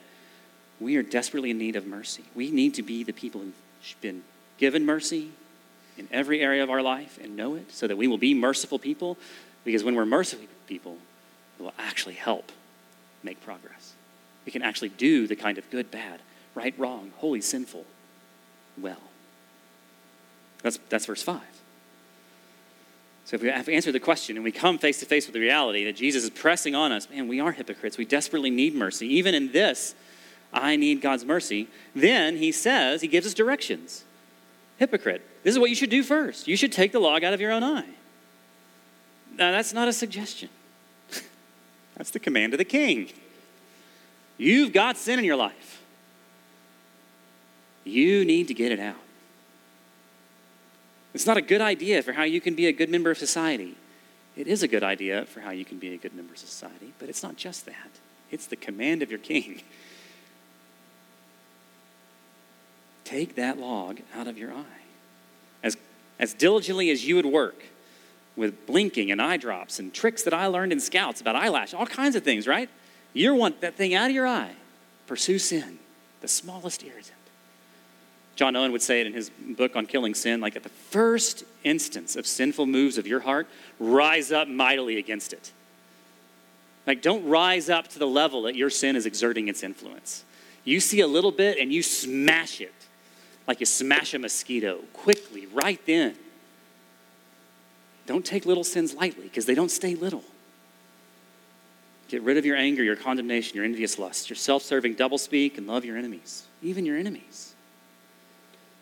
We 0.81 0.97
are 0.97 1.03
desperately 1.03 1.51
in 1.51 1.59
need 1.59 1.77
of 1.77 1.87
mercy. 1.87 2.25
We 2.35 2.51
need 2.51 2.75
to 2.75 2.83
be 2.83 3.05
the 3.05 3.13
people 3.13 3.43
who've 3.43 4.01
been 4.01 4.23
given 4.57 4.87
mercy 4.87 5.33
in 5.99 6.09
every 6.11 6.41
area 6.41 6.63
of 6.63 6.71
our 6.71 6.81
life 6.81 7.19
and 7.23 7.37
know 7.37 7.57
it 7.57 7.73
so 7.73 7.87
that 7.87 7.99
we 7.99 8.07
will 8.07 8.19
be 8.19 8.33
merciful 8.33 8.79
people 8.79 9.19
because 9.65 9.85
when 9.85 9.95
we're 9.95 10.07
merciful 10.07 10.47
people, 10.67 10.97
it 11.59 11.63
will 11.63 11.75
actually 11.79 12.15
help 12.15 12.53
make 13.23 13.43
progress. 13.43 13.95
We 14.47 14.53
can 14.53 14.63
actually 14.63 14.91
do 14.91 15.27
the 15.27 15.37
kind 15.37 15.59
of 15.59 15.69
good, 15.71 15.91
bad, 15.91 16.21
right, 16.55 16.75
wrong, 16.79 17.13
holy, 17.17 17.41
sinful, 17.41 17.85
well. 18.81 19.01
That's, 20.63 20.79
that's 20.89 21.07
verse 21.07 21.23
5. 21.23 21.41
So 23.25 23.35
if 23.37 23.43
we 23.43 23.49
have 23.49 23.69
answered 23.69 23.93
the 23.93 24.01
question 24.01 24.37
and 24.37 24.45
we 24.45 24.53
come 24.53 24.79
face 24.79 25.01
to 25.01 25.07
face 25.07 25.27
with 25.27 25.35
the 25.35 25.41
reality 25.41 25.85
that 25.85 25.97
Jesus 25.97 26.25
is 26.25 26.31
pressing 26.31 26.75
on 26.75 26.93
us, 26.93 27.11
man, 27.11 27.29
we 27.29 27.41
are 27.41 27.53
hypocrites. 27.53 27.99
We 27.99 28.07
desperately 28.07 28.49
need 28.49 28.75
mercy. 28.75 29.07
Even 29.07 29.35
in 29.35 29.53
this, 29.53 29.95
I 30.51 30.77
need 30.77 31.03
God's 31.03 31.27
mercy. 31.27 31.69
Then 31.95 32.39
he 32.39 32.53
says, 32.53 33.03
he 33.03 33.09
gives 33.09 33.27
us 33.27 33.35
directions. 33.35 34.05
Hypocrite, 34.79 35.23
this 35.43 35.53
is 35.53 35.59
what 35.59 35.69
you 35.69 35.77
should 35.77 35.91
do 35.91 36.03
first. 36.03 36.49
You 36.49 36.57
should 36.57 36.73
take 36.73 36.93
the 36.93 37.01
log 37.01 37.23
out 37.23 37.35
of 37.35 37.41
your 37.41 37.53
own 37.53 37.63
eye. 37.63 37.91
Now, 39.37 39.53
that's 39.53 39.75
not 39.75 39.89
a 39.89 39.93
suggestion, 39.93 40.49
that's 41.99 42.11
the 42.11 42.19
command 42.19 42.55
of 42.55 42.59
the 42.59 42.65
king. 42.65 43.11
You've 44.39 44.73
got 44.73 44.97
sin 44.97 45.19
in 45.19 45.25
your 45.25 45.37
life, 45.37 45.83
you 47.85 48.25
need 48.25 48.49
to 48.49 48.55
get 48.55 48.73
it 48.73 48.81
out. 48.81 48.97
It's 51.13 51.27
not 51.27 51.37
a 51.37 51.43
good 51.43 51.61
idea 51.61 52.03
for 52.03 52.13
how 52.13 52.23
you 52.23 52.41
can 52.41 52.55
be 52.55 52.67
a 52.67 52.73
good 52.73 52.89
member 52.89 53.11
of 53.11 53.19
society. 53.19 53.77
It 54.37 54.47
is 54.47 54.63
a 54.63 54.69
good 54.69 54.85
idea 54.85 55.25
for 55.25 55.41
how 55.41 55.51
you 55.51 55.65
can 55.65 55.79
be 55.79 55.93
a 55.93 55.97
good 55.97 56.15
member 56.15 56.35
of 56.35 56.39
society, 56.39 56.93
but 57.01 57.09
it's 57.09 57.25
not 57.25 57.37
just 57.37 57.67
that. 57.67 57.91
It's 58.31 58.47
the 58.47 58.57
command 58.57 59.03
of 59.03 59.11
your 59.11 59.19
king. 59.19 59.63
Take 63.05 63.35
that 63.35 63.59
log 63.59 64.01
out 64.15 64.29
of 64.29 64.39
your 64.39 64.53
eye. 64.53 64.83
As, 65.63 65.77
as 66.21 66.35
diligently 66.35 66.91
as 66.91 67.05
you 67.05 67.17
would 67.17 67.27
work 67.27 67.65
with 68.39 68.67
blinking 68.67 69.11
and 69.11 69.21
eye 69.21 69.37
drops 69.37 69.79
and 69.79 69.93
tricks 69.93 70.23
that 70.23 70.33
I 70.33 70.47
learned 70.47 70.73
in 70.73 70.81
scouts 70.81 71.21
about 71.21 71.37
eyelash, 71.37 71.75
all 71.75 71.87
kinds 71.87 72.17
of 72.17 72.23
things, 72.23 72.47
right? 72.47 72.71
You 73.13 73.35
want 73.35 73.61
that 73.61 73.75
thing 73.75 73.95
out 73.95 74.09
of 74.09 74.15
your 74.15 74.27
eye. 74.27 74.53
Pursue 75.07 75.39
sin, 75.39 75.79
the 76.21 76.29
smallest 76.29 76.83
irritant. 76.85 77.13
John 78.37 78.55
Owen 78.55 78.71
would 78.71 78.83
say 78.83 79.01
it 79.01 79.07
in 79.09 79.13
his 79.13 79.31
book 79.31 79.75
on 79.75 79.85
killing 79.85 80.15
sin 80.15 80.41
like 80.41 80.55
at 80.55 80.63
the 80.63 80.69
first 80.69 81.43
instance 81.65 82.15
of 82.15 82.27
sinful 82.27 82.67
moves 82.67 82.97
of 82.97 83.07
your 83.07 83.21
heart, 83.21 83.49
rise 83.81 84.31
up 84.31 84.47
mightily 84.47 84.97
against 84.97 85.33
it. 85.33 85.51
Like, 86.87 87.03
don't 87.03 87.27
rise 87.27 87.69
up 87.69 87.89
to 87.89 87.99
the 87.99 88.07
level 88.07 88.43
that 88.43 88.55
your 88.55 88.71
sin 88.71 88.97
is 88.97 89.05
exerting 89.05 89.49
its 89.49 89.63
influence. 89.63 90.25
You 90.65 90.81
see 90.81 91.01
a 91.01 91.07
little 91.07 91.33
bit 91.33 91.59
and 91.59 91.73
you 91.73 91.83
smash 91.83 92.61
it 92.61 92.73
like 93.49 93.61
you 93.61 93.67
smash 93.67 94.15
a 94.15 94.19
mosquito 94.19 94.83
quickly, 94.93 95.47
right 95.47 95.81
then. 95.87 96.15
Don't 98.09 98.25
take 98.25 98.47
little 98.47 98.65
sins 98.65 98.95
lightly 98.95 99.25
because 99.25 99.45
they 99.45 99.55
don't 99.55 99.71
stay 99.71 99.95
little. 99.95 100.25
Get 102.09 102.23
rid 102.23 102.39
of 102.39 102.47
your 102.47 102.57
anger, 102.57 102.83
your 102.83 102.97
condemnation, 102.97 103.55
your 103.55 103.67
envious 103.67 103.99
lust, 103.99 104.31
your 104.31 104.37
self 104.39 104.63
serving 104.63 104.97
doublespeak, 104.97 105.59
and 105.59 105.67
love 105.67 105.85
your 105.85 105.99
enemies, 105.99 106.47
even 106.63 106.87
your 106.87 106.97
enemies. 106.97 107.55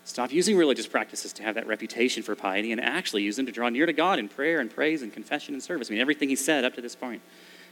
Stop 0.04 0.32
using 0.32 0.56
religious 0.56 0.86
practices 0.86 1.32
to 1.32 1.42
have 1.42 1.56
that 1.56 1.66
reputation 1.66 2.22
for 2.22 2.36
piety 2.36 2.70
and 2.70 2.80
actually 2.80 3.24
use 3.24 3.34
them 3.34 3.46
to 3.46 3.52
draw 3.52 3.68
near 3.68 3.84
to 3.84 3.92
God 3.92 4.20
in 4.20 4.28
prayer 4.28 4.60
and 4.60 4.70
praise 4.70 5.02
and 5.02 5.12
confession 5.12 5.54
and 5.54 5.62
service. 5.62 5.90
I 5.90 5.94
mean, 5.94 6.00
everything 6.00 6.28
he 6.28 6.36
said 6.36 6.64
up 6.64 6.74
to 6.76 6.80
this 6.80 6.94
point. 6.94 7.20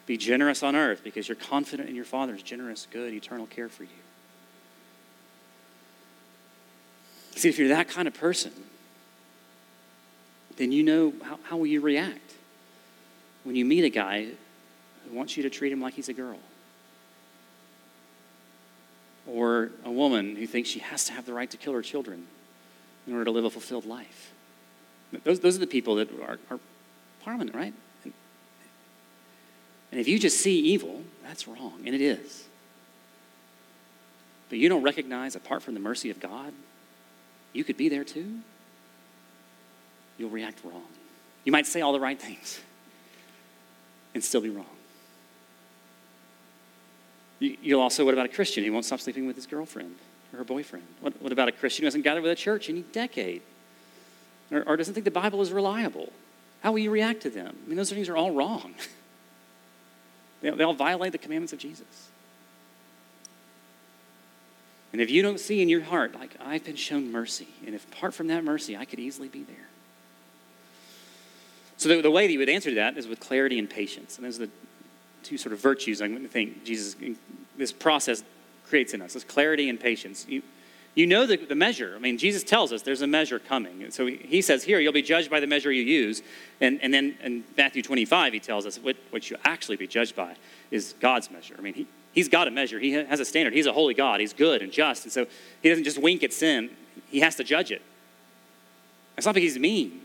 Be 0.06 0.16
generous 0.16 0.64
on 0.64 0.74
earth 0.74 1.02
because 1.04 1.28
you're 1.28 1.36
confident 1.36 1.88
in 1.88 1.94
your 1.94 2.04
Father's 2.04 2.42
generous, 2.42 2.88
good, 2.90 3.14
eternal 3.14 3.46
care 3.46 3.68
for 3.68 3.84
you. 3.84 3.88
See, 7.36 7.48
if 7.48 7.60
you're 7.60 7.68
that 7.68 7.88
kind 7.88 8.08
of 8.08 8.14
person, 8.14 8.52
then 10.56 10.72
you 10.72 10.82
know 10.82 11.12
how, 11.22 11.38
how 11.44 11.56
will 11.56 11.66
you 11.66 11.80
react 11.80 12.34
when 13.44 13.56
you 13.56 13.64
meet 13.64 13.84
a 13.84 13.90
guy 13.90 14.28
who 15.04 15.16
wants 15.16 15.36
you 15.36 15.42
to 15.42 15.50
treat 15.50 15.72
him 15.72 15.80
like 15.80 15.94
he's 15.94 16.08
a 16.08 16.14
girl 16.14 16.38
or 19.26 19.70
a 19.84 19.90
woman 19.90 20.36
who 20.36 20.46
thinks 20.46 20.68
she 20.68 20.80
has 20.80 21.04
to 21.06 21.12
have 21.12 21.26
the 21.26 21.32
right 21.32 21.50
to 21.50 21.56
kill 21.56 21.72
her 21.72 21.82
children 21.82 22.26
in 23.06 23.12
order 23.12 23.24
to 23.24 23.30
live 23.30 23.44
a 23.44 23.50
fulfilled 23.50 23.86
life. 23.86 24.32
Those, 25.24 25.40
those 25.40 25.56
are 25.56 25.60
the 25.60 25.66
people 25.66 25.96
that 25.96 26.10
are, 26.20 26.38
are 26.50 26.60
prominent, 27.22 27.54
right? 27.54 27.72
And, 28.04 28.12
and 29.92 30.00
if 30.00 30.08
you 30.08 30.18
just 30.18 30.40
see 30.40 30.58
evil, 30.58 31.02
that's 31.22 31.46
wrong, 31.46 31.80
and 31.86 31.94
it 31.94 32.00
is. 32.00 32.44
But 34.48 34.58
you 34.58 34.68
don't 34.68 34.82
recognize, 34.82 35.36
apart 35.36 35.62
from 35.62 35.74
the 35.74 35.80
mercy 35.80 36.10
of 36.10 36.20
God, 36.20 36.52
you 37.52 37.64
could 37.64 37.76
be 37.76 37.88
there 37.88 38.04
too. 38.04 38.40
You'll 40.18 40.30
react 40.30 40.60
wrong. 40.64 40.84
You 41.44 41.52
might 41.52 41.66
say 41.66 41.80
all 41.80 41.92
the 41.92 42.00
right 42.00 42.20
things 42.20 42.60
and 44.14 44.22
still 44.22 44.40
be 44.40 44.50
wrong. 44.50 44.66
You'll 47.40 47.80
also, 47.80 48.04
what 48.04 48.14
about 48.14 48.26
a 48.26 48.30
Christian 48.30 48.64
who 48.64 48.72
won't 48.72 48.84
stop 48.84 49.00
sleeping 49.00 49.26
with 49.26 49.36
his 49.36 49.46
girlfriend 49.46 49.96
or 50.32 50.38
her 50.38 50.44
boyfriend? 50.44 50.86
What, 51.00 51.20
what 51.20 51.32
about 51.32 51.48
a 51.48 51.52
Christian 51.52 51.82
who 51.82 51.86
hasn't 51.86 52.04
gathered 52.04 52.22
with 52.22 52.32
a 52.32 52.36
church 52.36 52.68
in 52.68 52.78
a 52.78 52.80
decade 52.80 53.42
or, 54.50 54.62
or 54.66 54.76
doesn't 54.76 54.94
think 54.94 55.04
the 55.04 55.10
Bible 55.10 55.42
is 55.42 55.52
reliable? 55.52 56.12
How 56.62 56.72
will 56.72 56.78
you 56.78 56.90
react 56.90 57.22
to 57.22 57.30
them? 57.30 57.56
I 57.64 57.68
mean, 57.68 57.76
those 57.76 57.90
things 57.90 58.08
are 58.08 58.16
all 58.16 58.30
wrong. 58.30 58.74
they, 60.40 60.50
they 60.50 60.64
all 60.64 60.74
violate 60.74 61.12
the 61.12 61.18
commandments 61.18 61.52
of 61.52 61.58
Jesus. 61.58 62.08
And 64.92 65.00
if 65.02 65.10
you 65.10 65.22
don't 65.22 65.40
see 65.40 65.60
in 65.60 65.68
your 65.68 65.82
heart, 65.82 66.14
like, 66.14 66.36
I've 66.40 66.64
been 66.64 66.76
shown 66.76 67.10
mercy, 67.10 67.48
and 67.66 67.74
if 67.74 67.84
apart 67.92 68.14
from 68.14 68.28
that 68.28 68.44
mercy, 68.44 68.76
I 68.76 68.84
could 68.84 69.00
easily 69.00 69.28
be 69.28 69.42
there. 69.42 69.66
So 71.84 71.90
the, 71.90 72.00
the 72.00 72.10
way 72.10 72.26
that 72.26 72.32
you 72.32 72.38
would 72.38 72.48
answer 72.48 72.72
that 72.76 72.96
is 72.96 73.06
with 73.06 73.20
clarity 73.20 73.58
and 73.58 73.68
patience. 73.68 74.16
And 74.16 74.24
those 74.24 74.40
are 74.40 74.46
the 74.46 74.52
two 75.22 75.36
sort 75.36 75.52
of 75.52 75.60
virtues 75.60 76.00
I 76.00 76.08
think 76.08 76.64
Jesus, 76.64 76.96
this 77.58 77.72
process 77.72 78.24
creates 78.66 78.94
in 78.94 79.02
us 79.02 79.12
this 79.12 79.22
clarity 79.22 79.68
and 79.68 79.78
patience. 79.78 80.24
You, 80.26 80.40
you 80.94 81.06
know 81.06 81.26
the, 81.26 81.36
the 81.36 81.54
measure. 81.54 81.92
I 81.94 81.98
mean, 81.98 82.16
Jesus 82.16 82.42
tells 82.42 82.72
us 82.72 82.80
there's 82.80 83.02
a 83.02 83.06
measure 83.06 83.38
coming. 83.38 83.82
And 83.82 83.92
so 83.92 84.06
he, 84.06 84.16
he 84.16 84.40
says, 84.40 84.64
Here, 84.64 84.80
you'll 84.80 84.94
be 84.94 85.02
judged 85.02 85.30
by 85.30 85.40
the 85.40 85.46
measure 85.46 85.70
you 85.70 85.82
use. 85.82 86.22
And, 86.58 86.80
and 86.82 86.94
then 86.94 87.18
in 87.22 87.44
Matthew 87.54 87.82
25, 87.82 88.32
he 88.32 88.40
tells 88.40 88.64
us 88.64 88.78
what, 88.78 88.96
what 89.10 89.28
you 89.28 89.36
actually 89.44 89.76
be 89.76 89.86
judged 89.86 90.16
by 90.16 90.36
is 90.70 90.94
God's 91.00 91.30
measure. 91.30 91.54
I 91.58 91.60
mean, 91.60 91.74
he, 91.74 91.86
he's 92.14 92.30
got 92.30 92.48
a 92.48 92.50
measure, 92.50 92.80
he 92.80 92.92
has 92.92 93.20
a 93.20 93.26
standard. 93.26 93.52
He's 93.52 93.66
a 93.66 93.74
holy 93.74 93.92
God, 93.92 94.20
he's 94.20 94.32
good 94.32 94.62
and 94.62 94.72
just. 94.72 95.04
And 95.04 95.12
so 95.12 95.26
he 95.62 95.68
doesn't 95.68 95.84
just 95.84 96.00
wink 96.00 96.22
at 96.22 96.32
sin, 96.32 96.70
he 97.10 97.20
has 97.20 97.36
to 97.36 97.44
judge 97.44 97.70
it. 97.70 97.82
It's 99.18 99.26
not 99.26 99.34
because 99.34 99.52
he's 99.52 99.60
mean, 99.60 100.00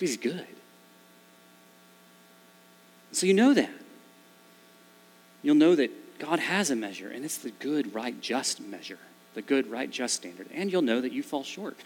because 0.00 0.16
he's 0.16 0.32
good. 0.32 0.46
So 3.12 3.26
you 3.26 3.34
know 3.34 3.52
that 3.52 3.70
you'll 5.42 5.56
know 5.56 5.74
that 5.74 6.18
God 6.18 6.38
has 6.38 6.70
a 6.70 6.76
measure, 6.76 7.10
and 7.10 7.24
it's 7.24 7.38
the 7.38 7.50
good, 7.50 7.94
right, 7.94 8.18
just 8.20 8.60
measure, 8.60 8.98
the 9.34 9.42
good, 9.42 9.70
right, 9.70 9.90
just 9.90 10.14
standard. 10.14 10.48
And 10.52 10.72
you'll 10.72 10.82
know 10.82 11.00
that 11.00 11.12
you 11.12 11.22
fall 11.22 11.44
short. 11.44 11.76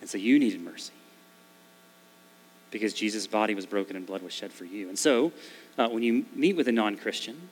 And 0.00 0.08
so 0.08 0.18
you 0.18 0.38
needed 0.38 0.60
mercy 0.60 0.92
because 2.70 2.94
Jesus' 2.94 3.26
body 3.26 3.54
was 3.54 3.66
broken 3.66 3.96
and 3.96 4.06
blood 4.06 4.22
was 4.22 4.32
shed 4.32 4.52
for 4.52 4.64
you. 4.64 4.88
And 4.88 4.98
so 4.98 5.32
uh, 5.76 5.88
when 5.88 6.02
you 6.02 6.24
meet 6.34 6.56
with 6.56 6.68
a 6.68 6.72
non 6.72 6.96
Christian, 6.96 7.48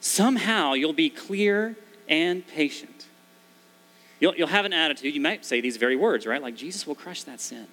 somehow 0.00 0.74
you'll 0.74 0.92
be 0.92 1.10
clear 1.10 1.76
and 2.08 2.46
patient. 2.46 3.06
You'll, 4.20 4.36
you'll 4.36 4.48
have 4.48 4.64
an 4.64 4.72
attitude, 4.72 5.14
you 5.14 5.20
might 5.20 5.44
say 5.44 5.60
these 5.60 5.78
very 5.78 5.96
words, 5.96 6.26
right? 6.26 6.40
Like, 6.40 6.54
Jesus 6.54 6.86
will 6.86 6.94
crush 6.94 7.24
that 7.24 7.40
sin. 7.40 7.66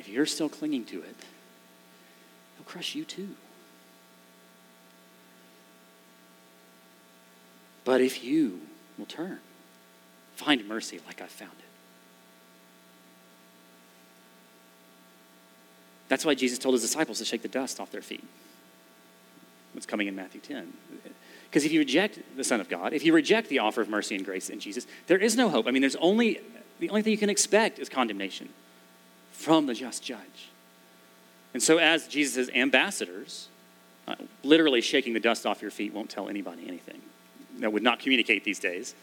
If 0.00 0.08
you're 0.08 0.24
still 0.24 0.48
clinging 0.48 0.86
to 0.86 1.02
it, 1.02 1.14
he'll 2.56 2.64
crush 2.64 2.94
you 2.94 3.04
too. 3.04 3.28
But 7.84 8.00
if 8.00 8.24
you 8.24 8.62
will 8.96 9.04
turn, 9.04 9.40
find 10.36 10.66
mercy 10.66 11.00
like 11.06 11.20
I 11.20 11.26
found 11.26 11.52
it. 11.58 11.64
That's 16.08 16.24
why 16.24 16.34
Jesus 16.34 16.58
told 16.58 16.72
his 16.72 16.82
disciples 16.82 17.18
to 17.18 17.26
shake 17.26 17.42
the 17.42 17.48
dust 17.48 17.78
off 17.78 17.90
their 17.90 18.00
feet. 18.00 18.24
What's 19.74 19.86
coming 19.86 20.08
in 20.08 20.16
Matthew 20.16 20.40
10. 20.40 20.72
Because 21.44 21.66
if 21.66 21.72
you 21.72 21.80
reject 21.80 22.20
the 22.38 22.44
Son 22.44 22.58
of 22.58 22.70
God, 22.70 22.94
if 22.94 23.04
you 23.04 23.12
reject 23.12 23.50
the 23.50 23.58
offer 23.58 23.82
of 23.82 23.90
mercy 23.90 24.16
and 24.16 24.24
grace 24.24 24.48
in 24.48 24.60
Jesus, 24.60 24.86
there 25.08 25.18
is 25.18 25.36
no 25.36 25.50
hope. 25.50 25.66
I 25.66 25.72
mean, 25.72 25.82
there's 25.82 25.96
only, 25.96 26.40
the 26.78 26.88
only 26.88 27.02
thing 27.02 27.10
you 27.10 27.18
can 27.18 27.28
expect 27.28 27.78
is 27.78 27.90
condemnation 27.90 28.48
from 29.40 29.66
the 29.66 29.74
just 29.74 30.02
judge. 30.04 30.50
And 31.54 31.62
so, 31.62 31.78
as 31.78 32.06
Jesus' 32.06 32.48
ambassadors, 32.50 33.48
uh, 34.06 34.14
literally 34.44 34.80
shaking 34.80 35.14
the 35.14 35.20
dust 35.20 35.46
off 35.46 35.62
your 35.62 35.70
feet 35.70 35.92
won't 35.92 36.10
tell 36.10 36.28
anybody 36.28 36.64
anything. 36.68 37.00
That 37.58 37.72
would 37.72 37.82
not 37.82 37.98
communicate 37.98 38.44
these 38.44 38.58
days. 38.58 38.94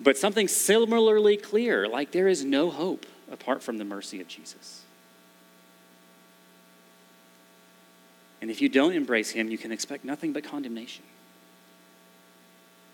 but 0.00 0.16
something 0.16 0.46
similarly 0.46 1.36
clear 1.36 1.88
like 1.88 2.12
there 2.12 2.28
is 2.28 2.44
no 2.44 2.70
hope 2.70 3.04
apart 3.32 3.62
from 3.62 3.78
the 3.78 3.84
mercy 3.84 4.20
of 4.20 4.28
Jesus. 4.28 4.82
And 8.40 8.48
if 8.48 8.62
you 8.62 8.68
don't 8.68 8.92
embrace 8.92 9.30
him, 9.30 9.50
you 9.50 9.58
can 9.58 9.72
expect 9.72 10.04
nothing 10.04 10.32
but 10.32 10.44
condemnation. 10.44 11.02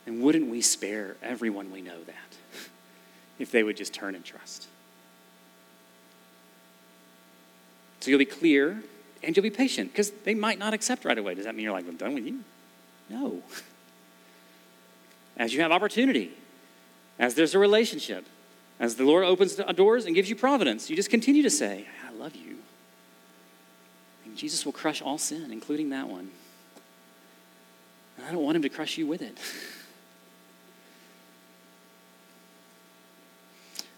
And 0.07 0.23
wouldn't 0.23 0.49
we 0.49 0.63
spare 0.63 1.17
everyone 1.23 1.71
we 1.71 1.83
know 1.83 2.03
that 2.05 2.37
if 3.39 3.51
they 3.51 3.63
would 3.63 3.77
just 3.77 3.93
turn 3.93 4.15
and 4.15 4.25
trust? 4.25 4.67
So 8.05 8.11
you'll 8.11 8.19
be 8.19 8.27
clear 8.27 8.83
and 9.23 9.35
you'll 9.35 9.43
be 9.43 9.49
patient 9.49 9.91
because 9.91 10.11
they 10.11 10.35
might 10.35 10.59
not 10.59 10.75
accept 10.75 11.07
right 11.07 11.17
away. 11.17 11.35
Does 11.35 11.47
that 11.47 11.55
mean 11.55 11.65
you're 11.65 11.73
like, 11.73 11.89
I'm 11.89 11.97
done 11.97 12.13
with 12.13 12.27
you? 12.27 12.41
No. 13.09 13.43
As 15.39 15.55
you 15.55 15.63
have 15.63 15.73
opportunity, 15.73 16.31
as 17.19 17.35
there's 17.35 17.55
a 17.55 17.59
relationship, 17.59 18.27
as 18.79 18.97
the 18.97 19.05
Lord 19.05 19.25
opens 19.25 19.57
doors 19.57 20.05
and 20.05 20.15
gives 20.15 20.29
you 20.29 20.37
providence, 20.37 20.91
you 20.91 20.97
just 20.97 21.09
continue 21.09 21.43
to 21.43 21.51
say, 21.51 21.87
I 22.07 22.13
love 22.13 22.37
you. 22.37 22.59
And 24.27 24.37
Jesus 24.37 24.67
will 24.67 24.73
crush 24.73 25.01
all 25.01 25.17
sin, 25.17 25.51
including 25.51 25.89
that 25.89 26.07
one. 26.07 26.31
And 28.19 28.27
I 28.27 28.33
don't 28.33 28.45
want 28.45 28.57
him 28.57 28.63
to 28.63 28.69
crush 28.69 28.99
you 28.99 29.07
with 29.07 29.23
it. 29.23 29.39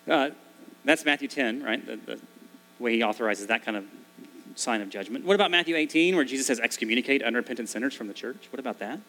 Uh, 0.08 0.30
that's 0.84 1.04
Matthew 1.04 1.26
10, 1.26 1.64
right? 1.64 1.84
The, 1.84 1.96
the, 1.96 2.20
way 2.78 2.94
he 2.94 3.02
authorizes 3.02 3.46
that 3.46 3.64
kind 3.64 3.76
of 3.76 3.84
sign 4.54 4.80
of 4.80 4.88
judgment. 4.88 5.24
What 5.24 5.34
about 5.34 5.50
Matthew 5.50 5.76
18, 5.76 6.16
where 6.16 6.24
Jesus 6.24 6.46
says, 6.46 6.60
excommunicate 6.60 7.22
unrepentant 7.22 7.68
sinners 7.68 7.94
from 7.94 8.08
the 8.08 8.14
church? 8.14 8.48
What 8.50 8.58
about 8.60 8.78
that? 8.78 9.00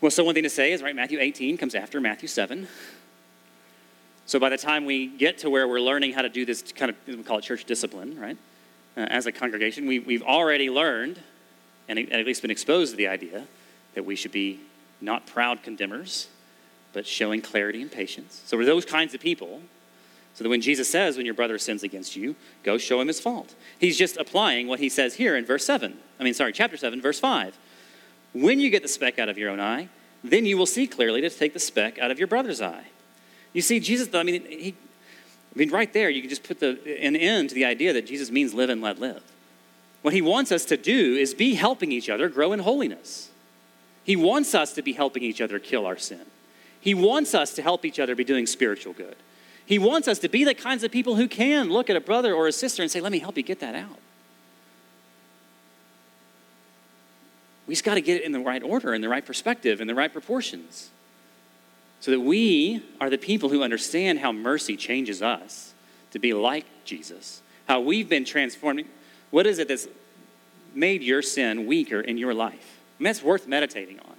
Well, 0.00 0.10
so 0.10 0.24
one 0.24 0.34
thing 0.34 0.42
to 0.42 0.50
say 0.50 0.72
is, 0.72 0.82
right, 0.82 0.94
Matthew 0.94 1.20
18 1.20 1.56
comes 1.56 1.74
after 1.74 2.00
Matthew 2.00 2.28
7. 2.28 2.66
So 4.26 4.38
by 4.38 4.48
the 4.48 4.58
time 4.58 4.84
we 4.84 5.06
get 5.06 5.38
to 5.38 5.50
where 5.50 5.66
we're 5.66 5.80
learning 5.80 6.12
how 6.12 6.22
to 6.22 6.28
do 6.28 6.44
this 6.44 6.62
kind 6.72 6.90
of, 6.90 6.96
we 7.06 7.22
call 7.22 7.38
it 7.38 7.42
church 7.42 7.64
discipline, 7.64 8.18
right? 8.18 8.36
Uh, 8.96 9.00
as 9.00 9.26
a 9.26 9.32
congregation, 9.32 9.86
we, 9.86 9.98
we've 9.98 10.22
already 10.22 10.70
learned 10.70 11.20
and 11.88 11.98
at 12.12 12.26
least 12.26 12.42
been 12.42 12.50
exposed 12.50 12.92
to 12.92 12.96
the 12.96 13.08
idea 13.08 13.46
that 13.94 14.04
we 14.04 14.16
should 14.16 14.32
be 14.32 14.60
not 15.00 15.26
proud 15.26 15.62
condemners, 15.62 16.28
but 16.92 17.06
showing 17.06 17.40
clarity 17.40 17.82
and 17.82 17.90
patience. 17.90 18.42
So 18.46 18.56
we're 18.56 18.64
those 18.64 18.84
kinds 18.84 19.14
of 19.14 19.20
people. 19.20 19.60
So 20.34 20.44
that 20.44 20.50
when 20.50 20.62
Jesus 20.62 20.88
says, 20.88 21.16
when 21.16 21.26
your 21.26 21.34
brother 21.34 21.58
sins 21.58 21.82
against 21.82 22.16
you, 22.16 22.34
go 22.62 22.78
show 22.78 23.00
him 23.00 23.08
his 23.08 23.20
fault. 23.20 23.54
He's 23.78 23.98
just 23.98 24.16
applying 24.16 24.66
what 24.66 24.80
he 24.80 24.88
says 24.88 25.14
here 25.14 25.36
in 25.36 25.44
verse 25.44 25.64
7. 25.66 25.96
I 26.18 26.24
mean, 26.24 26.34
sorry, 26.34 26.52
chapter 26.52 26.76
7, 26.76 27.02
verse 27.02 27.20
5. 27.20 27.58
When 28.32 28.58
you 28.58 28.70
get 28.70 28.82
the 28.82 28.88
speck 28.88 29.18
out 29.18 29.28
of 29.28 29.36
your 29.36 29.50
own 29.50 29.60
eye, 29.60 29.88
then 30.24 30.46
you 30.46 30.56
will 30.56 30.66
see 30.66 30.86
clearly 30.86 31.20
to 31.20 31.28
take 31.28 31.52
the 31.52 31.58
speck 31.58 31.98
out 31.98 32.10
of 32.10 32.18
your 32.18 32.28
brother's 32.28 32.62
eye. 32.62 32.86
You 33.52 33.60
see, 33.60 33.80
Jesus, 33.80 34.14
I 34.14 34.22
mean, 34.22 34.44
he, 34.46 34.74
I 35.54 35.58
mean, 35.58 35.70
right 35.70 35.92
there, 35.92 36.08
you 36.08 36.22
can 36.22 36.30
just 36.30 36.44
put 36.44 36.60
the, 36.60 36.78
an 37.04 37.14
end 37.14 37.50
to 37.50 37.54
the 37.54 37.66
idea 37.66 37.92
that 37.92 38.06
Jesus 38.06 38.30
means 38.30 38.54
live 38.54 38.70
and 38.70 38.80
let 38.80 38.98
live. 38.98 39.22
What 40.00 40.14
he 40.14 40.22
wants 40.22 40.50
us 40.50 40.64
to 40.66 40.76
do 40.76 41.14
is 41.16 41.34
be 41.34 41.54
helping 41.54 41.92
each 41.92 42.08
other 42.08 42.28
grow 42.28 42.52
in 42.52 42.60
holiness. 42.60 43.30
He 44.04 44.16
wants 44.16 44.54
us 44.54 44.72
to 44.74 44.82
be 44.82 44.94
helping 44.94 45.22
each 45.22 45.40
other 45.40 45.58
kill 45.58 45.86
our 45.86 45.98
sin. 45.98 46.22
He 46.80 46.94
wants 46.94 47.34
us 47.34 47.54
to 47.54 47.62
help 47.62 47.84
each 47.84 48.00
other 48.00 48.16
be 48.16 48.24
doing 48.24 48.46
spiritual 48.46 48.94
good. 48.94 49.16
He 49.64 49.78
wants 49.78 50.08
us 50.08 50.18
to 50.20 50.28
be 50.28 50.44
the 50.44 50.54
kinds 50.54 50.82
of 50.82 50.90
people 50.90 51.16
who 51.16 51.28
can 51.28 51.70
look 51.70 51.88
at 51.88 51.96
a 51.96 52.00
brother 52.00 52.34
or 52.34 52.46
a 52.48 52.52
sister 52.52 52.82
and 52.82 52.90
say, 52.90 53.00
Let 53.00 53.12
me 53.12 53.18
help 53.18 53.36
you 53.36 53.42
get 53.42 53.60
that 53.60 53.74
out. 53.74 53.98
We 57.66 57.74
just 57.74 57.84
got 57.84 57.94
to 57.94 58.00
get 58.00 58.18
it 58.18 58.24
in 58.24 58.32
the 58.32 58.40
right 58.40 58.62
order, 58.62 58.92
in 58.92 59.00
the 59.00 59.08
right 59.08 59.24
perspective, 59.24 59.80
in 59.80 59.86
the 59.86 59.94
right 59.94 60.12
proportions. 60.12 60.90
So 62.00 62.10
that 62.10 62.20
we 62.20 62.82
are 63.00 63.08
the 63.08 63.18
people 63.18 63.48
who 63.48 63.62
understand 63.62 64.18
how 64.18 64.32
mercy 64.32 64.76
changes 64.76 65.22
us 65.22 65.72
to 66.10 66.18
be 66.18 66.34
like 66.34 66.66
Jesus, 66.84 67.40
how 67.68 67.80
we've 67.80 68.08
been 68.08 68.24
transformed. 68.24 68.84
What 69.30 69.46
is 69.46 69.58
it 69.58 69.68
that's 69.68 69.86
made 70.74 71.02
your 71.02 71.22
sin 71.22 71.66
weaker 71.66 72.00
in 72.00 72.18
your 72.18 72.34
life? 72.34 72.80
Mean, 72.98 73.04
that's 73.04 73.22
worth 73.22 73.46
meditating 73.46 73.98
on. 74.00 74.11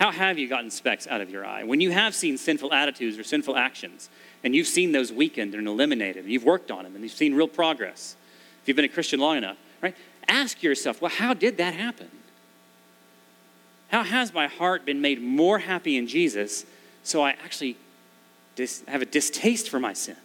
How 0.00 0.10
have 0.10 0.38
you 0.38 0.48
gotten 0.48 0.70
specks 0.70 1.06
out 1.06 1.20
of 1.20 1.28
your 1.28 1.44
eye? 1.44 1.62
When 1.62 1.82
you 1.82 1.90
have 1.90 2.14
seen 2.14 2.38
sinful 2.38 2.72
attitudes 2.72 3.18
or 3.18 3.22
sinful 3.22 3.54
actions, 3.54 4.08
and 4.42 4.56
you've 4.56 4.66
seen 4.66 4.92
those 4.92 5.12
weakened 5.12 5.54
and 5.54 5.68
eliminated, 5.68 6.24
and 6.24 6.32
you've 6.32 6.42
worked 6.42 6.70
on 6.70 6.84
them, 6.84 6.94
and 6.94 7.04
you've 7.04 7.12
seen 7.12 7.34
real 7.34 7.46
progress, 7.46 8.16
if 8.62 8.68
you've 8.68 8.76
been 8.76 8.86
a 8.86 8.88
Christian 8.88 9.20
long 9.20 9.36
enough, 9.36 9.58
right? 9.82 9.94
Ask 10.26 10.62
yourself, 10.62 11.02
well, 11.02 11.10
how 11.10 11.34
did 11.34 11.58
that 11.58 11.74
happen? 11.74 12.08
How 13.88 14.02
has 14.02 14.32
my 14.32 14.46
heart 14.46 14.86
been 14.86 15.02
made 15.02 15.20
more 15.20 15.58
happy 15.58 15.98
in 15.98 16.06
Jesus 16.06 16.64
so 17.02 17.22
I 17.22 17.32
actually 17.32 17.76
dis- 18.56 18.82
have 18.88 19.02
a 19.02 19.06
distaste 19.06 19.68
for 19.68 19.78
my 19.78 19.92
sin? 19.92 20.16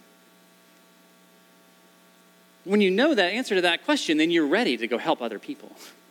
When 2.63 2.79
you 2.79 2.91
know 2.91 3.13
that 3.13 3.33
answer 3.33 3.55
to 3.55 3.61
that 3.61 3.83
question, 3.83 4.19
then 4.19 4.31
you're 4.31 4.47
ready 4.47 4.77
to 4.77 4.87
go 4.87 4.97
help 4.97 5.21
other 5.21 5.37
people. 5.37 5.75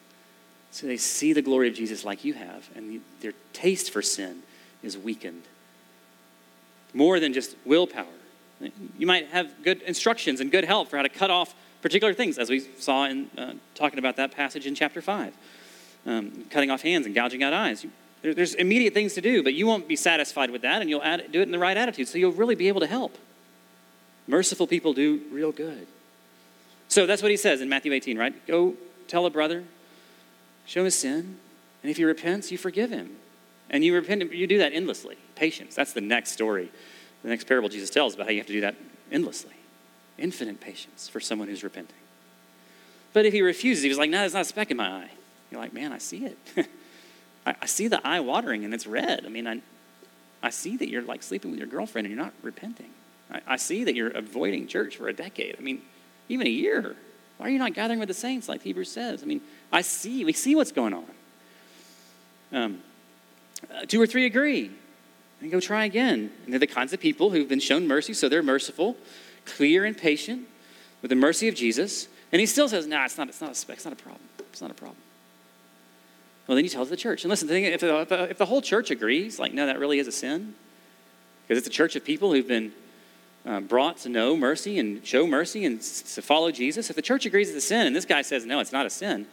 So 0.74 0.88
they 0.88 0.96
see 0.96 1.32
the 1.32 1.40
glory 1.40 1.68
of 1.68 1.74
Jesus 1.74 2.04
like 2.04 2.24
you 2.24 2.34
have, 2.34 2.68
and 2.74 3.00
their 3.20 3.32
taste 3.52 3.92
for 3.92 4.02
sin 4.02 4.42
is 4.82 4.98
weakened. 4.98 5.44
More 6.92 7.20
than 7.20 7.32
just 7.32 7.54
willpower. 7.64 8.06
You 8.98 9.06
might 9.06 9.28
have 9.28 9.62
good 9.62 9.82
instructions 9.82 10.40
and 10.40 10.50
good 10.50 10.64
help 10.64 10.88
for 10.88 10.96
how 10.96 11.04
to 11.04 11.08
cut 11.08 11.30
off 11.30 11.54
particular 11.80 12.12
things, 12.12 12.38
as 12.38 12.50
we 12.50 12.58
saw 12.58 13.04
in 13.04 13.30
uh, 13.38 13.52
talking 13.76 14.00
about 14.00 14.16
that 14.16 14.32
passage 14.32 14.66
in 14.66 14.74
chapter 14.74 15.00
5. 15.00 15.32
Um, 16.06 16.44
cutting 16.50 16.72
off 16.72 16.82
hands 16.82 17.06
and 17.06 17.14
gouging 17.14 17.44
out 17.44 17.52
eyes. 17.52 17.86
There, 18.22 18.34
there's 18.34 18.54
immediate 18.54 18.94
things 18.94 19.14
to 19.14 19.20
do, 19.20 19.44
but 19.44 19.54
you 19.54 19.68
won't 19.68 19.86
be 19.86 19.94
satisfied 19.94 20.50
with 20.50 20.62
that, 20.62 20.80
and 20.80 20.90
you'll 20.90 21.04
add, 21.04 21.30
do 21.30 21.38
it 21.38 21.44
in 21.44 21.52
the 21.52 21.58
right 21.60 21.76
attitude, 21.76 22.08
so 22.08 22.18
you'll 22.18 22.32
really 22.32 22.56
be 22.56 22.66
able 22.66 22.80
to 22.80 22.88
help. 22.88 23.16
Merciful 24.26 24.66
people 24.66 24.92
do 24.92 25.22
real 25.30 25.52
good. 25.52 25.86
So 26.88 27.06
that's 27.06 27.22
what 27.22 27.30
he 27.30 27.36
says 27.36 27.60
in 27.60 27.68
Matthew 27.68 27.92
18, 27.92 28.18
right? 28.18 28.44
Go 28.48 28.74
tell 29.06 29.24
a 29.24 29.30
brother 29.30 29.62
show 30.66 30.80
him 30.80 30.86
his 30.86 30.98
sin, 30.98 31.38
and 31.82 31.90
if 31.90 31.96
he 31.96 32.04
repents, 32.04 32.50
you 32.50 32.58
forgive 32.58 32.90
him. 32.90 33.16
And 33.70 33.84
you 33.84 33.94
repent, 33.94 34.32
you 34.32 34.46
do 34.46 34.58
that 34.58 34.72
endlessly. 34.72 35.16
Patience. 35.34 35.74
That's 35.74 35.92
the 35.92 36.00
next 36.00 36.32
story, 36.32 36.70
the 37.22 37.28
next 37.28 37.46
parable 37.46 37.68
Jesus 37.68 37.90
tells 37.90 38.14
about 38.14 38.26
how 38.26 38.32
you 38.32 38.38
have 38.38 38.46
to 38.46 38.52
do 38.52 38.60
that 38.62 38.76
endlessly. 39.10 39.54
Infinite 40.16 40.60
patience 40.60 41.08
for 41.08 41.20
someone 41.20 41.48
who's 41.48 41.64
repenting. 41.64 41.96
But 43.12 43.26
if 43.26 43.32
he 43.32 43.42
refuses, 43.42 43.82
he 43.82 43.88
was 43.88 43.98
like, 43.98 44.10
no, 44.10 44.18
there's 44.18 44.34
not 44.34 44.42
a 44.42 44.46
speck 44.46 44.70
in 44.70 44.76
my 44.76 44.88
eye. 44.88 45.10
You're 45.50 45.60
like, 45.60 45.72
man, 45.72 45.92
I 45.92 45.98
see 45.98 46.24
it. 46.24 46.38
I, 47.46 47.54
I, 47.62 47.66
see 47.66 47.88
the 47.88 48.04
eye 48.06 48.20
watering 48.20 48.64
and 48.64 48.74
it's 48.74 48.86
red. 48.86 49.24
I 49.24 49.28
mean, 49.28 49.46
I, 49.46 49.60
I 50.42 50.50
see 50.50 50.76
that 50.76 50.88
you're 50.88 51.02
like 51.02 51.22
sleeping 51.22 51.50
with 51.50 51.58
your 51.60 51.68
girlfriend 51.68 52.06
and 52.06 52.14
you're 52.14 52.24
not 52.24 52.34
repenting. 52.42 52.90
I, 53.30 53.40
I 53.46 53.56
see 53.56 53.84
that 53.84 53.94
you're 53.94 54.10
avoiding 54.10 54.66
church 54.66 54.96
for 54.96 55.08
a 55.08 55.12
decade. 55.12 55.56
I 55.58 55.62
mean, 55.62 55.82
even 56.28 56.46
a 56.46 56.50
year. 56.50 56.96
Why 57.38 57.46
are 57.46 57.50
you 57.50 57.58
not 57.58 57.74
gathering 57.74 58.00
with 58.00 58.08
the 58.08 58.14
saints 58.14 58.48
like 58.48 58.62
Hebrews 58.62 58.90
says? 58.90 59.22
I 59.22 59.26
mean, 59.26 59.40
I 59.74 59.82
see, 59.82 60.24
we 60.24 60.32
see 60.32 60.54
what's 60.54 60.72
going 60.72 60.94
on. 60.94 61.04
Um, 62.52 62.80
uh, 63.70 63.84
two 63.86 64.00
or 64.00 64.06
three 64.06 64.24
agree, 64.24 64.70
and 65.40 65.50
go 65.50 65.58
try 65.58 65.84
again. 65.84 66.30
And 66.44 66.52
they're 66.52 66.60
the 66.60 66.66
kinds 66.66 66.92
of 66.92 67.00
people 67.00 67.30
who've 67.30 67.48
been 67.48 67.60
shown 67.60 67.88
mercy, 67.88 68.14
so 68.14 68.28
they're 68.28 68.42
merciful, 68.42 68.96
clear, 69.44 69.84
and 69.84 69.98
patient 69.98 70.46
with 71.02 71.08
the 71.08 71.16
mercy 71.16 71.48
of 71.48 71.56
Jesus. 71.56 72.06
And 72.30 72.38
he 72.38 72.46
still 72.46 72.68
says, 72.68 72.86
"No, 72.86 72.98
nah, 72.98 73.04
it's 73.04 73.18
not. 73.18 73.28
It's 73.28 73.40
not 73.40 73.48
a 73.48 73.72
It's 73.72 73.84
not 73.84 73.92
a 73.92 73.96
problem. 73.96 74.22
It's 74.38 74.62
not 74.62 74.70
a 74.70 74.74
problem." 74.74 74.96
Well, 76.46 76.54
then 76.54 76.64
you 76.64 76.70
tell 76.70 76.84
the 76.84 76.96
church. 76.96 77.24
And 77.24 77.30
listen, 77.30 77.48
if 77.50 77.80
the, 77.80 78.28
if 78.30 78.38
the 78.38 78.46
whole 78.46 78.60
church 78.60 78.90
agrees, 78.90 79.38
like, 79.38 79.54
no, 79.54 79.66
that 79.66 79.78
really 79.78 79.98
is 79.98 80.06
a 80.06 80.12
sin, 80.12 80.54
because 81.42 81.58
it's 81.58 81.66
a 81.66 81.70
church 81.70 81.96
of 81.96 82.04
people 82.04 82.32
who've 82.32 82.46
been 82.46 82.72
uh, 83.46 83.60
brought 83.60 83.96
to 83.98 84.08
know 84.08 84.36
mercy 84.36 84.78
and 84.78 85.04
show 85.06 85.26
mercy 85.26 85.64
and 85.64 85.80
to 85.80 86.22
follow 86.22 86.50
Jesus, 86.50 86.90
if 86.90 86.96
the 86.96 87.02
church 87.02 87.24
agrees 87.24 87.48
it's 87.48 87.64
a 87.64 87.66
sin 87.66 87.86
and 87.86 87.96
this 87.96 88.04
guy 88.04 88.22
says, 88.22 88.44
no, 88.44 88.60
it's 88.60 88.72
not 88.72 88.84
a 88.86 88.90
sin, 88.90 89.26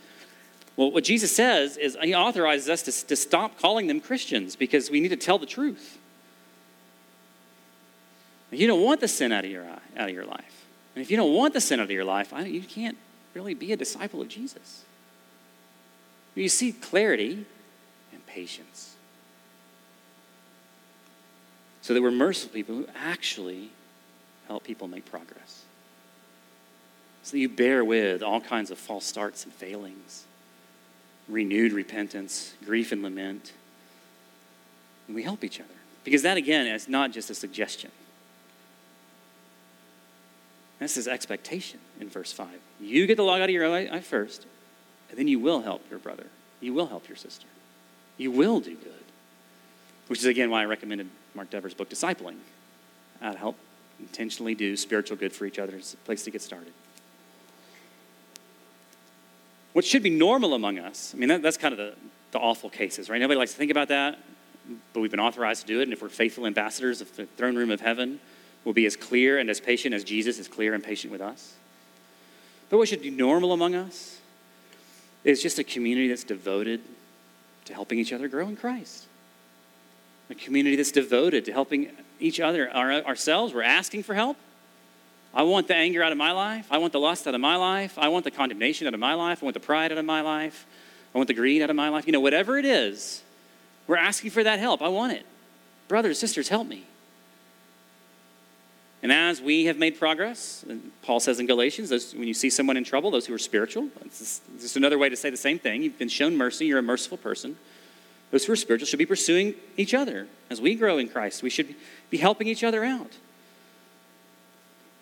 well, 0.78 0.92
what 0.92 1.04
Jesus 1.04 1.36
says 1.36 1.78
is 1.78 1.98
he 2.02 2.16
authorizes 2.16 2.70
us 2.70 2.82
to, 2.84 3.08
to 3.08 3.16
stop 3.16 3.60
calling 3.60 3.88
them 3.88 4.00
Christians 4.00 4.56
because 4.56 4.90
we 4.90 5.00
need 5.00 5.10
to 5.10 5.18
tell 5.18 5.38
the 5.38 5.46
truth. 5.46 5.98
You 8.52 8.68
don't 8.68 8.82
want 8.82 9.00
the 9.00 9.08
sin 9.08 9.32
out 9.32 9.46
of 9.46 9.52
your, 9.52 9.66
out 9.66 10.10
of 10.10 10.14
your 10.14 10.26
life. 10.26 10.66
And 10.96 11.02
if 11.02 11.10
you 11.10 11.18
don't 11.18 11.34
want 11.34 11.54
the 11.54 11.62
sin 11.62 11.80
out 11.80 11.86
of 11.86 11.92
your 11.92 12.04
life, 12.04 12.34
you 12.46 12.62
can't 12.62 12.98
really 13.34 13.54
be 13.54 13.72
a 13.72 13.78
disciple 13.78 14.22
of 14.22 14.28
Jesus. 14.28 14.84
You 16.36 16.50
see 16.50 16.72
clarity 16.72 17.46
and 18.12 18.26
patience. 18.26 18.96
So 21.82 21.94
that 21.94 22.02
we're 22.02 22.12
merciful 22.12 22.54
people 22.54 22.76
who 22.76 22.88
actually 22.96 23.70
help 24.48 24.64
people 24.64 24.88
make 24.88 25.10
progress. 25.10 25.64
So 27.24 27.32
that 27.32 27.40
you 27.40 27.50
bear 27.50 27.84
with 27.86 28.22
all 28.22 28.42
kinds 28.42 28.72
of 28.72 28.78
false 28.78 29.06
starts 29.06 29.44
and 29.46 29.54
failings, 29.54 30.26
renewed 31.32 31.72
repentance, 31.72 32.54
grief 32.66 32.92
and 32.92 33.02
lament. 33.02 33.54
And 35.08 35.16
we 35.16 35.24
help 35.24 35.44
each 35.44 35.60
other. 35.60 35.70
Because 36.04 36.22
that, 36.24 36.38
again, 36.38 36.68
is 36.68 36.90
not 36.90 37.12
just 37.12 37.30
a 37.30 37.36
suggestion. 37.36 37.92
This 40.80 40.98
is 40.98 41.08
expectation 41.08 41.80
in 42.00 42.10
verse 42.10 42.34
5. 42.34 42.48
You 42.80 43.06
get 43.06 43.18
the 43.18 43.24
log 43.24 43.40
out 43.40 43.50
of 43.50 43.52
your 43.52 43.72
eye 43.72 44.00
first, 44.00 44.48
and 45.10 45.20
then 45.20 45.28
you 45.28 45.40
will 45.40 45.62
help 45.62 45.84
your 45.90 46.00
brother. 46.00 46.26
You 46.60 46.74
will 46.74 46.88
help 46.88 47.08
your 47.08 47.18
sister. 47.18 47.46
You 48.18 48.32
will 48.32 48.60
do 48.60 48.76
good. 48.76 49.04
which 50.12 50.20
is 50.20 50.26
again 50.26 50.50
why 50.50 50.62
I 50.62 50.66
recommended 50.66 51.08
Mark 51.34 51.50
Dever's 51.50 51.74
book, 51.74 51.90
Discipling, 51.90 52.36
how 53.22 53.32
to 53.32 53.38
help 53.38 53.56
intentionally 53.98 54.54
do 54.54 54.76
spiritual 54.76 55.16
good 55.16 55.32
for 55.32 55.46
each 55.46 55.58
other. 55.58 55.78
It's 55.78 55.94
a 55.94 55.98
place 55.98 56.26
to 56.26 56.32
get 56.32 56.42
started. 56.42 56.74
What 59.74 59.86
should 59.86 60.04
be 60.04 60.10
normal 60.10 60.54
among 60.54 60.80
us, 60.80 61.14
I 61.16 61.18
mean, 61.18 61.30
that, 61.30 61.42
that's 61.42 61.58
kind 61.58 61.72
of 61.72 61.78
the, 61.78 61.94
the 62.32 62.40
awful 62.40 62.70
cases, 62.70 63.10
right? 63.10 63.20
Nobody 63.22 63.38
likes 63.38 63.52
to 63.52 63.58
think 63.58 63.72
about 63.72 63.88
that, 63.88 64.20
but 64.94 65.00
we've 65.00 65.12
been 65.12 65.20
authorized 65.20 65.62
to 65.62 65.68
do 65.68 65.80
it, 65.80 65.84
and 65.84 65.94
if 65.94 66.02
we're 66.02 66.10
faithful 66.10 66.46
ambassadors 66.46 67.02
of 67.02 67.16
the 67.16 67.26
throne 67.26 67.56
room 67.56 67.72
of 67.72 67.82
heaven, 67.82 68.20
we'll 68.66 68.74
be 68.74 68.86
as 68.86 68.96
clear 68.96 69.38
and 69.38 69.50
as 69.50 69.60
patient 69.60 69.94
as 69.94 70.04
Jesus 70.04 70.40
is 70.40 70.48
clear 70.48 70.74
and 70.74 70.84
patient 70.84 71.12
with 71.12 71.22
us. 71.22 71.56
But 72.70 72.78
what 72.78 72.88
should 72.88 73.02
be 73.02 73.10
normal 73.10 73.54
among 73.54 73.76
us 73.76 74.20
is 75.24 75.42
just 75.42 75.60
a 75.60 75.64
community 75.64 76.08
that's 76.08 76.24
devoted 76.24 76.82
to 77.66 77.74
helping 77.74 78.00
each 78.00 78.14
other 78.14 78.28
grow 78.28 78.48
in 78.48 78.56
Christ. 78.56 79.06
A 80.30 80.36
community 80.36 80.76
that's 80.76 80.92
devoted 80.92 81.46
to 81.46 81.52
helping 81.52 81.92
each 82.20 82.40
other, 82.40 82.70
our, 82.72 82.92
ourselves. 83.04 83.54
We're 83.54 83.64
asking 83.64 84.04
for 84.04 84.14
help. 84.14 84.38
I 85.34 85.44
want 85.44 85.68
the 85.68 85.76
anger 85.76 86.04
out 86.04 86.12
of 86.12 86.18
my 86.18 86.32
life. 86.32 86.68
I 86.70 86.78
want 86.78 86.94
the 86.94 87.00
lust 87.00 87.26
out 87.28 87.36
of 87.36 87.42
my 87.42 87.56
life. 87.56 87.98
I 87.98 88.10
want 88.10 88.26
the 88.26 88.32
condemnation 88.32 88.88
out 88.88 88.94
of 88.94 89.00
my 89.00 89.14
life. 89.14 89.42
I 89.42 89.46
want 89.46 89.54
the 89.54 89.62
pride 89.62 89.92
out 89.92 89.98
of 89.98 90.06
my 90.06 90.22
life. 90.22 90.66
I 91.16 91.18
want 91.18 91.28
the 91.28 91.34
greed 91.34 91.62
out 91.62 91.70
of 91.70 91.76
my 91.76 91.90
life. 91.90 92.06
You 92.06 92.14
know, 92.14 92.20
whatever 92.20 92.58
it 92.58 92.66
is, 92.66 93.24
we're 93.88 93.98
asking 93.98 94.32
for 94.32 94.44
that 94.44 94.60
help. 94.60 94.82
I 94.82 94.90
want 94.90 95.14
it. 95.14 95.26
Brothers, 95.88 96.20
sisters, 96.20 96.50
help 96.50 96.68
me. 96.68 96.86
And 99.04 99.12
as 99.12 99.42
we 99.42 99.66
have 99.66 99.78
made 99.78 99.98
progress, 99.98 100.64
Paul 101.02 101.20
says 101.20 101.40
in 101.40 101.48
Galatians, 101.48 101.90
those, 101.90 102.14
when 102.14 102.28
you 102.28 102.34
see 102.34 102.50
someone 102.50 102.78
in 102.78 102.84
trouble, 102.84 103.10
those 103.10 103.26
who 103.26 103.34
are 103.34 103.40
spiritual, 103.40 103.90
it's 104.06 104.20
just, 104.20 104.44
it's 104.54 104.64
just 104.64 104.76
another 104.78 105.00
way 105.00 105.10
to 105.10 105.16
say 105.16 105.30
the 105.30 105.38
same 105.38 105.58
thing. 105.58 105.82
You've 105.82 105.98
been 105.98 106.08
shown 106.08 106.38
mercy, 106.38 106.68
you're 106.68 106.80
a 106.80 106.84
merciful 106.84 107.18
person. 107.18 107.58
Those 108.30 108.46
who 108.46 108.54
are 108.54 108.58
spiritual 108.58 108.86
should 108.86 109.00
be 109.00 109.06
pursuing 109.06 109.56
each 109.76 109.94
other. 109.94 110.28
As 110.50 110.62
we 110.62 110.76
grow 110.76 111.00
in 111.00 111.10
Christ, 111.10 111.42
we 111.42 111.50
should 111.50 111.74
be 112.10 112.18
helping 112.18 112.48
each 112.48 112.64
other 112.64 112.86
out. 112.86 113.18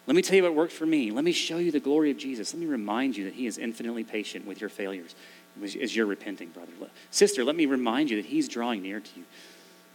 Let 0.09 0.15
me 0.15 0.23
tell 0.23 0.37
you 0.37 0.41
what 0.41 0.55
worked 0.55 0.73
for 0.73 0.87
me. 0.87 1.11
Let 1.11 1.23
me 1.23 1.31
show 1.31 1.59
you 1.59 1.71
the 1.71 1.79
glory 1.79 2.09
of 2.09 2.17
Jesus. 2.17 2.51
Let 2.51 2.59
me 2.59 2.65
remind 2.65 3.15
you 3.15 3.25
that 3.25 3.35
He 3.35 3.45
is 3.45 3.59
infinitely 3.59 4.03
patient 4.03 4.47
with 4.47 4.59
your 4.59 4.71
failures 4.71 5.13
as 5.63 5.95
you're 5.95 6.07
repenting, 6.07 6.49
brother. 6.49 6.71
Sister, 7.11 7.43
let 7.43 7.55
me 7.55 7.67
remind 7.67 8.09
you 8.09 8.19
that 8.19 8.25
He's 8.27 8.47
drawing 8.47 8.81
near 8.81 8.99
to 8.99 9.09
you. 9.15 9.23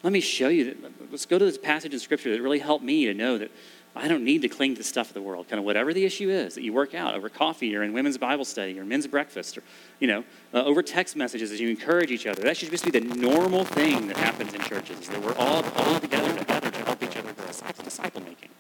Let 0.05 0.13
me 0.13 0.21
show 0.21 0.47
you 0.47 0.67
that. 0.67 0.77
Let's 1.11 1.27
go 1.27 1.37
to 1.37 1.45
this 1.45 1.59
passage 1.59 1.93
in 1.93 1.99
Scripture 1.99 2.31
that 2.31 2.41
really 2.41 2.61
helped 2.61 2.85
me 2.85 3.07
to 3.07 3.15
know 3.15 3.39
that 3.39 3.51
I 3.97 4.07
don't 4.07 4.23
need 4.23 4.43
to 4.43 4.49
cling 4.49 4.75
to 4.75 4.79
the 4.79 4.85
stuff 4.85 5.09
of 5.09 5.15
the 5.15 5.21
world. 5.21 5.49
Kind 5.49 5.59
of 5.59 5.65
whatever 5.65 5.93
the 5.93 6.05
issue 6.05 6.31
is 6.31 6.55
that 6.55 6.63
you 6.63 6.73
work 6.73 6.95
out 6.95 7.17
over 7.17 7.29
coffee 7.29 7.75
or 7.75 7.83
in 7.83 7.93
women's 7.93 8.17
Bible 8.17 8.45
study 8.45 8.79
or 8.79 8.85
men's 8.85 9.09
breakfast 9.09 9.59
or, 9.59 9.65
you 9.99 10.07
know, 10.07 10.23
uh, 10.53 10.63
over 10.63 10.81
text 10.81 11.17
messages 11.17 11.51
as 11.51 11.61
you 11.61 11.69
encourage 11.69 12.13
each 12.13 12.29
other. 12.29 12.41
That 12.43 12.57
should 12.57 12.71
just 12.71 12.85
be 12.85 12.93
the 12.93 13.01
normal 13.01 13.65
thing 13.65 14.07
that 14.07 14.17
happens 14.17 14.55
in 14.55 14.61
churches, 14.61 15.09
that 15.09 15.21
we're 15.21 15.35
all, 15.35 15.65
all 15.75 15.99
together 15.99 16.39
together 16.39 16.71
to 16.71 16.85
help 16.85 17.03
each 17.03 17.17
other 17.17 17.33
grow. 17.33 17.47
Disciple 17.47 18.23
making. 18.23 18.54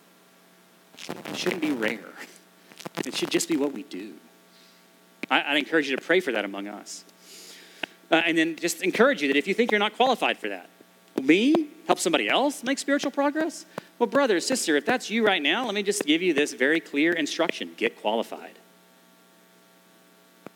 It 1.08 1.36
shouldn't 1.36 1.62
be 1.62 1.72
rare. 1.72 2.12
It 3.04 3.14
should 3.14 3.30
just 3.30 3.48
be 3.48 3.56
what 3.56 3.72
we 3.72 3.82
do. 3.82 4.14
I, 5.30 5.52
would 5.52 5.58
encourage 5.58 5.88
you 5.88 5.96
to 5.96 6.02
pray 6.02 6.20
for 6.20 6.32
that 6.32 6.44
among 6.44 6.68
us. 6.68 7.04
Uh, 8.10 8.22
and 8.26 8.36
then 8.36 8.56
just 8.56 8.82
encourage 8.82 9.22
you 9.22 9.28
that 9.28 9.36
if 9.36 9.46
you 9.46 9.54
think 9.54 9.70
you're 9.70 9.78
not 9.78 9.96
qualified 9.96 10.38
for 10.38 10.48
that, 10.48 10.68
me 11.22 11.68
help 11.86 11.98
somebody 11.98 12.28
else 12.28 12.62
make 12.62 12.78
spiritual 12.78 13.10
progress? 13.10 13.66
Well, 13.98 14.06
brother, 14.08 14.40
sister, 14.40 14.76
if 14.76 14.84
that's 14.84 15.10
you 15.10 15.24
right 15.24 15.42
now, 15.42 15.64
let 15.64 15.74
me 15.74 15.82
just 15.82 16.04
give 16.04 16.22
you 16.22 16.34
this 16.34 16.52
very 16.52 16.80
clear 16.80 17.12
instruction 17.12 17.72
get 17.76 18.00
qualified. 18.00 18.58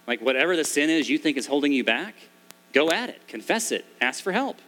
Like, 0.07 0.21
whatever 0.21 0.57
the 0.57 0.65
sin 0.65 0.91
is 0.91 1.09
you 1.09 1.19
think 1.19 1.37
is 1.37 1.47
holding 1.47 1.73
you 1.73 1.85
back, 1.85 2.15
go 2.73 2.91
at 2.91 3.11
it, 3.11 3.27
confess 3.29 3.71
it, 3.73 3.85
ask 4.01 4.23
for 4.23 4.33
help. 4.33 4.59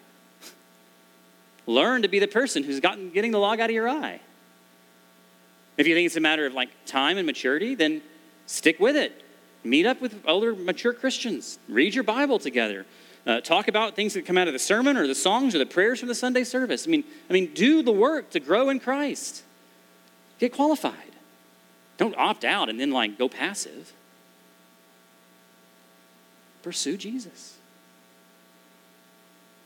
Learn 1.67 2.03
to 2.03 2.09
be 2.09 2.19
the 2.19 2.29
person 2.29 2.63
who's 2.63 2.81
gotten, 2.81 3.11
getting 3.11 3.31
the 3.31 3.39
log 3.39 3.61
out 3.61 3.71
of 3.71 3.75
your 3.75 3.89
eye. 3.89 4.21
If 5.81 5.87
you 5.87 5.95
think 5.95 6.05
it's 6.05 6.17
a 6.17 6.21
matter 6.21 6.45
of 6.45 6.53
like 6.53 6.69
time 6.85 7.17
and 7.17 7.25
maturity, 7.25 7.75
then 7.75 8.03
stick 8.45 8.79
with 8.79 8.97
it. 8.97 9.25
Meet 9.65 9.87
up 9.87 10.03
with 10.03 10.23
older, 10.27 10.55
mature 10.55 10.93
Christians. 10.93 11.59
Read 11.71 11.95
your 11.95 12.05
Bible 12.05 12.39
together. 12.39 12.85
Uh, 13.27 13.41
talk 13.41 13.67
about 13.67 13.97
things 13.97 14.13
that 14.13 14.27
come 14.27 14.37
out 14.37 14.47
of 14.47 14.53
the 14.53 14.59
sermon 14.59 14.99
or 14.99 15.07
the 15.07 15.15
songs 15.15 15.55
or 15.55 15.59
the 15.59 15.65
prayers 15.65 15.99
from 15.99 16.09
the 16.09 16.15
Sunday 16.15 16.45
service. 16.45 16.87
I 16.87 16.91
mean, 16.91 17.05
I 17.31 17.33
mean, 17.33 17.55
do 17.55 17.83
the 17.83 17.93
work 17.93 18.29
to 18.33 18.41
grow 18.41 18.69
in 18.69 18.79
Christ. 18.79 19.43
Get 20.39 20.53
qualified. 20.53 21.13
Don't 21.97 22.15
opt 22.19 22.45
out 22.45 22.69
and 22.69 22.79
then 22.79 22.91
like 22.91 23.17
go 23.17 23.31
passive. 23.31 23.95
Pursue 26.63 26.99
Jesus. 26.99 27.57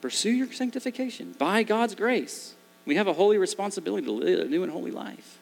Pursue 0.01 0.31
your 0.31 0.53
sanctification 0.53 1.35
by 1.41 1.65
God's 1.65 1.97
grace. 1.97 2.55
We 2.87 2.95
have 2.95 3.09
a 3.09 3.15
holy 3.15 3.37
responsibility 3.37 4.07
to 4.07 4.13
live 4.13 4.39
a 4.39 4.45
new 4.45 4.63
and 4.63 4.71
holy 4.71 4.93
life. 4.93 5.41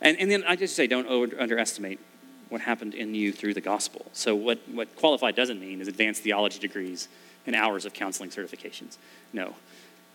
And, 0.00 0.18
and 0.18 0.30
then 0.30 0.44
I 0.46 0.56
just 0.56 0.74
say, 0.76 0.86
don't 0.86 1.06
over, 1.06 1.28
underestimate 1.38 2.00
what 2.48 2.60
happened 2.60 2.94
in 2.94 3.14
you 3.14 3.32
through 3.32 3.54
the 3.54 3.60
gospel. 3.60 4.06
So, 4.12 4.34
what, 4.34 4.58
what 4.72 4.94
qualified 4.96 5.36
doesn't 5.36 5.60
mean 5.60 5.80
is 5.80 5.88
advanced 5.88 6.22
theology 6.22 6.58
degrees 6.58 7.08
and 7.46 7.54
hours 7.54 7.84
of 7.84 7.92
counseling 7.92 8.30
certifications. 8.30 8.96
No. 9.32 9.54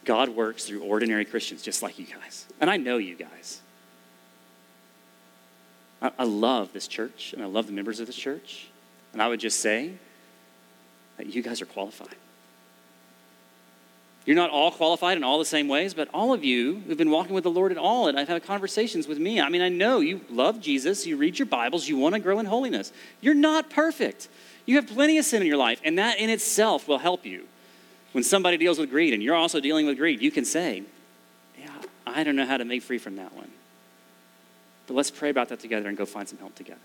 God 0.03 0.29
works 0.29 0.65
through 0.65 0.83
ordinary 0.83 1.25
Christians 1.25 1.61
just 1.61 1.81
like 1.81 1.97
you 1.97 2.05
guys. 2.05 2.45
And 2.59 2.69
I 2.69 2.77
know 2.77 2.97
you 2.97 3.15
guys. 3.15 3.61
I, 6.01 6.11
I 6.19 6.23
love 6.25 6.73
this 6.73 6.87
church 6.87 7.33
and 7.33 7.41
I 7.41 7.47
love 7.47 7.65
the 7.65 7.73
members 7.73 7.99
of 7.99 8.07
this 8.07 8.15
church. 8.15 8.67
And 9.13 9.21
I 9.21 9.27
would 9.27 9.39
just 9.39 9.59
say 9.61 9.93
that 11.17 11.33
you 11.33 11.41
guys 11.41 11.61
are 11.61 11.65
qualified. 11.65 12.15
You're 14.25 14.35
not 14.35 14.49
all 14.49 14.71
qualified 14.71 15.17
in 15.17 15.23
all 15.23 15.37
the 15.37 15.45
same 15.45 15.67
ways, 15.67 15.93
but 15.93 16.09
all 16.13 16.33
of 16.33 16.43
you 16.43 16.81
who've 16.87 16.97
been 16.97 17.11
walking 17.11 17.35
with 17.35 17.43
the 17.43 17.51
Lord 17.51 17.71
at 17.71 17.77
all, 17.77 18.07
and 18.07 18.19
I've 18.19 18.27
had 18.27 18.43
conversations 18.43 19.07
with 19.07 19.19
me. 19.19 19.39
I 19.39 19.49
mean, 19.49 19.61
I 19.61 19.69
know 19.69 19.99
you 19.99 20.21
love 20.31 20.59
Jesus, 20.59 21.05
you 21.05 21.15
read 21.15 21.37
your 21.37 21.45
Bibles, 21.45 21.87
you 21.87 21.97
want 21.97 22.15
to 22.15 22.19
grow 22.19 22.39
in 22.39 22.47
holiness. 22.47 22.91
You're 23.21 23.35
not 23.35 23.69
perfect. 23.69 24.27
You 24.65 24.77
have 24.77 24.87
plenty 24.87 25.19
of 25.19 25.25
sin 25.25 25.43
in 25.43 25.47
your 25.47 25.57
life, 25.57 25.79
and 25.83 25.99
that 25.99 26.17
in 26.17 26.31
itself 26.31 26.87
will 26.87 26.97
help 26.97 27.23
you. 27.23 27.45
When 28.13 28.23
somebody 28.23 28.57
deals 28.57 28.79
with 28.79 28.89
greed 28.89 29.13
and 29.13 29.21
you're 29.21 29.35
also 29.35 29.59
dealing 29.59 29.85
with 29.85 29.97
greed, 29.97 30.21
you 30.21 30.31
can 30.31 30.45
say, 30.45 30.83
Yeah, 31.59 31.69
I 32.07 32.23
don't 32.23 32.35
know 32.35 32.45
how 32.45 32.57
to 32.57 32.65
make 32.65 32.81
free 32.81 32.97
from 32.97 33.17
that 33.17 33.33
one. 33.35 33.51
But 34.87 34.95
let's 34.95 35.11
pray 35.11 35.29
about 35.29 35.49
that 35.49 35.59
together 35.59 35.87
and 35.87 35.97
go 35.97 36.05
find 36.05 36.27
some 36.27 36.39
help 36.39 36.55
together. 36.55 36.79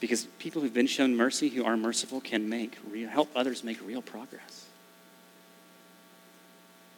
Because 0.00 0.24
people 0.38 0.60
who've 0.60 0.74
been 0.74 0.86
shown 0.86 1.16
mercy, 1.16 1.48
who 1.48 1.64
are 1.64 1.76
merciful, 1.76 2.20
can 2.20 2.48
make 2.48 2.76
real, 2.90 3.08
help 3.08 3.30
others 3.34 3.64
make 3.64 3.78
real 3.86 4.02
progress. 4.02 4.66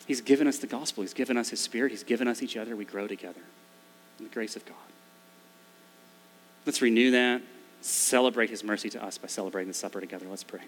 He's 0.07 0.21
given 0.21 0.47
us 0.47 0.59
the 0.59 0.67
gospel. 0.67 1.03
He's 1.03 1.15
given 1.15 1.37
us 1.37 1.49
his 1.51 1.61
spirit. 1.61 1.91
He's 1.91 2.05
given 2.05 2.29
us 2.29 2.43
each 2.43 2.57
other. 2.57 2.77
We 2.77 2.85
grow 2.85 3.07
together 3.07 3.41
in 4.19 4.25
the 4.25 4.31
grace 4.31 4.57
of 4.57 4.65
God. 4.65 4.77
Let's 6.65 6.81
renew 6.81 7.11
that. 7.13 7.43
Celebrate 7.81 8.51
his 8.51 8.65
mercy 8.65 8.89
to 8.91 9.05
us 9.05 9.19
by 9.19 9.29
celebrating 9.29 9.69
the 9.69 9.75
supper 9.75 10.01
together. 10.01 10.27
Let's 10.29 10.45
pray. 10.45 10.63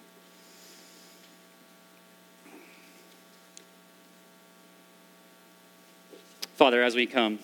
Father, 6.57 6.83
as 6.83 6.97
we 6.97 7.07
come, 7.07 7.39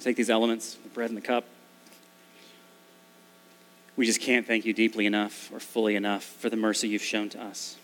take 0.00 0.16
these 0.16 0.30
elements, 0.30 0.74
the 0.74 0.88
bread 0.88 1.10
and 1.10 1.16
the 1.16 1.22
cup. 1.22 1.44
We 4.00 4.06
just 4.06 4.22
can't 4.22 4.46
thank 4.46 4.64
you 4.64 4.72
deeply 4.72 5.04
enough 5.04 5.52
or 5.52 5.60
fully 5.60 5.94
enough 5.94 6.24
for 6.24 6.48
the 6.48 6.56
mercy 6.56 6.88
you've 6.88 7.02
shown 7.02 7.28
to 7.28 7.42
us. 7.42 7.76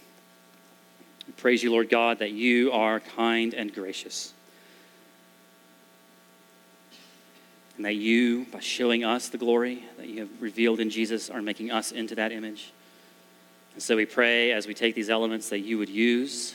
We 1.27 1.35
praise 1.35 1.63
you, 1.63 1.71
Lord 1.71 1.91
God, 1.91 2.21
that 2.21 2.31
you 2.31 2.73
are 2.73 3.01
kind 3.01 3.53
and 3.53 3.71
gracious. 3.71 4.33
And 7.77 7.85
that 7.85 7.97
you, 7.97 8.47
by 8.47 8.61
showing 8.61 9.05
us 9.05 9.29
the 9.29 9.37
glory 9.37 9.85
that 9.99 10.09
you 10.09 10.21
have 10.21 10.31
revealed 10.41 10.81
in 10.81 10.89
Jesus, 10.89 11.29
are 11.29 11.43
making 11.43 11.71
us 11.71 11.93
into 11.93 12.15
that 12.15 12.33
image. 12.33 12.73
And 13.75 13.83
so 13.83 13.95
we 13.95 14.07
pray 14.07 14.53
as 14.53 14.67
we 14.67 14.73
take 14.73 14.95
these 14.95 15.11
elements 15.11 15.51
that 15.51 15.59
you 15.59 15.77
would 15.77 15.91
use 15.91 16.55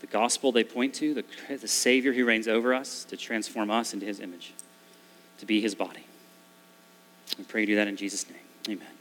the 0.00 0.06
gospel 0.06 0.52
they 0.52 0.64
point 0.64 0.94
to, 0.94 1.12
the, 1.12 1.24
the 1.54 1.68
Savior 1.68 2.14
who 2.14 2.24
reigns 2.24 2.48
over 2.48 2.72
us, 2.72 3.04
to 3.10 3.16
transform 3.18 3.70
us 3.70 3.92
into 3.92 4.06
his 4.06 4.20
image, 4.20 4.54
to 5.40 5.44
be 5.44 5.60
his 5.60 5.74
body. 5.74 6.06
We 7.36 7.44
pray 7.44 7.60
you 7.60 7.66
do 7.66 7.76
that 7.76 7.88
in 7.88 7.96
Jesus' 7.98 8.26
name. 8.26 8.38
Amen. 8.66 8.93